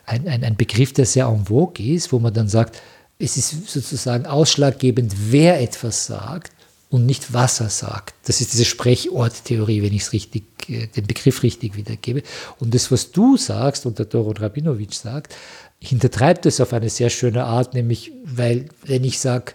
ein, 0.06 0.28
ein, 0.28 0.44
ein 0.44 0.58
Begriff, 0.58 0.94
der 0.94 1.06
sehr 1.06 1.28
en 1.28 1.46
vogue 1.46 1.86
ist, 1.86 2.12
wo 2.12 2.20
man 2.20 2.34
dann 2.34 2.50
sagt, 2.50 2.82
es 3.20 3.38
ist 3.38 3.70
sozusagen 3.70 4.26
ausschlaggebend, 4.26 5.14
wer 5.30 5.62
etwas 5.62 6.08
sagt 6.08 6.52
und 6.90 7.06
nicht 7.06 7.34
was 7.34 7.60
er 7.60 7.70
sagt. 7.70 8.16
Das 8.26 8.42
ist 8.42 8.54
diese 8.54 8.66
Sprechorttheorie, 8.66 9.82
wenn 9.82 9.94
ich 9.94 10.12
äh, 10.14 10.88
den 10.88 11.08
Begriff 11.08 11.44
richtig 11.44 11.76
wiedergebe. 11.76 12.24
Und 12.60 12.74
das, 12.74 12.92
was 12.92 13.12
du 13.12 13.38
sagst 13.38 13.86
und 13.86 14.00
der 14.00 14.06
Doron 14.06 14.38
Rabinowitsch 14.38 14.96
sagt, 14.96 15.36
hintertreibt 15.80 16.46
es 16.46 16.62
auf 16.62 16.74
eine 16.74 16.90
sehr 16.90 17.10
schöne 17.10 17.44
Art, 17.44 17.74
nämlich, 17.74 18.12
weil, 18.24 18.70
wenn 18.86 19.04
ich 19.04 19.20
sage, 19.20 19.54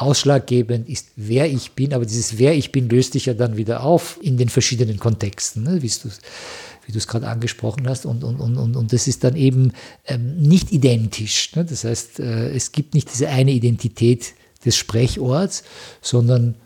Ausschlaggebend 0.00 0.88
ist, 0.88 1.08
wer 1.16 1.50
ich 1.50 1.72
bin, 1.72 1.92
aber 1.92 2.06
dieses 2.06 2.38
wer 2.38 2.54
ich 2.54 2.72
bin 2.72 2.88
löst 2.88 3.12
sich 3.12 3.26
ja 3.26 3.34
dann 3.34 3.56
wieder 3.56 3.82
auf 3.82 4.18
in 4.22 4.36
den 4.36 4.48
verschiedenen 4.48 4.98
Kontexten, 4.98 5.62
ne, 5.62 5.82
wie 5.82 5.88
du 5.88 6.10
wie 6.86 6.96
es 6.96 7.06
gerade 7.06 7.28
angesprochen 7.28 7.88
hast. 7.88 8.06
Und, 8.06 8.24
und, 8.24 8.40
und, 8.40 8.56
und, 8.56 8.76
und 8.76 8.92
das 8.92 9.06
ist 9.06 9.24
dann 9.24 9.36
eben 9.36 9.72
ähm, 10.06 10.40
nicht 10.40 10.72
identisch. 10.72 11.54
Ne? 11.54 11.64
Das 11.64 11.84
heißt, 11.84 12.20
äh, 12.20 12.50
es 12.50 12.72
gibt 12.72 12.94
nicht 12.94 13.12
diese 13.12 13.28
eine 13.28 13.52
Identität 13.52 14.34
des 14.64 14.76
Sprechorts, 14.76 15.62
sondern 16.00 16.56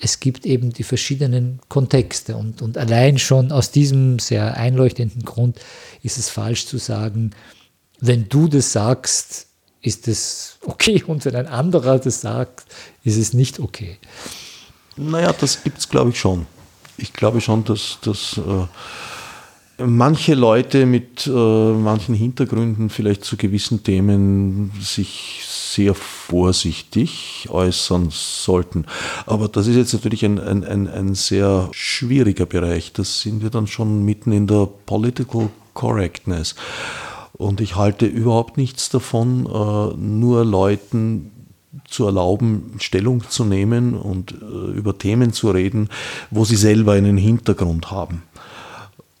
es 0.00 0.20
gibt 0.20 0.44
eben 0.46 0.72
die 0.72 0.82
verschiedenen 0.82 1.60
Kontexte. 1.68 2.36
Und, 2.36 2.62
und 2.62 2.78
allein 2.78 3.18
schon 3.18 3.52
aus 3.52 3.70
diesem 3.70 4.18
sehr 4.18 4.56
einleuchtenden 4.56 5.24
Grund 5.24 5.58
ist 6.02 6.18
es 6.18 6.28
falsch 6.28 6.66
zu 6.66 6.78
sagen, 6.78 7.30
wenn 8.00 8.28
du 8.28 8.48
das 8.48 8.72
sagst, 8.72 9.46
ist 9.84 10.08
es 10.08 10.58
okay 10.62 11.02
und 11.06 11.24
wenn 11.24 11.36
ein 11.36 11.46
anderer 11.46 11.98
das 11.98 12.22
sagt, 12.22 12.64
ist 13.04 13.18
es 13.18 13.34
nicht 13.34 13.60
okay. 13.60 13.98
Naja, 14.96 15.32
das 15.32 15.62
gibt 15.62 15.78
es, 15.78 15.88
glaube 15.88 16.10
ich, 16.10 16.18
schon. 16.18 16.46
Ich 16.96 17.12
glaube 17.12 17.40
schon, 17.40 17.64
dass, 17.64 17.98
dass 18.02 18.38
äh, 18.38 19.84
manche 19.84 20.34
Leute 20.34 20.86
mit 20.86 21.26
äh, 21.26 21.30
manchen 21.30 22.14
Hintergründen 22.14 22.88
vielleicht 22.88 23.24
zu 23.24 23.36
gewissen 23.36 23.82
Themen 23.82 24.72
sich 24.80 25.42
sehr 25.44 25.94
vorsichtig 25.94 27.48
äußern 27.50 28.08
sollten. 28.10 28.86
Aber 29.26 29.48
das 29.48 29.66
ist 29.66 29.76
jetzt 29.76 29.92
natürlich 29.92 30.24
ein, 30.24 30.38
ein, 30.38 30.64
ein, 30.64 30.88
ein 30.88 31.14
sehr 31.14 31.68
schwieriger 31.72 32.46
Bereich. 32.46 32.92
Das 32.92 33.20
sind 33.20 33.42
wir 33.42 33.50
dann 33.50 33.66
schon 33.66 34.04
mitten 34.04 34.32
in 34.32 34.46
der 34.46 34.66
Political 34.86 35.50
Correctness. 35.74 36.54
Und 37.36 37.60
ich 37.60 37.76
halte 37.76 38.06
überhaupt 38.06 38.56
nichts 38.56 38.90
davon, 38.90 39.46
äh, 39.46 39.96
nur 39.96 40.44
Leuten 40.44 41.32
zu 41.88 42.06
erlauben, 42.06 42.74
Stellung 42.78 43.28
zu 43.28 43.44
nehmen 43.44 43.94
und 43.94 44.32
äh, 44.32 44.72
über 44.76 44.96
Themen 44.96 45.32
zu 45.32 45.50
reden, 45.50 45.88
wo 46.30 46.44
sie 46.44 46.56
selber 46.56 46.92
einen 46.92 47.16
Hintergrund 47.16 47.90
haben, 47.90 48.22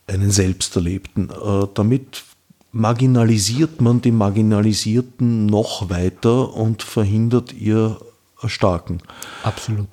einen 0.06 0.30
selbsterlebten. 0.30 1.30
Äh, 1.30 1.66
damit 1.74 2.24
marginalisiert 2.70 3.80
man 3.80 4.00
die 4.00 4.12
Marginalisierten 4.12 5.46
noch 5.46 5.90
weiter 5.90 6.54
und 6.54 6.82
verhindert 6.82 7.52
ihr 7.52 7.98
Erstarken. 8.42 9.00
Absolut. 9.42 9.88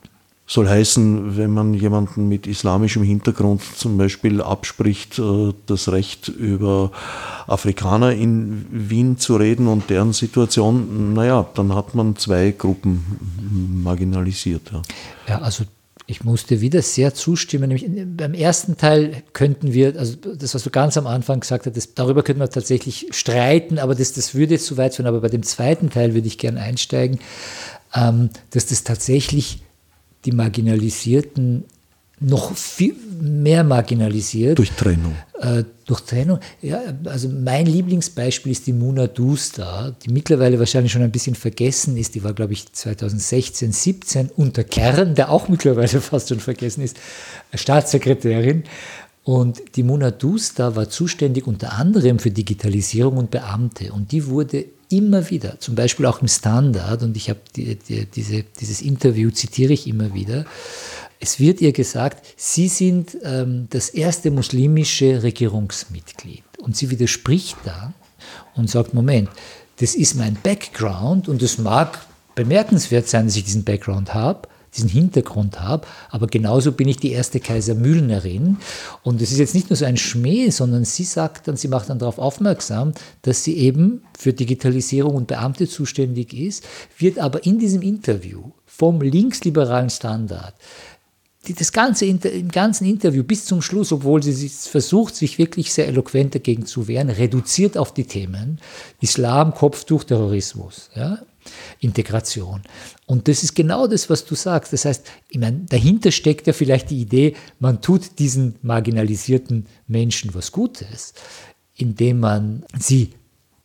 Soll 0.52 0.68
heißen, 0.68 1.38
wenn 1.38 1.52
man 1.52 1.74
jemanden 1.74 2.28
mit 2.28 2.45
islamischem 2.45 3.04
Hintergrund 3.04 3.62
zum 3.78 3.97
Beispiel 3.97 4.41
abspricht, 4.41 5.18
äh, 5.18 5.54
das 5.66 5.93
Recht 5.93 6.28
über 6.28 6.91
Afrikaner 7.47 8.12
in 8.12 8.66
Wien 8.70 9.18
zu 9.18 9.38
reden 9.38 9.68
und 9.70 9.89
deren 9.89 10.12
Situation, 10.12 11.14
naja, 11.14 11.47
dann 11.54 11.74
hat 11.74 11.95
man 11.95 12.18
zwei 12.18 12.52
Gruppen 12.52 13.82
marginalisiert. 13.82 14.74
Ja, 14.74 14.82
ja 15.30 15.39
also 15.39 15.64
ich 16.06 16.26
musste 16.26 16.60
wieder 16.60 16.82
sehr 16.82 17.14
zustimmen. 17.14 17.70
Nämlich 17.70 17.89
beim 18.18 18.34
ersten 18.34 18.76
Teil 18.76 19.24
könnten 19.32 19.72
wir, 19.72 19.97
also 19.97 20.18
das, 20.18 20.54
was 20.54 20.64
du 20.64 20.70
ganz 20.70 20.97
am 20.97 21.08
Anfang 21.08 21.39
gesagt 21.39 21.66
hast, 21.66 21.93
darüber 21.95 22.24
könnten 22.24 22.41
wir 22.41 22.49
tatsächlich 22.49 23.08
streiten, 23.12 23.80
aber 23.80 23.95
das, 23.95 24.12
das 24.12 24.36
würde 24.36 24.56
jetzt 24.56 24.66
zu 24.66 24.76
weit 24.76 24.95
führen. 24.95 25.08
Aber 25.08 25.22
bei 25.22 25.30
dem 25.30 25.43
zweiten 25.43 25.89
Teil 25.89 26.14
würde 26.14 26.28
ich 26.28 26.38
gerne 26.38 26.60
einsteigen, 26.60 27.20
ähm, 27.95 28.32
dass 28.49 28.66
das 28.66 28.84
tatsächlich 28.84 29.64
die 30.26 30.32
Marginalisierten 30.32 31.65
noch 32.22 32.55
viel 32.55 32.95
mehr 33.19 33.63
marginalisiert. 33.63 34.59
Durch 34.59 34.72
Trennung. 34.72 35.15
Äh, 35.39 35.63
durch 35.86 36.01
Trennung. 36.01 36.39
Ja, 36.61 36.80
also 37.05 37.28
mein 37.28 37.65
Lieblingsbeispiel 37.65 38.51
ist 38.51 38.67
die 38.67 38.74
Muna 38.74 39.07
Dusta, 39.07 39.95
die 40.03 40.11
mittlerweile 40.11 40.59
wahrscheinlich 40.59 40.91
schon 40.91 41.01
ein 41.01 41.11
bisschen 41.11 41.34
vergessen 41.34 41.97
ist. 41.97 42.13
Die 42.13 42.24
war, 42.24 42.34
glaube 42.34 42.53
ich, 42.53 42.72
2016, 42.72 43.72
17 43.72 44.30
unter 44.38 44.63
Kern, 44.63 45.15
der 45.15 45.32
auch 45.32 45.49
mittlerweile 45.49 45.88
fast 46.01 46.30
schon 46.30 46.39
vergessen 46.39 46.84
ist, 46.84 46.97
Staatssekretärin. 47.55 48.63
Und 49.24 49.76
die 49.76 49.84
Muna 49.84 50.11
Dusta 50.11 50.76
war 50.76 50.89
zuständig 50.89 51.47
unter 51.47 51.74
anderem 51.74 52.19
für 52.19 52.32
Digitalisierung 52.32 53.17
und 53.17 53.32
Beamte. 53.32 53.93
Und 53.93 54.11
die 54.11 54.28
wurde 54.28 54.65
immer 54.91 55.29
wieder, 55.29 55.59
zum 55.59 55.75
Beispiel 55.75 56.05
auch 56.05 56.21
im 56.21 56.27
Standard, 56.27 57.03
und 57.03 57.15
ich 57.17 57.29
habe 57.29 57.39
die, 57.55 57.75
die, 57.75 58.05
diese, 58.05 58.43
dieses 58.59 58.81
Interview 58.81 59.31
zitiere 59.31 59.73
ich 59.73 59.87
immer 59.87 60.13
wieder, 60.13 60.45
es 61.19 61.39
wird 61.39 61.61
ihr 61.61 61.71
gesagt, 61.71 62.25
Sie 62.35 62.67
sind 62.67 63.15
ähm, 63.23 63.67
das 63.69 63.89
erste 63.89 64.31
muslimische 64.31 65.21
Regierungsmitglied. 65.21 66.43
Und 66.61 66.75
sie 66.75 66.89
widerspricht 66.89 67.57
da 67.63 67.93
und 68.55 68.69
sagt, 68.69 68.93
Moment, 68.93 69.29
das 69.79 69.95
ist 69.95 70.15
mein 70.15 70.37
Background 70.41 71.27
und 71.27 71.41
es 71.41 71.57
mag 71.57 71.99
bemerkenswert 72.35 73.07
sein, 73.07 73.25
dass 73.25 73.35
ich 73.35 73.43
diesen 73.43 73.63
Background 73.63 74.13
habe, 74.13 74.47
diesen 74.76 74.89
Hintergrund 74.89 75.59
habe, 75.59 75.88
aber 76.09 76.28
genauso 76.28 76.72
bin 76.72 76.88
ich 76.88 76.97
die 76.97 77.11
erste 77.11 77.39
Kaisermühlnerin. 77.39 78.57
Und 79.03 79.22
es 79.22 79.32
ist 79.32 79.39
jetzt 79.39 79.55
nicht 79.55 79.69
nur 79.69 79.78
so 79.78 79.86
ein 79.86 79.97
Schmäh, 79.97 80.49
sondern 80.49 80.86
sie 80.86 81.03
sagt 81.03 81.47
dann, 81.47 81.57
sie 81.57 81.67
macht 81.67 81.89
dann 81.89 81.99
darauf 81.99 82.19
aufmerksam, 82.19 82.93
dass 83.22 83.43
sie 83.43 83.57
eben 83.57 84.03
für 84.17 84.34
Digitalisierung 84.34 85.15
und 85.15 85.28
Beamte 85.28 85.67
zuständig 85.67 86.34
ist, 86.34 86.63
wird 86.97 87.19
aber 87.19 87.45
in 87.45 87.59
diesem 87.59 87.82
Interview 87.82 88.51
vom 88.65 89.01
linksliberalen 89.01 89.89
Standard 89.89 90.55
das 91.57 91.72
ganze 91.72 92.05
im 92.05 92.49
ganzen 92.49 92.86
Interview 92.86 93.24
bis 93.24 93.45
zum 93.45 93.63
Schluss, 93.63 93.91
obwohl 93.91 94.22
sie 94.22 94.47
versucht, 94.47 95.15
sich 95.15 95.39
wirklich 95.39 95.74
sehr 95.74 95.88
eloquent 95.88 96.36
dagegen 96.36 96.67
zu 96.67 96.88
wehren, 96.88 97.09
reduziert 97.09 97.78
auf 97.78 97.93
die 97.93 98.03
Themen. 98.03 98.59
Islam, 99.01 99.55
Kopftuch, 99.55 100.03
Terrorismus, 100.03 100.91
ja, 100.95 101.19
Integration. 101.79 102.61
Und 103.05 103.27
das 103.27 103.43
ist 103.43 103.55
genau 103.55 103.87
das, 103.87 104.09
was 104.09 104.25
du 104.25 104.35
sagst. 104.35 104.73
Das 104.73 104.85
heißt, 104.85 105.05
ich 105.29 105.37
meine, 105.39 105.65
dahinter 105.69 106.11
steckt 106.11 106.47
ja 106.47 106.53
vielleicht 106.53 106.89
die 106.89 107.01
Idee, 107.01 107.35
man 107.59 107.81
tut 107.81 108.19
diesen 108.19 108.55
marginalisierten 108.61 109.67
Menschen 109.87 110.33
was 110.33 110.51
Gutes, 110.51 111.13
indem 111.75 112.19
man 112.19 112.65
sie 112.77 113.13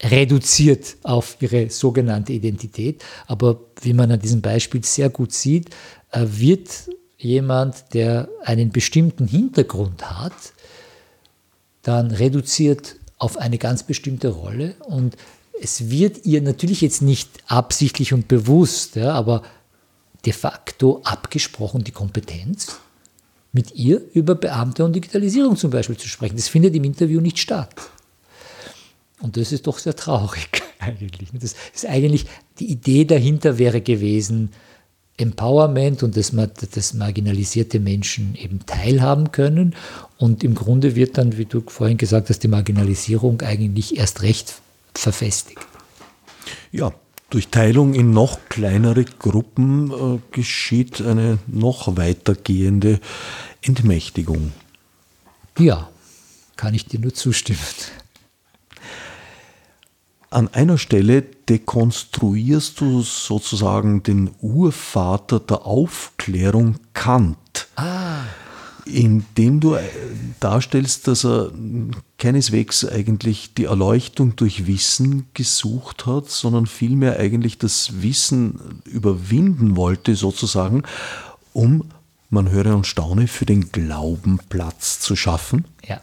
reduziert 0.03 0.97
auf 1.03 1.37
ihre 1.41 1.71
sogenannte 1.71 2.33
Identität. 2.33 3.03
Aber 3.27 3.61
wie 3.81 3.95
man 3.95 4.11
an 4.11 4.21
diesem 4.21 4.43
Beispiel 4.43 4.85
sehr 4.85 5.11
gut 5.11 5.33
sieht, 5.33 5.71
äh, 6.11 6.27
wird 6.27 6.91
jemand, 7.19 7.95
der 7.95 8.29
einen 8.45 8.71
bestimmten 8.71 9.27
Hintergrund 9.27 10.11
hat, 10.11 10.53
dann 11.83 12.11
reduziert 12.11 12.97
auf 13.19 13.39
eine 13.39 13.59
ganz 13.59 13.83
bestimmte 13.83 14.29
Rolle 14.29 14.75
und 14.81 15.17
es 15.61 15.91
wird 15.91 16.25
ihr 16.25 16.43
natürlich 16.43 16.81
jetzt 16.81 17.03
nicht 17.03 17.31
absichtlich 17.47 18.13
und 18.13 18.29
bewusst, 18.29 18.97
ja, 18.97 19.13
aber 19.13 19.43
de 20.25 20.33
facto 20.33 21.01
abgesprochen 21.05 21.85
die 21.85 21.93
Kompetenz, 21.93 22.79
mit 23.53 23.75
ihr 23.75 24.03
über 24.13 24.35
Beamte 24.35 24.85
und 24.85 24.95
Digitalisierung 24.95 25.57
zum 25.57 25.71
Beispiel 25.71 25.97
zu 25.97 26.09
sprechen. 26.09 26.37
Das 26.37 26.49
findet 26.49 26.75
im 26.75 26.85
Interview 26.85 27.21
nicht 27.21 27.39
statt. 27.39 27.75
Und 29.21 29.39
das 29.39 29.51
ist 29.51 29.67
doch 29.67 29.79
sehr 29.79 29.97
traurig 29.97 30.63
eigentlich. 30.79 31.31
Das 31.33 31.55
ist 31.75 31.87
eigentlich, 31.87 32.27
die 32.59 32.71
Idee 32.71 33.07
dahinter 33.07 33.57
wäre 33.57 33.81
gewesen, 33.81 34.51
Empowerment 35.17 36.03
und 36.03 36.17
dass, 36.17 36.33
dass 36.33 36.93
marginalisierte 36.93 37.81
Menschen 37.81 38.35
eben 38.35 38.61
teilhaben 38.67 39.33
können. 39.33 39.75
Und 40.19 40.45
im 40.45 40.55
Grunde 40.55 40.95
wird 40.95 41.17
dann, 41.17 41.39
wie 41.39 41.47
du 41.47 41.63
vorhin 41.67 41.97
gesagt 41.97 42.29
hast, 42.29 42.41
die 42.41 42.49
Marginalisierung 42.49 43.41
eigentlich 43.41 43.97
erst 43.97 44.21
recht 44.21 44.61
verfestigt. 44.97 45.67
Ja, 46.73 46.93
durch 47.31 47.49
Teilung 47.49 47.95
in 47.95 48.13
noch 48.13 48.39
kleinere 48.49 49.05
Gruppen 49.05 49.91
äh, 49.91 50.21
geschieht 50.31 51.01
eine 51.01 51.39
noch 51.47 51.97
weitergehende 51.97 53.01
Entmächtigung. 53.63 54.53
Ja, 55.59 55.89
kann 56.57 56.75
ich 56.75 56.87
dir 56.87 57.01
nur 57.01 57.15
zustimmen. 57.15 57.59
An 60.31 60.49
einer 60.49 60.77
Stelle 60.77 61.23
dekonstruierst 61.23 62.81
du 62.81 63.03
sozusagen 63.03 64.03
den 64.03 64.31
Urvater 64.41 65.41
der 65.41 65.65
Aufklärung 65.65 66.77
Kant. 66.93 67.39
Indem 68.87 69.61
du 69.61 69.75
äh, 69.75 69.83
darstellst, 70.41 71.09
dass 71.09 71.25
er 71.25 71.51
keineswegs 72.19 72.85
eigentlich 72.85 73.55
die 73.55 73.65
Erleuchtung 73.65 74.37
durch 74.37 74.67
Wissen 74.67 75.27
gesucht 75.35 76.07
hat, 76.07 76.31
sondern 76.31 76.67
vielmehr 76.67 77.19
eigentlich 77.19 77.59
das 77.59 78.03
Wissen 78.03 78.83
überwinden 78.85 79.77
wollte, 79.77 80.15
sozusagen, 80.15 80.85
um 81.53 81.85
man 82.31 82.51
höre 82.51 82.75
und 82.75 82.87
staune, 82.87 83.29
für 83.29 83.47
den 83.47 83.73
Glauben 83.73 84.41
Platz 84.49 85.01
zu 85.01 85.17
schaffen? 85.17 85.65
Ja, 85.87 86.01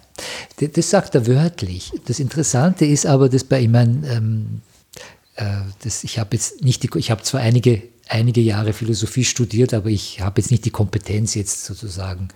das 0.60 0.90
sagt 0.90 1.16
er 1.16 1.28
wörtlich. 1.28 1.92
Das 2.06 2.20
Interessante 2.20 2.86
ist 2.86 3.06
aber, 3.06 3.30
dass 3.30 3.44
bei 3.44 3.62
ihm 3.62 3.76
ein, 3.76 4.04
ähm, 4.08 4.62
äh, 5.36 5.62
das, 5.84 6.04
ich 6.04 6.20
habe 6.20 6.36
jetzt 6.36 6.64
nicht 6.64 6.84
die, 6.84 6.90
ich 6.98 7.12
habe 7.12 7.24
zwar 7.24 7.42
einige, 7.42 7.84
einige 8.08 8.42
Jahre 8.42 8.74
Philosophie 8.74 9.26
studiert, 9.26 9.74
aber 9.74 9.90
ich 9.90 10.22
habe 10.22 10.42
jetzt 10.42 10.52
nicht 10.52 10.66
die 10.66 10.72
Kompetenz, 10.72 11.36
jetzt 11.36 11.66
sozusagen 11.66 12.30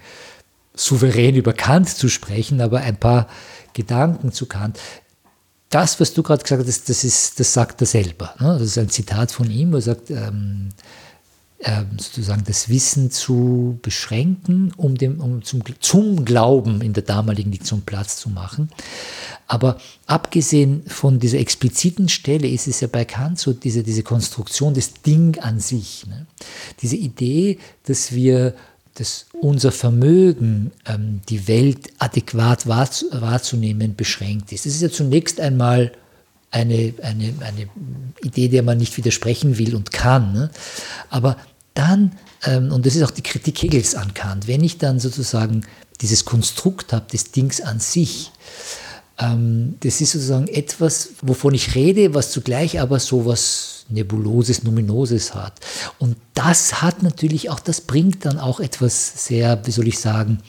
souverän 0.78 1.36
über 1.36 1.54
Kant 1.54 1.90
zu 1.90 2.10
sprechen, 2.10 2.62
aber 2.62 2.82
ein 2.82 2.98
paar 2.98 3.28
Gedanken 3.74 4.32
zu 4.32 4.46
Kant. 4.46 4.80
Das, 5.70 6.00
was 6.00 6.14
du 6.14 6.24
gerade 6.24 6.44
gesagt 6.44 6.66
hast, 6.66 6.88
das, 6.90 7.04
ist, 7.04 7.40
das 7.40 7.52
sagt 7.52 7.82
er 7.82 7.88
selber. 7.88 8.34
Ne? 8.40 8.54
Das 8.54 8.62
ist 8.62 8.78
ein 8.78 8.90
Zitat 8.90 9.32
von 9.32 9.52
ihm, 9.52 9.74
wo 9.74 9.78
er 9.78 9.82
sagt, 9.82 10.10
ähm, 10.10 10.70
ähm, 11.60 11.98
sozusagen 11.98 12.44
das 12.46 12.70
Wissen 12.70 13.10
zu 13.10 13.80
beschränken, 13.82 14.72
um, 14.78 14.96
dem, 14.96 15.20
um 15.20 15.44
zum, 15.44 15.64
zum 15.80 16.24
Glauben 16.24 16.82
in 16.82 16.94
der 16.94 17.04
damaligen 17.04 17.52
Diktion 17.52 17.82
Platz 17.82 18.18
zu 18.18 18.30
machen. 18.30 18.70
Aber 19.48 19.78
abgesehen 20.06 20.84
von 20.88 21.20
dieser 21.20 21.40
expliziten 21.40 22.10
Stelle 22.10 22.48
ist 22.48 22.68
es 22.68 22.80
ja 22.80 22.88
bei 22.88 23.06
Kant 23.06 23.40
so 23.40 23.54
diese, 23.54 23.82
diese 23.82 24.04
Konstruktion 24.04 24.76
des 24.76 25.02
Ding 25.02 25.40
an 25.40 25.60
sich. 25.60 26.06
Ne? 26.06 26.28
Diese 26.82 26.96
Idee, 26.96 27.58
dass 27.86 28.12
wir 28.12 28.54
dass 29.00 29.28
unser 29.42 29.72
Vermögen, 29.72 30.72
ähm, 30.86 31.22
die 31.30 31.48
Welt 31.48 31.90
adäquat 32.00 32.68
wahrzunehmen, 32.68 33.96
beschränkt 33.96 34.52
ist. 34.52 34.66
Das 34.66 34.74
ist 34.74 34.82
ja 34.82 34.90
zunächst 34.90 35.40
einmal 35.40 35.92
eine, 36.52 36.94
eine, 37.04 37.34
eine 37.42 37.70
Idee, 38.22 38.48
der 38.48 38.64
man 38.64 38.78
nicht 38.78 38.98
widersprechen 38.98 39.58
will 39.58 39.76
und 39.76 39.92
kann. 39.92 40.34
Ne? 40.34 40.50
Aber 41.10 41.38
dann, 41.74 42.14
ähm, 42.46 42.72
und 42.72 42.86
das 42.86 42.96
ist 42.96 43.04
auch 43.04 43.12
die 43.12 43.22
Kritik 43.22 43.62
Hegels 43.62 43.96
an 43.96 44.14
Kant, 44.14 44.48
wenn 44.48 44.64
ich 44.64 44.78
dann 44.78 45.00
sozusagen 45.00 45.66
dieses 46.02 46.26
Konstrukt 46.26 46.94
habe, 46.94 47.06
des 47.12 47.32
Dings 47.32 47.62
an 47.62 47.80
sich, 47.80 48.32
ähm, 49.20 49.76
das 49.82 50.02
ist 50.02 50.12
sozusagen 50.12 50.48
etwas, 50.48 51.10
wovon 51.22 51.54
ich 51.54 51.76
rede, 51.76 52.14
was 52.14 52.32
zugleich 52.32 52.80
aber 52.80 53.00
so 53.00 53.26
Nebuloses, 53.90 54.64
Numinoses 54.64 55.34
hat. 55.34 55.60
Und 56.00 56.18
das 56.34 56.82
hat 56.82 57.04
natürlich 57.04 57.50
auch, 57.50 57.60
das 57.60 57.82
bringt 57.82 58.26
dann 58.26 58.40
auch 58.40 58.60
etwas 58.60 59.26
sehr, 59.26 59.66
wie 59.66 59.72
soll 59.72 59.88
ich 59.88 60.00
sagen, 60.00 60.40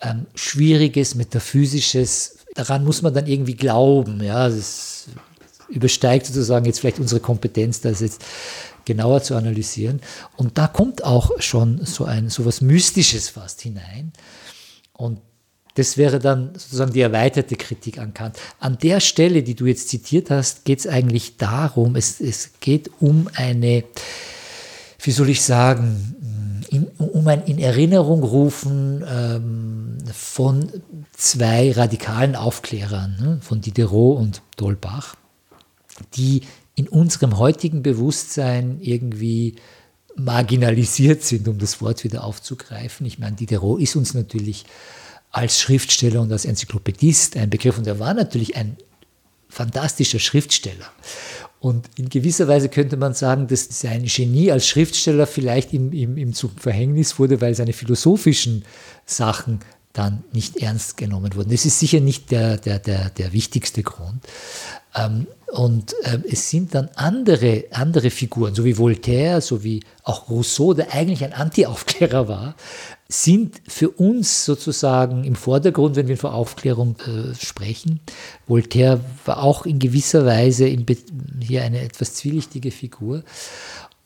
ähm, 0.00 0.26
Schwieriges, 0.34 1.14
Metaphysisches. 1.14 2.38
Daran 2.54 2.84
muss 2.84 3.02
man 3.02 3.14
dann 3.14 3.26
irgendwie 3.26 3.56
glauben. 3.56 4.22
Ja, 4.22 4.48
das 4.48 5.06
übersteigt 5.68 6.26
sozusagen 6.26 6.66
jetzt 6.66 6.80
vielleicht 6.80 7.00
unsere 7.00 7.20
Kompetenz, 7.20 7.80
das 7.80 8.00
jetzt 8.00 8.22
genauer 8.84 9.22
zu 9.22 9.34
analysieren. 9.34 10.00
Und 10.36 10.58
da 10.58 10.66
kommt 10.66 11.04
auch 11.04 11.30
schon 11.40 11.84
so 11.84 12.04
ein 12.04 12.28
so 12.28 12.44
was 12.44 12.60
Mystisches 12.60 13.30
fast 13.30 13.62
hinein. 13.62 14.12
Und 14.92 15.20
das 15.74 15.96
wäre 15.96 16.20
dann 16.20 16.52
sozusagen 16.54 16.92
die 16.92 17.00
erweiterte 17.00 17.56
Kritik 17.56 17.98
an 17.98 18.14
Kant. 18.14 18.38
An 18.60 18.78
der 18.78 19.00
Stelle, 19.00 19.42
die 19.42 19.54
du 19.54 19.66
jetzt 19.66 19.88
zitiert 19.88 20.30
hast, 20.30 20.64
geht 20.64 20.78
es 20.78 20.86
eigentlich 20.86 21.36
darum, 21.36 21.96
es, 21.96 22.20
es 22.20 22.52
geht 22.60 22.90
um 23.00 23.28
eine, 23.34 23.84
wie 25.02 25.10
soll 25.10 25.30
ich 25.30 25.42
sagen, 25.42 26.62
in, 26.70 26.86
um 26.98 27.26
ein 27.26 27.44
in 27.44 27.58
Erinnerung 27.58 28.22
rufen 28.22 29.04
ähm, 29.08 29.98
von 30.12 30.70
zwei 31.12 31.72
radikalen 31.72 32.36
Aufklärern, 32.36 33.16
ne, 33.20 33.38
von 33.42 33.60
Diderot 33.60 34.18
und 34.18 34.42
Dolbach, 34.56 35.16
die 36.14 36.42
in 36.76 36.88
unserem 36.88 37.38
heutigen 37.38 37.82
Bewusstsein 37.82 38.78
irgendwie 38.80 39.56
marginalisiert 40.16 41.22
sind, 41.22 41.48
um 41.48 41.58
das 41.58 41.80
Wort 41.80 42.04
wieder 42.04 42.24
aufzugreifen. 42.24 43.06
Ich 43.06 43.18
meine, 43.18 43.36
Diderot 43.36 43.80
ist 43.80 43.96
uns 43.96 44.14
natürlich 44.14 44.64
als 45.34 45.60
Schriftsteller 45.60 46.20
und 46.20 46.30
als 46.30 46.44
Enzyklopädist 46.44 47.36
ein 47.36 47.50
Begriff 47.50 47.76
und 47.76 47.86
er 47.86 47.98
war 47.98 48.14
natürlich 48.14 48.56
ein 48.56 48.76
fantastischer 49.48 50.20
Schriftsteller. 50.20 50.86
Und 51.58 51.88
in 51.96 52.08
gewisser 52.08 52.46
Weise 52.46 52.68
könnte 52.68 52.96
man 52.96 53.14
sagen, 53.14 53.48
dass 53.48 53.66
sein 53.80 54.04
Genie 54.04 54.52
als 54.52 54.68
Schriftsteller 54.68 55.26
vielleicht 55.26 55.72
ihm, 55.72 55.92
ihm, 55.92 56.16
ihm 56.18 56.34
zum 56.34 56.50
Verhängnis 56.56 57.18
wurde, 57.18 57.40
weil 57.40 57.54
seine 57.54 57.72
philosophischen 57.72 58.64
Sachen 59.06 59.60
dann 59.92 60.22
nicht 60.32 60.58
ernst 60.58 60.96
genommen 60.96 61.34
wurden. 61.34 61.50
Das 61.50 61.64
ist 61.64 61.80
sicher 61.80 62.00
nicht 62.00 62.30
der, 62.30 62.58
der, 62.58 62.78
der, 62.78 63.10
der 63.10 63.32
wichtigste 63.32 63.82
Grund. 63.82 64.24
Ähm, 64.94 65.26
und 65.52 65.94
äh, 66.02 66.18
es 66.30 66.50
sind 66.50 66.74
dann 66.74 66.88
andere, 66.96 67.64
andere 67.70 68.10
Figuren, 68.10 68.54
so 68.54 68.64
wie 68.64 68.76
Voltaire, 68.76 69.40
so 69.40 69.62
wie 69.62 69.84
auch 70.02 70.28
Rousseau, 70.28 70.74
der 70.74 70.92
eigentlich 70.92 71.22
ein 71.22 71.32
Anti-Aufklärer 71.32 72.26
war, 72.26 72.56
sind 73.08 73.60
für 73.68 73.90
uns 73.90 74.44
sozusagen 74.44 75.22
im 75.22 75.36
Vordergrund, 75.36 75.94
wenn 75.94 76.08
wir 76.08 76.16
von 76.16 76.32
Aufklärung 76.32 76.96
äh, 77.06 77.34
sprechen. 77.34 78.00
Voltaire 78.48 79.00
war 79.24 79.42
auch 79.42 79.64
in 79.64 79.78
gewisser 79.78 80.26
Weise 80.26 80.66
in, 80.66 80.84
hier 81.40 81.62
eine 81.62 81.82
etwas 81.82 82.14
zwielichtige 82.14 82.72
Figur. 82.72 83.22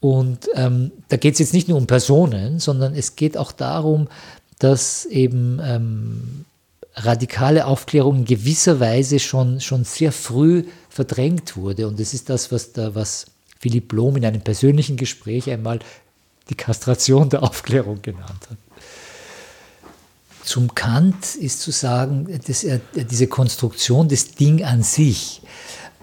Und 0.01 0.49
ähm, 0.55 0.93
da 1.09 1.16
geht 1.16 1.34
es 1.34 1.39
jetzt 1.41 1.55
nicht 1.55 1.68
nur 1.68 1.78
um 1.78 1.86
Personen, 1.86 2.59
sondern 2.59 2.95
es 2.95 3.16
geht 3.16 3.36
auch 3.39 3.53
darum, 3.53 4.09
dass 4.59 5.07
eben 5.07 5.61
ähm, 5.64 6.45
radikale 7.05 7.66
Aufklärung 7.66 8.18
in 8.18 8.24
gewisser 8.24 8.80
Weise 8.80 9.18
schon, 9.18 9.61
schon 9.61 9.84
sehr 9.84 10.12
früh 10.12 10.64
verdrängt 10.88 11.57
wurde. 11.57 11.86
Und 11.86 12.01
das 12.01 12.14
ist 12.14 12.28
das, 12.28 12.51
was, 12.53 12.72
da, 12.72 12.94
was 12.94 13.26
Philipp 13.59 13.88
Blom 13.88 14.16
in 14.16 14.24
einem 14.24 14.40
persönlichen 14.40 14.96
Gespräch 14.96 15.51
einmal 15.51 15.80
die 16.51 16.55
Kastration 16.55 17.28
der 17.28 17.42
Aufklärung 17.42 18.01
genannt 18.03 18.49
hat. 18.51 18.59
Zum 20.44 20.74
Kant 20.74 21.34
ist 21.34 21.61
zu 21.61 21.72
sagen, 21.72 22.40
dass 22.46 22.64
er 22.64 22.80
diese 22.94 23.26
Konstruktion 23.26 24.09
des 24.09 24.34
Ding 24.34 24.64
an 24.64 24.82
sich, 24.82 25.42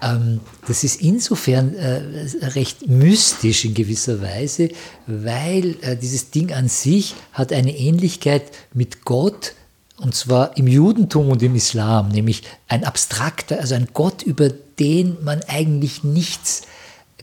ähm, 0.00 0.40
das 0.68 0.84
ist 0.84 1.00
insofern 1.00 1.74
äh, 1.74 2.02
recht 2.42 2.86
mystisch 2.86 3.64
in 3.64 3.74
gewisser 3.74 4.20
Weise, 4.20 4.68
weil 5.06 5.76
äh, 5.80 5.96
dieses 5.96 6.30
Ding 6.30 6.52
an 6.52 6.68
sich 6.68 7.14
hat 7.32 7.52
eine 7.52 7.76
Ähnlichkeit 7.76 8.52
mit 8.72 9.04
Gott, 9.04 9.54
und 9.98 10.14
zwar 10.14 10.56
im 10.56 10.66
Judentum 10.66 11.30
und 11.30 11.42
im 11.42 11.54
Islam, 11.54 12.08
nämlich 12.08 12.42
ein 12.68 12.84
abstrakter, 12.84 13.58
also 13.58 13.74
ein 13.74 13.88
Gott, 13.92 14.22
über 14.22 14.50
den 14.50 15.22
man 15.24 15.40
eigentlich 15.48 16.04
nichts 16.04 16.62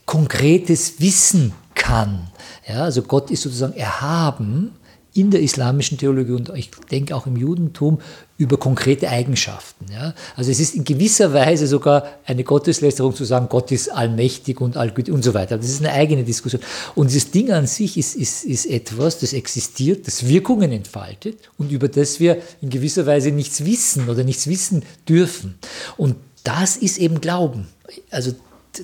Konkretes 0.05 0.99
wissen 0.99 1.53
kann. 1.75 2.27
Ja, 2.67 2.83
also 2.83 3.03
Gott 3.03 3.31
ist 3.31 3.43
sozusagen 3.43 3.73
erhaben 3.73 4.71
in 5.13 5.29
der 5.29 5.41
islamischen 5.41 5.97
Theologie 5.97 6.31
und 6.31 6.49
ich 6.55 6.71
denke 6.91 7.15
auch 7.15 7.27
im 7.27 7.37
Judentum 7.37 7.99
über 8.37 8.57
konkrete 8.57 9.09
Eigenschaften. 9.09 9.85
Ja? 9.91 10.13
Also 10.35 10.49
es 10.49 10.59
ist 10.59 10.75
in 10.75 10.83
gewisser 10.83 11.33
Weise 11.33 11.67
sogar 11.67 12.07
eine 12.25 12.43
Gotteslästerung 12.43 13.15
zu 13.15 13.25
sagen, 13.25 13.47
Gott 13.47 13.71
ist 13.71 13.89
allmächtig 13.89 14.59
und 14.59 14.75
allgütig 14.75 15.13
und 15.13 15.23
so 15.23 15.33
weiter. 15.33 15.57
Das 15.57 15.67
ist 15.69 15.81
eine 15.81 15.93
eigene 15.93 16.23
Diskussion. 16.23 16.61
Und 16.95 17.11
dieses 17.11 17.29
Ding 17.31 17.51
an 17.51 17.67
sich 17.67 17.97
ist, 17.97 18.15
ist, 18.15 18.43
ist 18.43 18.65
etwas, 18.65 19.19
das 19.19 19.33
existiert, 19.33 20.07
das 20.07 20.27
Wirkungen 20.27 20.71
entfaltet 20.71 21.37
und 21.57 21.71
über 21.71 21.87
das 21.87 22.19
wir 22.19 22.41
in 22.61 22.69
gewisser 22.69 23.05
Weise 23.05 23.31
nichts 23.31 23.65
wissen 23.65 24.09
oder 24.09 24.23
nichts 24.23 24.47
wissen 24.47 24.83
dürfen. 25.07 25.55
Und 25.95 26.15
das 26.43 26.75
ist 26.75 26.97
eben 26.97 27.21
Glauben. 27.21 27.67
Also 28.09 28.33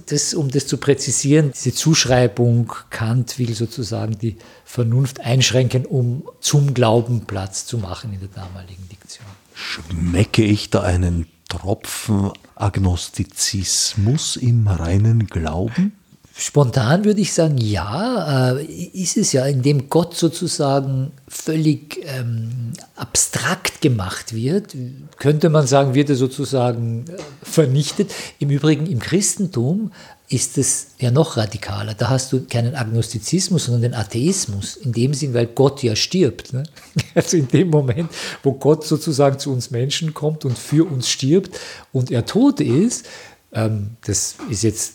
das, 0.06 0.34
um 0.34 0.52
das 0.52 0.68
zu 0.68 0.78
präzisieren, 0.78 1.52
diese 1.56 1.74
Zuschreibung, 1.74 2.72
Kant 2.90 3.40
will 3.40 3.54
sozusagen 3.56 4.18
die 4.18 4.38
Vernunft 4.64 5.20
einschränken, 5.22 5.86
um 5.86 6.24
zum 6.40 6.74
Glauben 6.74 7.26
Platz 7.26 7.66
zu 7.66 7.80
machen 7.80 8.14
in 8.14 8.20
der 8.20 8.30
damaligen 8.30 8.88
Diktion. 8.90 9.26
Schmecke 9.60 10.42
ich 10.44 10.70
da 10.70 10.82
einen 10.82 11.28
Tropfen 11.50 12.32
Agnostizismus 12.56 14.38
im 14.38 14.68
reinen 14.68 15.28
Glauben? 15.28 15.92
Spontan 16.34 17.04
würde 17.04 17.20
ich 17.20 17.34
sagen, 17.34 17.58
ja, 17.58 18.54
äh, 18.54 18.64
ist 18.64 19.18
es 19.18 19.34
ja, 19.34 19.46
indem 19.46 19.90
Gott 19.90 20.16
sozusagen 20.16 21.12
völlig 21.28 22.00
ähm, 22.06 22.72
abstrakt 22.96 23.82
gemacht 23.82 24.34
wird, 24.34 24.74
könnte 25.18 25.50
man 25.50 25.68
sagen, 25.68 25.94
wird 25.94 26.10
er 26.10 26.16
sozusagen 26.16 27.04
äh, 27.10 27.18
vernichtet. 27.44 28.14
Im 28.40 28.52
Übrigen 28.52 28.86
im 28.86 29.00
Christentum 29.00 29.92
ist 30.30 30.60
es 30.60 30.90
ja 31.00 31.10
noch 31.10 31.38
radikaler. 31.38 31.96
Da 31.96 32.10
hast 32.10 32.32
du 32.32 32.46
keinen 32.46 32.76
Agnostizismus, 32.76 33.66
sondern 33.66 33.82
den 33.82 33.94
Atheismus. 33.96 34.76
In 34.78 34.94
dem 34.94 35.16
Sinn, 35.16 35.34
weil 35.34 35.48
Gott 35.48 35.82
ja 35.82 35.96
stirbt. 35.96 36.54
Ne? 36.54 36.64
Also 37.16 37.38
in 37.38 37.48
dem 37.48 37.70
Moment, 37.70 38.12
wo 38.44 38.54
Gott 38.54 38.86
sozusagen 38.86 39.40
zu 39.40 39.52
uns 39.52 39.72
Menschen 39.72 40.14
kommt 40.14 40.46
und 40.46 40.58
für 40.58 40.88
uns 40.90 41.10
stirbt 41.10 41.60
und 41.92 42.12
er 42.12 42.26
tot 42.26 42.62
ist, 42.62 43.08
ähm, 43.54 43.98
das 44.06 44.36
ist 44.50 44.64
jetzt 44.64 44.94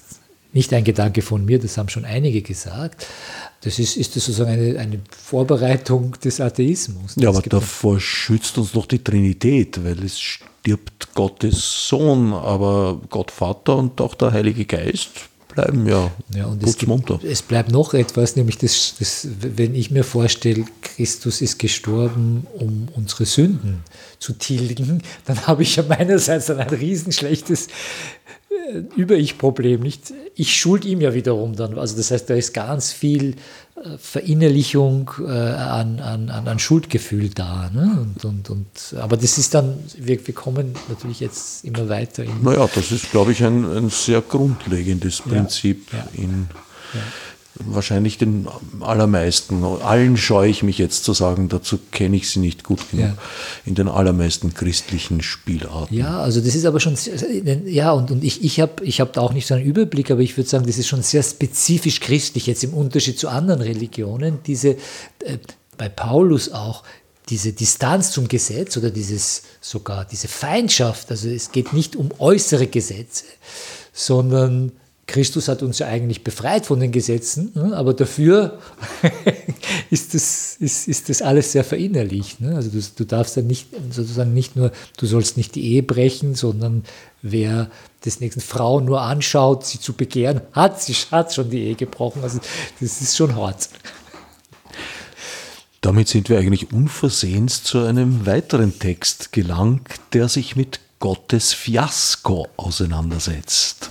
nicht 0.52 0.72
ein 0.72 0.84
Gedanke 0.84 1.20
von 1.20 1.44
mir, 1.44 1.58
das 1.58 1.76
haben 1.76 1.88
schon 1.88 2.04
einige 2.04 2.40
gesagt. 2.40 3.04
Das 3.64 3.78
ist, 3.78 3.96
ist 3.96 4.14
das 4.14 4.26
sozusagen 4.26 4.50
eine, 4.50 4.78
eine 4.78 5.00
Vorbereitung 5.10 6.14
des 6.22 6.38
Atheismus. 6.38 7.14
Ja, 7.16 7.30
aber 7.30 7.40
davor 7.40 7.98
schützt 7.98 8.58
uns 8.58 8.72
doch 8.72 8.84
die 8.84 9.02
Trinität, 9.02 9.82
weil 9.82 10.04
es 10.04 10.20
stirbt 10.20 11.14
Gottes 11.14 11.88
Sohn, 11.88 12.34
aber 12.34 13.00
Gott 13.08 13.30
Vater 13.30 13.76
und 13.76 13.98
auch 14.02 14.14
der 14.16 14.32
Heilige 14.32 14.66
Geist 14.66 15.10
bleiben 15.54 15.86
ja, 15.86 16.10
ja 16.34 16.46
und 16.46 16.62
es, 16.62 16.76
gibt, 16.76 17.24
es, 17.24 17.42
bleibt 17.42 17.70
noch 17.70 17.94
etwas, 17.94 18.36
nämlich 18.36 18.58
das, 18.58 18.96
das, 18.98 19.28
wenn 19.40 19.74
ich 19.74 19.90
mir 19.90 20.04
vorstelle, 20.04 20.64
Christus 20.82 21.40
ist 21.40 21.58
gestorben, 21.58 22.46
um 22.58 22.88
unsere 22.94 23.24
Sünden 23.24 23.82
zu 24.18 24.32
tilgen, 24.32 25.02
dann 25.24 25.46
habe 25.46 25.62
ich 25.62 25.76
ja 25.76 25.84
meinerseits 25.84 26.50
ein 26.50 26.68
riesenschlechtes 26.68 27.68
über-Ich-Problem 28.96 29.80
nicht. 29.80 30.12
Ich 30.34 30.56
schuld 30.56 30.84
ihm 30.84 31.00
ja 31.00 31.14
wiederum 31.14 31.54
dann. 31.56 31.78
Also 31.78 31.96
das 31.96 32.10
heißt, 32.10 32.28
da 32.30 32.34
ist 32.34 32.54
ganz 32.54 32.92
viel 32.92 33.36
äh, 33.76 33.98
Verinnerlichung 33.98 35.10
äh, 35.20 35.30
an, 35.30 36.00
an, 36.00 36.30
an 36.30 36.58
Schuldgefühl 36.58 37.30
da. 37.30 37.70
Ne? 37.72 37.98
Und, 38.00 38.24
und, 38.24 38.50
und, 38.50 38.94
aber 39.00 39.16
das 39.16 39.38
ist 39.38 39.54
dann, 39.54 39.78
wir, 39.96 40.26
wir 40.26 40.34
kommen 40.34 40.74
natürlich 40.88 41.20
jetzt 41.20 41.64
immer 41.64 41.88
weiter. 41.88 42.24
In 42.24 42.42
naja, 42.42 42.68
das 42.74 42.90
ist, 42.92 43.10
glaube 43.10 43.32
ich, 43.32 43.44
ein, 43.44 43.64
ein 43.64 43.90
sehr 43.90 44.20
grundlegendes 44.20 45.20
Prinzip 45.20 45.92
ja, 45.92 45.98
ja. 45.98 46.22
in 46.22 46.48
ja. 46.94 47.00
Wahrscheinlich 47.56 48.18
den 48.18 48.48
allermeisten. 48.80 49.62
Allen 49.64 50.16
scheue 50.16 50.50
ich 50.50 50.64
mich 50.64 50.78
jetzt 50.78 51.04
zu 51.04 51.12
sagen, 51.12 51.48
dazu 51.48 51.78
kenne 51.92 52.16
ich 52.16 52.28
sie 52.28 52.40
nicht 52.40 52.64
gut 52.64 52.90
genug. 52.90 53.06
Ja. 53.06 53.16
In 53.64 53.76
den 53.76 53.86
allermeisten 53.86 54.54
christlichen 54.54 55.22
Spielarten. 55.22 55.96
Ja, 55.96 56.20
also 56.20 56.40
das 56.40 56.56
ist 56.56 56.64
aber 56.64 56.80
schon, 56.80 56.96
ja, 57.66 57.92
und, 57.92 58.10
und 58.10 58.24
ich, 58.24 58.42
ich 58.42 58.60
habe 58.60 58.84
ich 58.84 59.00
hab 59.00 59.12
da 59.12 59.20
auch 59.20 59.32
nicht 59.32 59.46
so 59.46 59.54
einen 59.54 59.64
Überblick, 59.64 60.10
aber 60.10 60.20
ich 60.20 60.36
würde 60.36 60.50
sagen, 60.50 60.66
das 60.66 60.78
ist 60.78 60.88
schon 60.88 61.02
sehr 61.02 61.22
spezifisch 61.22 62.00
christlich, 62.00 62.48
jetzt 62.48 62.64
im 62.64 62.74
Unterschied 62.74 63.20
zu 63.20 63.28
anderen 63.28 63.60
Religionen. 63.60 64.38
Diese, 64.44 64.70
äh, 64.70 65.38
bei 65.78 65.88
Paulus 65.88 66.50
auch, 66.50 66.82
diese 67.28 67.52
Distanz 67.52 68.10
zum 68.10 68.26
Gesetz 68.26 68.76
oder 68.76 68.90
dieses 68.90 69.42
sogar 69.60 70.04
diese 70.04 70.28
Feindschaft, 70.28 71.10
also 71.10 71.28
es 71.28 71.52
geht 71.52 71.72
nicht 71.72 71.96
um 71.96 72.10
äußere 72.18 72.66
Gesetze, 72.66 73.24
sondern 73.92 74.72
Christus 75.06 75.48
hat 75.48 75.62
uns 75.62 75.78
ja 75.78 75.86
eigentlich 75.86 76.24
befreit 76.24 76.64
von 76.66 76.80
den 76.80 76.90
Gesetzen, 76.90 77.52
ne? 77.54 77.76
aber 77.76 77.92
dafür 77.92 78.58
ist, 79.90 80.14
das, 80.14 80.56
ist, 80.58 80.88
ist 80.88 81.08
das 81.08 81.20
alles 81.20 81.52
sehr 81.52 81.64
verinnerlicht. 81.64 82.40
Ne? 82.40 82.56
Also 82.56 82.70
du, 82.70 82.80
du, 82.96 83.04
darfst 83.04 83.36
dann 83.36 83.46
nicht 83.46 83.68
sozusagen 83.90 84.32
nicht 84.32 84.56
nur, 84.56 84.72
du 84.96 85.06
sollst 85.06 85.36
nicht 85.36 85.54
die 85.54 85.64
Ehe 85.72 85.82
brechen, 85.82 86.34
sondern 86.34 86.84
wer 87.20 87.70
des 88.04 88.20
nächsten 88.20 88.40
Frau 88.40 88.80
nur 88.80 89.02
anschaut, 89.02 89.66
sie 89.66 89.78
zu 89.78 89.92
begehren, 89.92 90.40
hat 90.52 90.80
sie 90.80 90.94
hat 91.10 91.34
schon 91.34 91.50
die 91.50 91.60
Ehe 91.60 91.74
gebrochen. 91.74 92.22
Also 92.22 92.40
das 92.80 93.00
ist 93.00 93.16
schon 93.16 93.36
hart. 93.36 93.68
Damit 95.82 96.08
sind 96.08 96.30
wir 96.30 96.38
eigentlich 96.38 96.72
unversehens 96.72 97.62
zu 97.62 97.80
einem 97.80 98.24
weiteren 98.24 98.78
Text 98.78 99.32
gelangt, 99.32 100.00
der 100.14 100.30
sich 100.30 100.56
mit 100.56 100.80
Gottes 100.98 101.52
Fiasko 101.52 102.48
auseinandersetzt. 102.56 103.90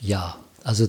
Ja, 0.00 0.36
also 0.68 0.86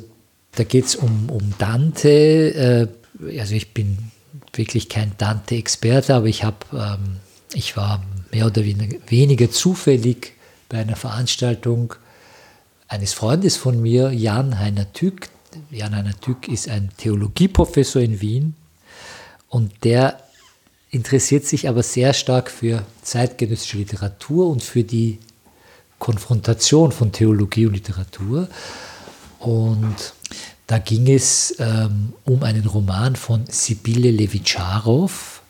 da 0.56 0.66
geht 0.66 0.86
es 0.86 0.96
um, 0.98 1.30
um 1.30 1.54
Dante. 1.58 2.90
Äh, 3.24 3.40
also 3.40 3.56
ich 3.56 3.74
bin 3.74 4.12
wirklich 4.54 4.90
kein 4.90 5.14
Dante-Experte, 5.18 6.14
aber 6.14 6.26
ich, 6.26 6.44
hab, 6.44 6.66
ähm, 6.74 7.22
ich 7.54 7.78
war 7.78 8.04
mehr 8.32 8.48
oder 8.48 8.66
weniger 8.66 9.50
zufällig 9.50 10.34
bei 10.68 10.80
einer 10.80 10.98
Veranstaltung 10.98 11.96
eines 12.90 13.14
Freundes 13.14 13.56
von 13.56 13.82
mir, 13.82 14.12
Jan 14.12 14.60
Heiner 14.60 14.92
Tück. 14.92 15.30
Jan 15.72 15.96
Heiner 15.96 16.20
Tück 16.20 16.50
ist 16.50 16.68
ein 16.68 16.90
Theologieprofessor 16.98 18.02
in 18.02 18.20
Wien 18.20 18.56
und 19.48 19.86
der 19.86 20.20
interessiert 20.92 21.46
sich 21.46 21.70
aber 21.70 21.84
sehr 21.84 22.14
stark 22.14 22.52
für 22.52 22.84
zeitgenössische 23.02 23.78
Literatur 23.78 24.50
und 24.50 24.62
für 24.62 24.84
die 24.84 25.20
Konfrontation 26.00 26.92
von 26.92 27.14
Theologie 27.14 27.68
und 27.68 27.76
Literatur. 27.76 28.50
Und 29.40 30.14
da 30.68 30.78
ging 30.78 31.10
es 31.10 31.56
ähm, 31.60 32.14
um 32.26 32.44
einen 32.44 32.66
Roman 32.68 33.16
von 33.16 33.46
Sibylle 33.50 34.12
Levitscharow, 34.12 35.42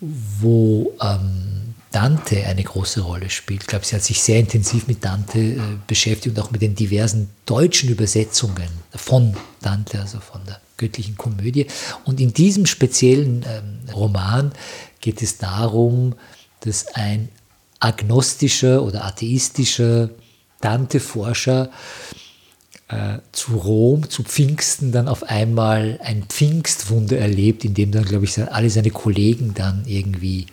wo 0.00 0.92
ähm, 1.00 1.74
Dante 1.92 2.44
eine 2.46 2.62
große 2.62 3.02
Rolle 3.02 3.30
spielt. 3.30 3.62
Ich 3.62 3.66
glaube, 3.68 3.84
sie 3.84 3.94
hat 3.94 4.02
sich 4.02 4.20
sehr 4.20 4.40
intensiv 4.40 4.88
mit 4.88 5.04
Dante 5.04 5.38
äh, 5.38 5.58
beschäftigt 5.86 6.36
und 6.36 6.44
auch 6.44 6.50
mit 6.50 6.62
den 6.62 6.74
diversen 6.74 7.30
deutschen 7.46 7.88
Übersetzungen 7.90 8.68
von 8.94 9.36
Dante, 9.60 10.00
also 10.00 10.18
von 10.20 10.44
der 10.46 10.60
göttlichen 10.76 11.16
Komödie. 11.16 11.66
Und 12.04 12.20
in 12.20 12.32
diesem 12.32 12.66
speziellen 12.66 13.44
ähm, 13.46 13.94
Roman 13.94 14.52
geht 15.00 15.22
es 15.22 15.38
darum, 15.38 16.14
dass 16.60 16.86
ein 16.94 17.28
agnostischer 17.78 18.82
oder 18.82 19.04
atheistischer 19.04 20.10
Dante-Forscher 20.60 21.70
äh, 22.92 23.20
zu 23.32 23.56
Rom, 23.56 24.10
zu 24.10 24.22
Pfingsten 24.22 24.92
dann 24.92 25.08
auf 25.08 25.22
einmal 25.22 25.98
ein 26.02 26.24
Pfingstwunder 26.24 27.18
erlebt, 27.18 27.64
in 27.64 27.72
dem 27.72 27.90
dann, 27.90 28.04
glaube 28.04 28.26
ich, 28.26 28.38
alle 28.38 28.68
seine 28.68 28.90
Kollegen 28.90 29.54
dann 29.54 29.84
irgendwie 29.86 30.46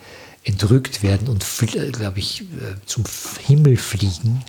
entrückt 0.44 1.02
werden 1.02 1.28
und, 1.28 1.44
äh, 1.74 1.90
glaube 1.90 2.18
ich, 2.18 2.40
äh, 2.42 2.76
zum 2.86 3.04
Himmel 3.46 3.76
fliegen. 3.76 4.42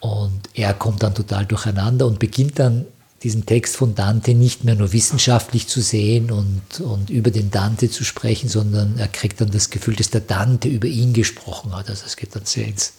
Und 0.00 0.48
er 0.54 0.74
kommt 0.74 1.04
dann 1.04 1.14
total 1.14 1.46
durcheinander 1.46 2.08
und 2.08 2.18
beginnt 2.18 2.58
dann 2.58 2.86
diesen 3.22 3.46
Text 3.46 3.76
von 3.76 3.94
Dante 3.94 4.34
nicht 4.34 4.64
mehr 4.64 4.74
nur 4.74 4.92
wissenschaftlich 4.92 5.68
zu 5.68 5.80
sehen 5.80 6.32
und, 6.32 6.80
und 6.80 7.08
über 7.08 7.30
den 7.30 7.52
Dante 7.52 7.88
zu 7.88 8.02
sprechen, 8.02 8.48
sondern 8.48 8.98
er 8.98 9.06
kriegt 9.06 9.40
dann 9.40 9.52
das 9.52 9.70
Gefühl, 9.70 9.94
dass 9.94 10.10
der 10.10 10.22
Dante 10.22 10.66
über 10.68 10.88
ihn 10.88 11.12
gesprochen 11.12 11.72
hat. 11.76 11.88
Also 11.88 12.04
es 12.04 12.16
geht 12.16 12.34
dann 12.34 12.46
sehr 12.46 12.66
ins 12.66 12.94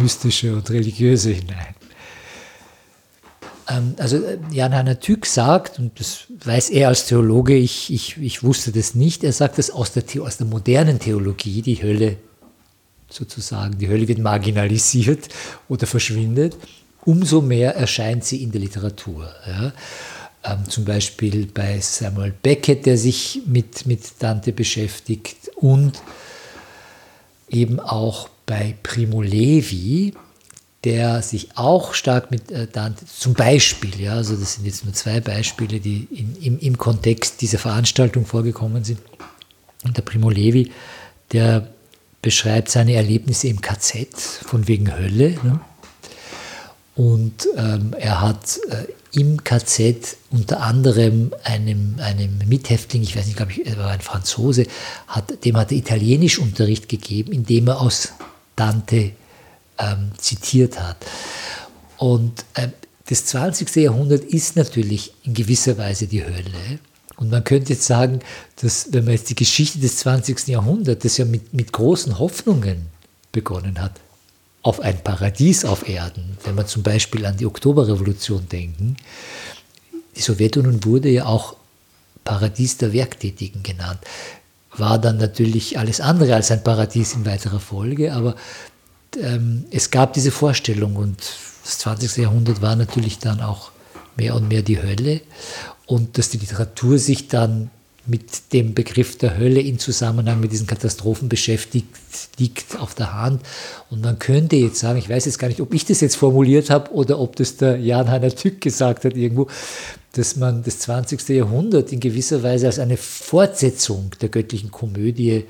Mystische 0.00 0.56
und 0.56 0.68
Religiöse 0.68 1.30
hinein. 1.30 1.76
Ähm, 3.68 3.94
also 3.98 4.16
äh, 4.16 4.38
Jan 4.50 4.74
Hanna 4.74 4.94
Tück 4.94 5.26
sagt, 5.26 5.78
und 5.78 5.98
das 5.98 6.24
weiß 6.44 6.70
er 6.70 6.88
als 6.88 7.06
Theologe, 7.06 7.54
ich, 7.54 7.92
ich, 7.92 8.16
ich 8.18 8.42
wusste 8.42 8.72
das 8.72 8.94
nicht, 8.94 9.24
er 9.24 9.32
sagt, 9.32 9.58
dass 9.58 9.70
aus 9.70 9.92
der, 9.92 10.04
aus 10.22 10.36
der 10.36 10.46
modernen 10.46 10.98
Theologie 10.98 11.62
die 11.62 11.82
Hölle 11.82 12.16
sozusagen, 13.08 13.78
die 13.78 13.88
Hölle 13.88 14.08
wird 14.08 14.18
marginalisiert 14.18 15.28
oder 15.68 15.86
verschwindet, 15.86 16.56
umso 17.04 17.40
mehr 17.40 17.76
erscheint 17.76 18.24
sie 18.24 18.42
in 18.42 18.50
der 18.50 18.60
Literatur. 18.60 19.28
Ja. 19.46 19.72
Ähm, 20.44 20.68
zum 20.68 20.84
Beispiel 20.84 21.46
bei 21.46 21.80
Samuel 21.80 22.34
Beckett, 22.42 22.86
der 22.86 22.98
sich 22.98 23.42
mit, 23.46 23.86
mit 23.86 24.02
Dante 24.18 24.52
beschäftigt 24.52 25.50
und 25.56 26.02
eben 27.48 27.80
auch 27.80 28.28
bei 28.46 28.74
Primo 28.82 29.22
Levi, 29.22 30.12
der 30.84 31.22
sich 31.22 31.56
auch 31.56 31.94
stark 31.94 32.30
mit 32.30 32.50
äh, 32.50 32.66
Dante, 32.66 33.06
zum 33.06 33.34
Beispiel, 33.34 34.00
ja, 34.00 34.12
also 34.12 34.36
das 34.36 34.54
sind 34.54 34.66
jetzt 34.66 34.84
nur 34.84 34.92
zwei 34.92 35.20
Beispiele, 35.20 35.80
die 35.80 36.06
in, 36.10 36.36
im, 36.42 36.58
im 36.58 36.78
Kontext 36.78 37.40
dieser 37.40 37.58
Veranstaltung 37.58 38.26
vorgekommen 38.26 38.84
sind. 38.84 39.00
Und 39.82 39.96
der 39.96 40.02
Primo 40.02 40.30
Levi, 40.30 40.70
der 41.32 41.68
beschreibt 42.20 42.70
seine 42.70 42.94
Erlebnisse 42.94 43.48
im 43.48 43.60
KZ 43.60 44.14
von 44.16 44.68
wegen 44.68 44.94
Hölle. 44.96 45.38
Ne? 45.42 45.60
Und 46.96 47.48
ähm, 47.56 47.94
er 47.98 48.20
hat 48.20 48.58
äh, 48.70 49.18
im 49.18 49.42
KZ 49.42 50.16
unter 50.30 50.60
anderem 50.60 51.32
einem, 51.44 51.96
einem 51.98 52.38
Mithäftling, 52.46 53.02
ich 53.02 53.16
weiß 53.16 53.26
nicht, 53.26 53.36
glaube 53.36 53.52
ich, 53.52 53.66
er 53.66 53.78
war 53.78 53.90
ein 53.90 54.00
Franzose, 54.00 54.66
hat, 55.06 55.44
dem 55.44 55.56
hat 55.56 55.72
er 55.72 55.78
Italienischunterricht 55.78 56.88
gegeben, 56.88 57.32
indem 57.32 57.68
er 57.68 57.80
aus 57.80 58.12
Dante 58.56 59.12
ähm, 59.78 60.12
zitiert 60.18 60.80
hat. 60.80 60.96
Und 61.98 62.44
äh, 62.54 62.68
das 63.08 63.26
20. 63.26 63.76
Jahrhundert 63.76 64.24
ist 64.24 64.56
natürlich 64.56 65.12
in 65.24 65.34
gewisser 65.34 65.76
Weise 65.78 66.06
die 66.06 66.24
Hölle. 66.24 66.78
Und 67.16 67.30
man 67.30 67.44
könnte 67.44 67.74
jetzt 67.74 67.86
sagen, 67.86 68.20
dass 68.60 68.88
wenn 68.92 69.04
man 69.04 69.14
jetzt 69.14 69.30
die 69.30 69.36
Geschichte 69.36 69.78
des 69.78 69.98
20. 69.98 70.48
Jahrhunderts, 70.48 71.02
das 71.02 71.16
ja 71.18 71.24
mit, 71.24 71.54
mit 71.54 71.72
großen 71.72 72.18
Hoffnungen 72.18 72.86
begonnen 73.30 73.80
hat, 73.80 74.00
auf 74.62 74.80
ein 74.80 74.98
Paradies 75.04 75.64
auf 75.64 75.88
Erden, 75.88 76.38
wenn 76.42 76.56
wir 76.56 76.66
zum 76.66 76.82
Beispiel 76.82 77.26
an 77.26 77.36
die 77.36 77.46
Oktoberrevolution 77.46 78.48
denken, 78.48 78.96
die 80.16 80.22
Sowjetunion 80.22 80.84
wurde 80.84 81.10
ja 81.10 81.26
auch 81.26 81.56
Paradies 82.24 82.78
der 82.78 82.92
Werktätigen 82.92 83.62
genannt, 83.62 84.00
war 84.76 84.98
dann 84.98 85.18
natürlich 85.18 85.78
alles 85.78 86.00
andere 86.00 86.34
als 86.34 86.50
ein 86.50 86.64
Paradies 86.64 87.14
in 87.14 87.26
weiterer 87.26 87.60
Folge, 87.60 88.12
aber 88.12 88.34
ähm, 89.16 89.64
es 89.70 89.90
gab 89.90 90.12
diese 90.12 90.30
Vorstellung 90.30 90.96
und 90.96 91.18
das 91.64 91.78
20. 91.78 92.16
Jahrhundert 92.18 92.62
war 92.62 92.76
natürlich 92.76 93.18
dann 93.18 93.40
auch 93.40 93.70
mehr 94.16 94.34
und 94.34 94.48
mehr 94.48 94.62
die 94.62 94.82
Hölle 94.82 95.20
und 95.86 96.18
dass 96.18 96.30
die 96.30 96.38
Literatur 96.38 96.98
sich 96.98 97.28
dann 97.28 97.70
mit 98.06 98.52
dem 98.52 98.74
Begriff 98.74 99.16
der 99.16 99.38
Hölle 99.38 99.60
in 99.60 99.78
Zusammenhang 99.78 100.38
mit 100.38 100.52
diesen 100.52 100.66
Katastrophen 100.66 101.30
beschäftigt, 101.30 101.88
liegt 102.38 102.78
auf 102.78 102.94
der 102.94 103.14
Hand. 103.14 103.40
Und 103.88 104.02
man 104.02 104.18
könnte 104.18 104.56
jetzt 104.56 104.78
sagen, 104.78 104.98
ich 104.98 105.08
weiß 105.08 105.24
jetzt 105.24 105.38
gar 105.38 105.48
nicht, 105.48 105.60
ob 105.60 105.72
ich 105.72 105.86
das 105.86 106.02
jetzt 106.02 106.16
formuliert 106.16 106.68
habe 106.68 106.92
oder 106.92 107.18
ob 107.18 107.36
das 107.36 107.56
der 107.56 107.78
Jan 107.78 108.10
Heiner 108.10 108.34
Tück 108.34 108.60
gesagt 108.60 109.04
hat 109.04 109.16
irgendwo, 109.16 109.48
dass 110.12 110.36
man 110.36 110.62
das 110.62 110.80
20. 110.80 111.28
Jahrhundert 111.30 111.92
in 111.92 112.00
gewisser 112.00 112.42
Weise 112.42 112.66
als 112.66 112.78
eine 112.78 112.98
Fortsetzung 112.98 114.10
der 114.20 114.28
göttlichen 114.28 114.70
Komödie 114.70 115.44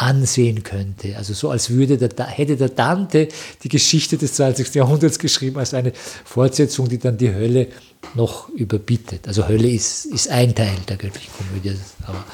ansehen 0.00 0.62
könnte. 0.62 1.16
Also 1.16 1.34
so 1.34 1.50
als 1.50 1.70
würde 1.70 1.98
der, 1.98 2.26
hätte 2.26 2.56
der 2.56 2.70
Dante 2.70 3.28
die 3.62 3.68
Geschichte 3.68 4.16
des 4.16 4.34
20. 4.34 4.74
Jahrhunderts 4.74 5.18
geschrieben 5.18 5.58
als 5.58 5.74
eine 5.74 5.92
Fortsetzung, 6.24 6.88
die 6.88 6.98
dann 6.98 7.18
die 7.18 7.32
Hölle 7.32 7.68
noch 8.14 8.48
überbietet. 8.48 9.28
Also 9.28 9.46
Hölle 9.46 9.68
ist, 9.68 10.06
ist 10.06 10.30
ein 10.30 10.54
Teil 10.54 10.76
der 10.88 10.96
göttlichen 10.96 11.30
Komödie, 11.34 11.76
aber 12.06 12.24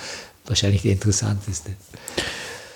wahrscheinlich 0.46 0.82
der 0.82 0.92
interessanteste. 0.92 1.72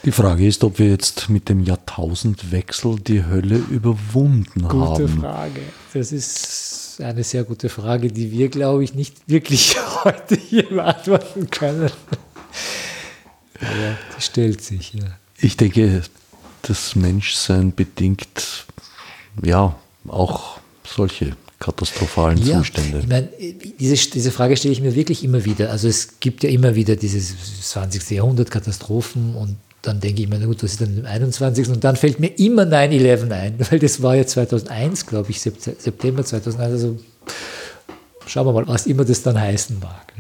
Die 0.05 0.12
Frage 0.12 0.47
ist, 0.47 0.64
ob 0.64 0.78
wir 0.78 0.88
jetzt 0.88 1.28
mit 1.28 1.49
dem 1.49 1.62
Jahrtausendwechsel 1.62 2.97
die 3.01 3.24
Hölle 3.24 3.57
überwunden 3.57 4.62
gute 4.62 4.74
haben. 4.74 5.07
Gute 5.07 5.09
Frage. 5.20 5.61
Das 5.93 6.11
ist 6.11 7.01
eine 7.01 7.22
sehr 7.22 7.45
gute 7.45 7.68
Frage, 7.68 8.11
die 8.11 8.32
wir, 8.32 8.49
glaube 8.49 8.82
ich, 8.82 8.95
nicht 8.95 9.28
wirklich 9.28 9.76
heute 10.05 10.36
hier 10.36 10.68
beantworten 10.68 11.49
können. 11.51 11.91
Aber 13.61 13.97
die 14.17 14.23
stellt 14.23 14.63
sich, 14.63 14.95
ja. 14.95 15.05
Ich 15.39 15.57
denke, 15.57 16.03
das 16.63 16.95
Menschsein 16.97 17.75
bedingt 17.75 18.67
ja 19.43 19.75
auch 20.09 20.59
solche 20.85 21.37
katastrophalen 21.61 22.39
ja, 22.45 22.59
Zustände? 22.59 23.01
Ich 23.01 23.07
meine, 23.07 23.29
diese, 23.79 24.11
diese 24.11 24.31
Frage 24.33 24.57
stelle 24.57 24.73
ich 24.73 24.81
mir 24.81 24.95
wirklich 24.95 25.23
immer 25.23 25.45
wieder. 25.45 25.71
Also 25.71 25.89
es 25.89 26.19
gibt 26.19 26.43
ja 26.43 26.51
immer 26.51 26.75
wieder 26.75 26.97
diese 26.97 27.21
20. 27.21 28.11
Jahrhundert 28.11 28.51
Katastrophen 28.51 29.35
und 29.35 29.57
dann 29.83 30.01
denke 30.01 30.23
ich 30.23 30.29
mir, 30.29 30.39
na 30.39 30.47
gut, 30.47 30.63
was 30.63 30.73
ist 30.73 30.81
dann 30.81 30.99
im 30.99 31.07
21. 31.07 31.69
Und 31.69 31.85
dann 31.85 31.97
fällt 31.97 32.19
mir 32.19 32.29
immer 32.39 32.63
9-11 32.63 33.31
ein, 33.31 33.55
weil 33.71 33.79
das 33.79 34.03
war 34.03 34.17
ja 34.17 34.27
2001, 34.27 35.07
glaube 35.07 35.31
ich, 35.31 35.41
September 35.41 36.25
2001. 36.25 36.73
Also 36.73 36.99
schauen 38.27 38.47
wir 38.47 38.53
mal, 38.53 38.67
was 38.67 38.87
immer 38.87 39.05
das 39.05 39.23
dann 39.23 39.39
heißen 39.39 39.79
mag. 39.79 40.13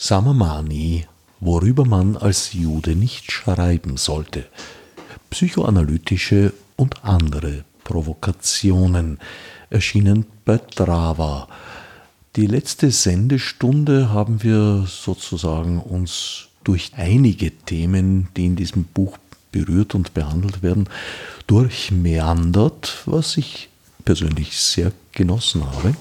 Samamani, 0.00 1.06
worüber 1.40 1.84
man 1.84 2.16
als 2.16 2.52
Jude 2.52 2.94
nicht 2.94 3.32
schreiben 3.32 3.96
sollte. 3.96 4.46
Psychoanalytische 5.28 6.52
und 6.76 7.04
andere 7.04 7.64
Provokationen 7.82 9.18
erschienen 9.70 10.26
bei 10.44 10.60
Drava. 10.76 11.48
Die 12.36 12.46
letzte 12.46 12.92
Sendestunde 12.92 14.10
haben 14.10 14.44
wir 14.44 14.86
sozusagen 14.86 15.80
uns 15.80 16.46
durch 16.62 16.92
einige 16.96 17.50
Themen, 17.50 18.28
die 18.36 18.46
in 18.46 18.54
diesem 18.54 18.84
Buch 18.84 19.18
berührt 19.50 19.96
und 19.96 20.14
behandelt 20.14 20.62
werden, 20.62 20.88
durchmeandert, 21.48 23.02
was 23.06 23.36
ich 23.36 23.68
persönlich 24.04 24.56
sehr 24.56 24.92
genossen 25.10 25.66
habe. 25.66 25.96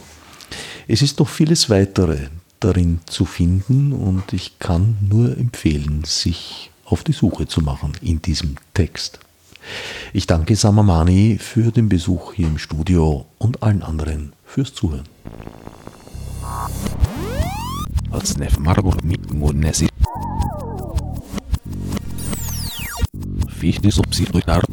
Es 0.87 1.01
ist 1.01 1.17
noch 1.17 1.29
vieles 1.29 1.71
weitere 1.71 2.27
darin 2.59 2.99
zu 3.05 3.25
finden 3.25 3.93
und 3.93 4.33
ich 4.33 4.59
kann 4.59 4.97
nur 5.01 5.37
empfehlen, 5.37 6.03
sich 6.05 6.71
auf 6.85 7.03
die 7.03 7.13
Suche 7.13 7.47
zu 7.47 7.61
machen 7.61 7.93
in 8.01 8.21
diesem 8.21 8.55
Text. 8.73 9.19
Ich 10.13 10.27
danke 10.27 10.55
Samamani 10.55 11.37
für 11.39 11.71
den 11.71 11.89
Besuch 11.89 12.33
hier 12.33 12.47
im 12.47 12.57
Studio 12.57 13.25
und 13.37 13.61
allen 13.63 13.83
anderen 13.83 14.33
fürs 14.45 14.73
Zuhören. 14.73 15.07
Fichte 23.49 23.91
subsidiar 23.91 24.63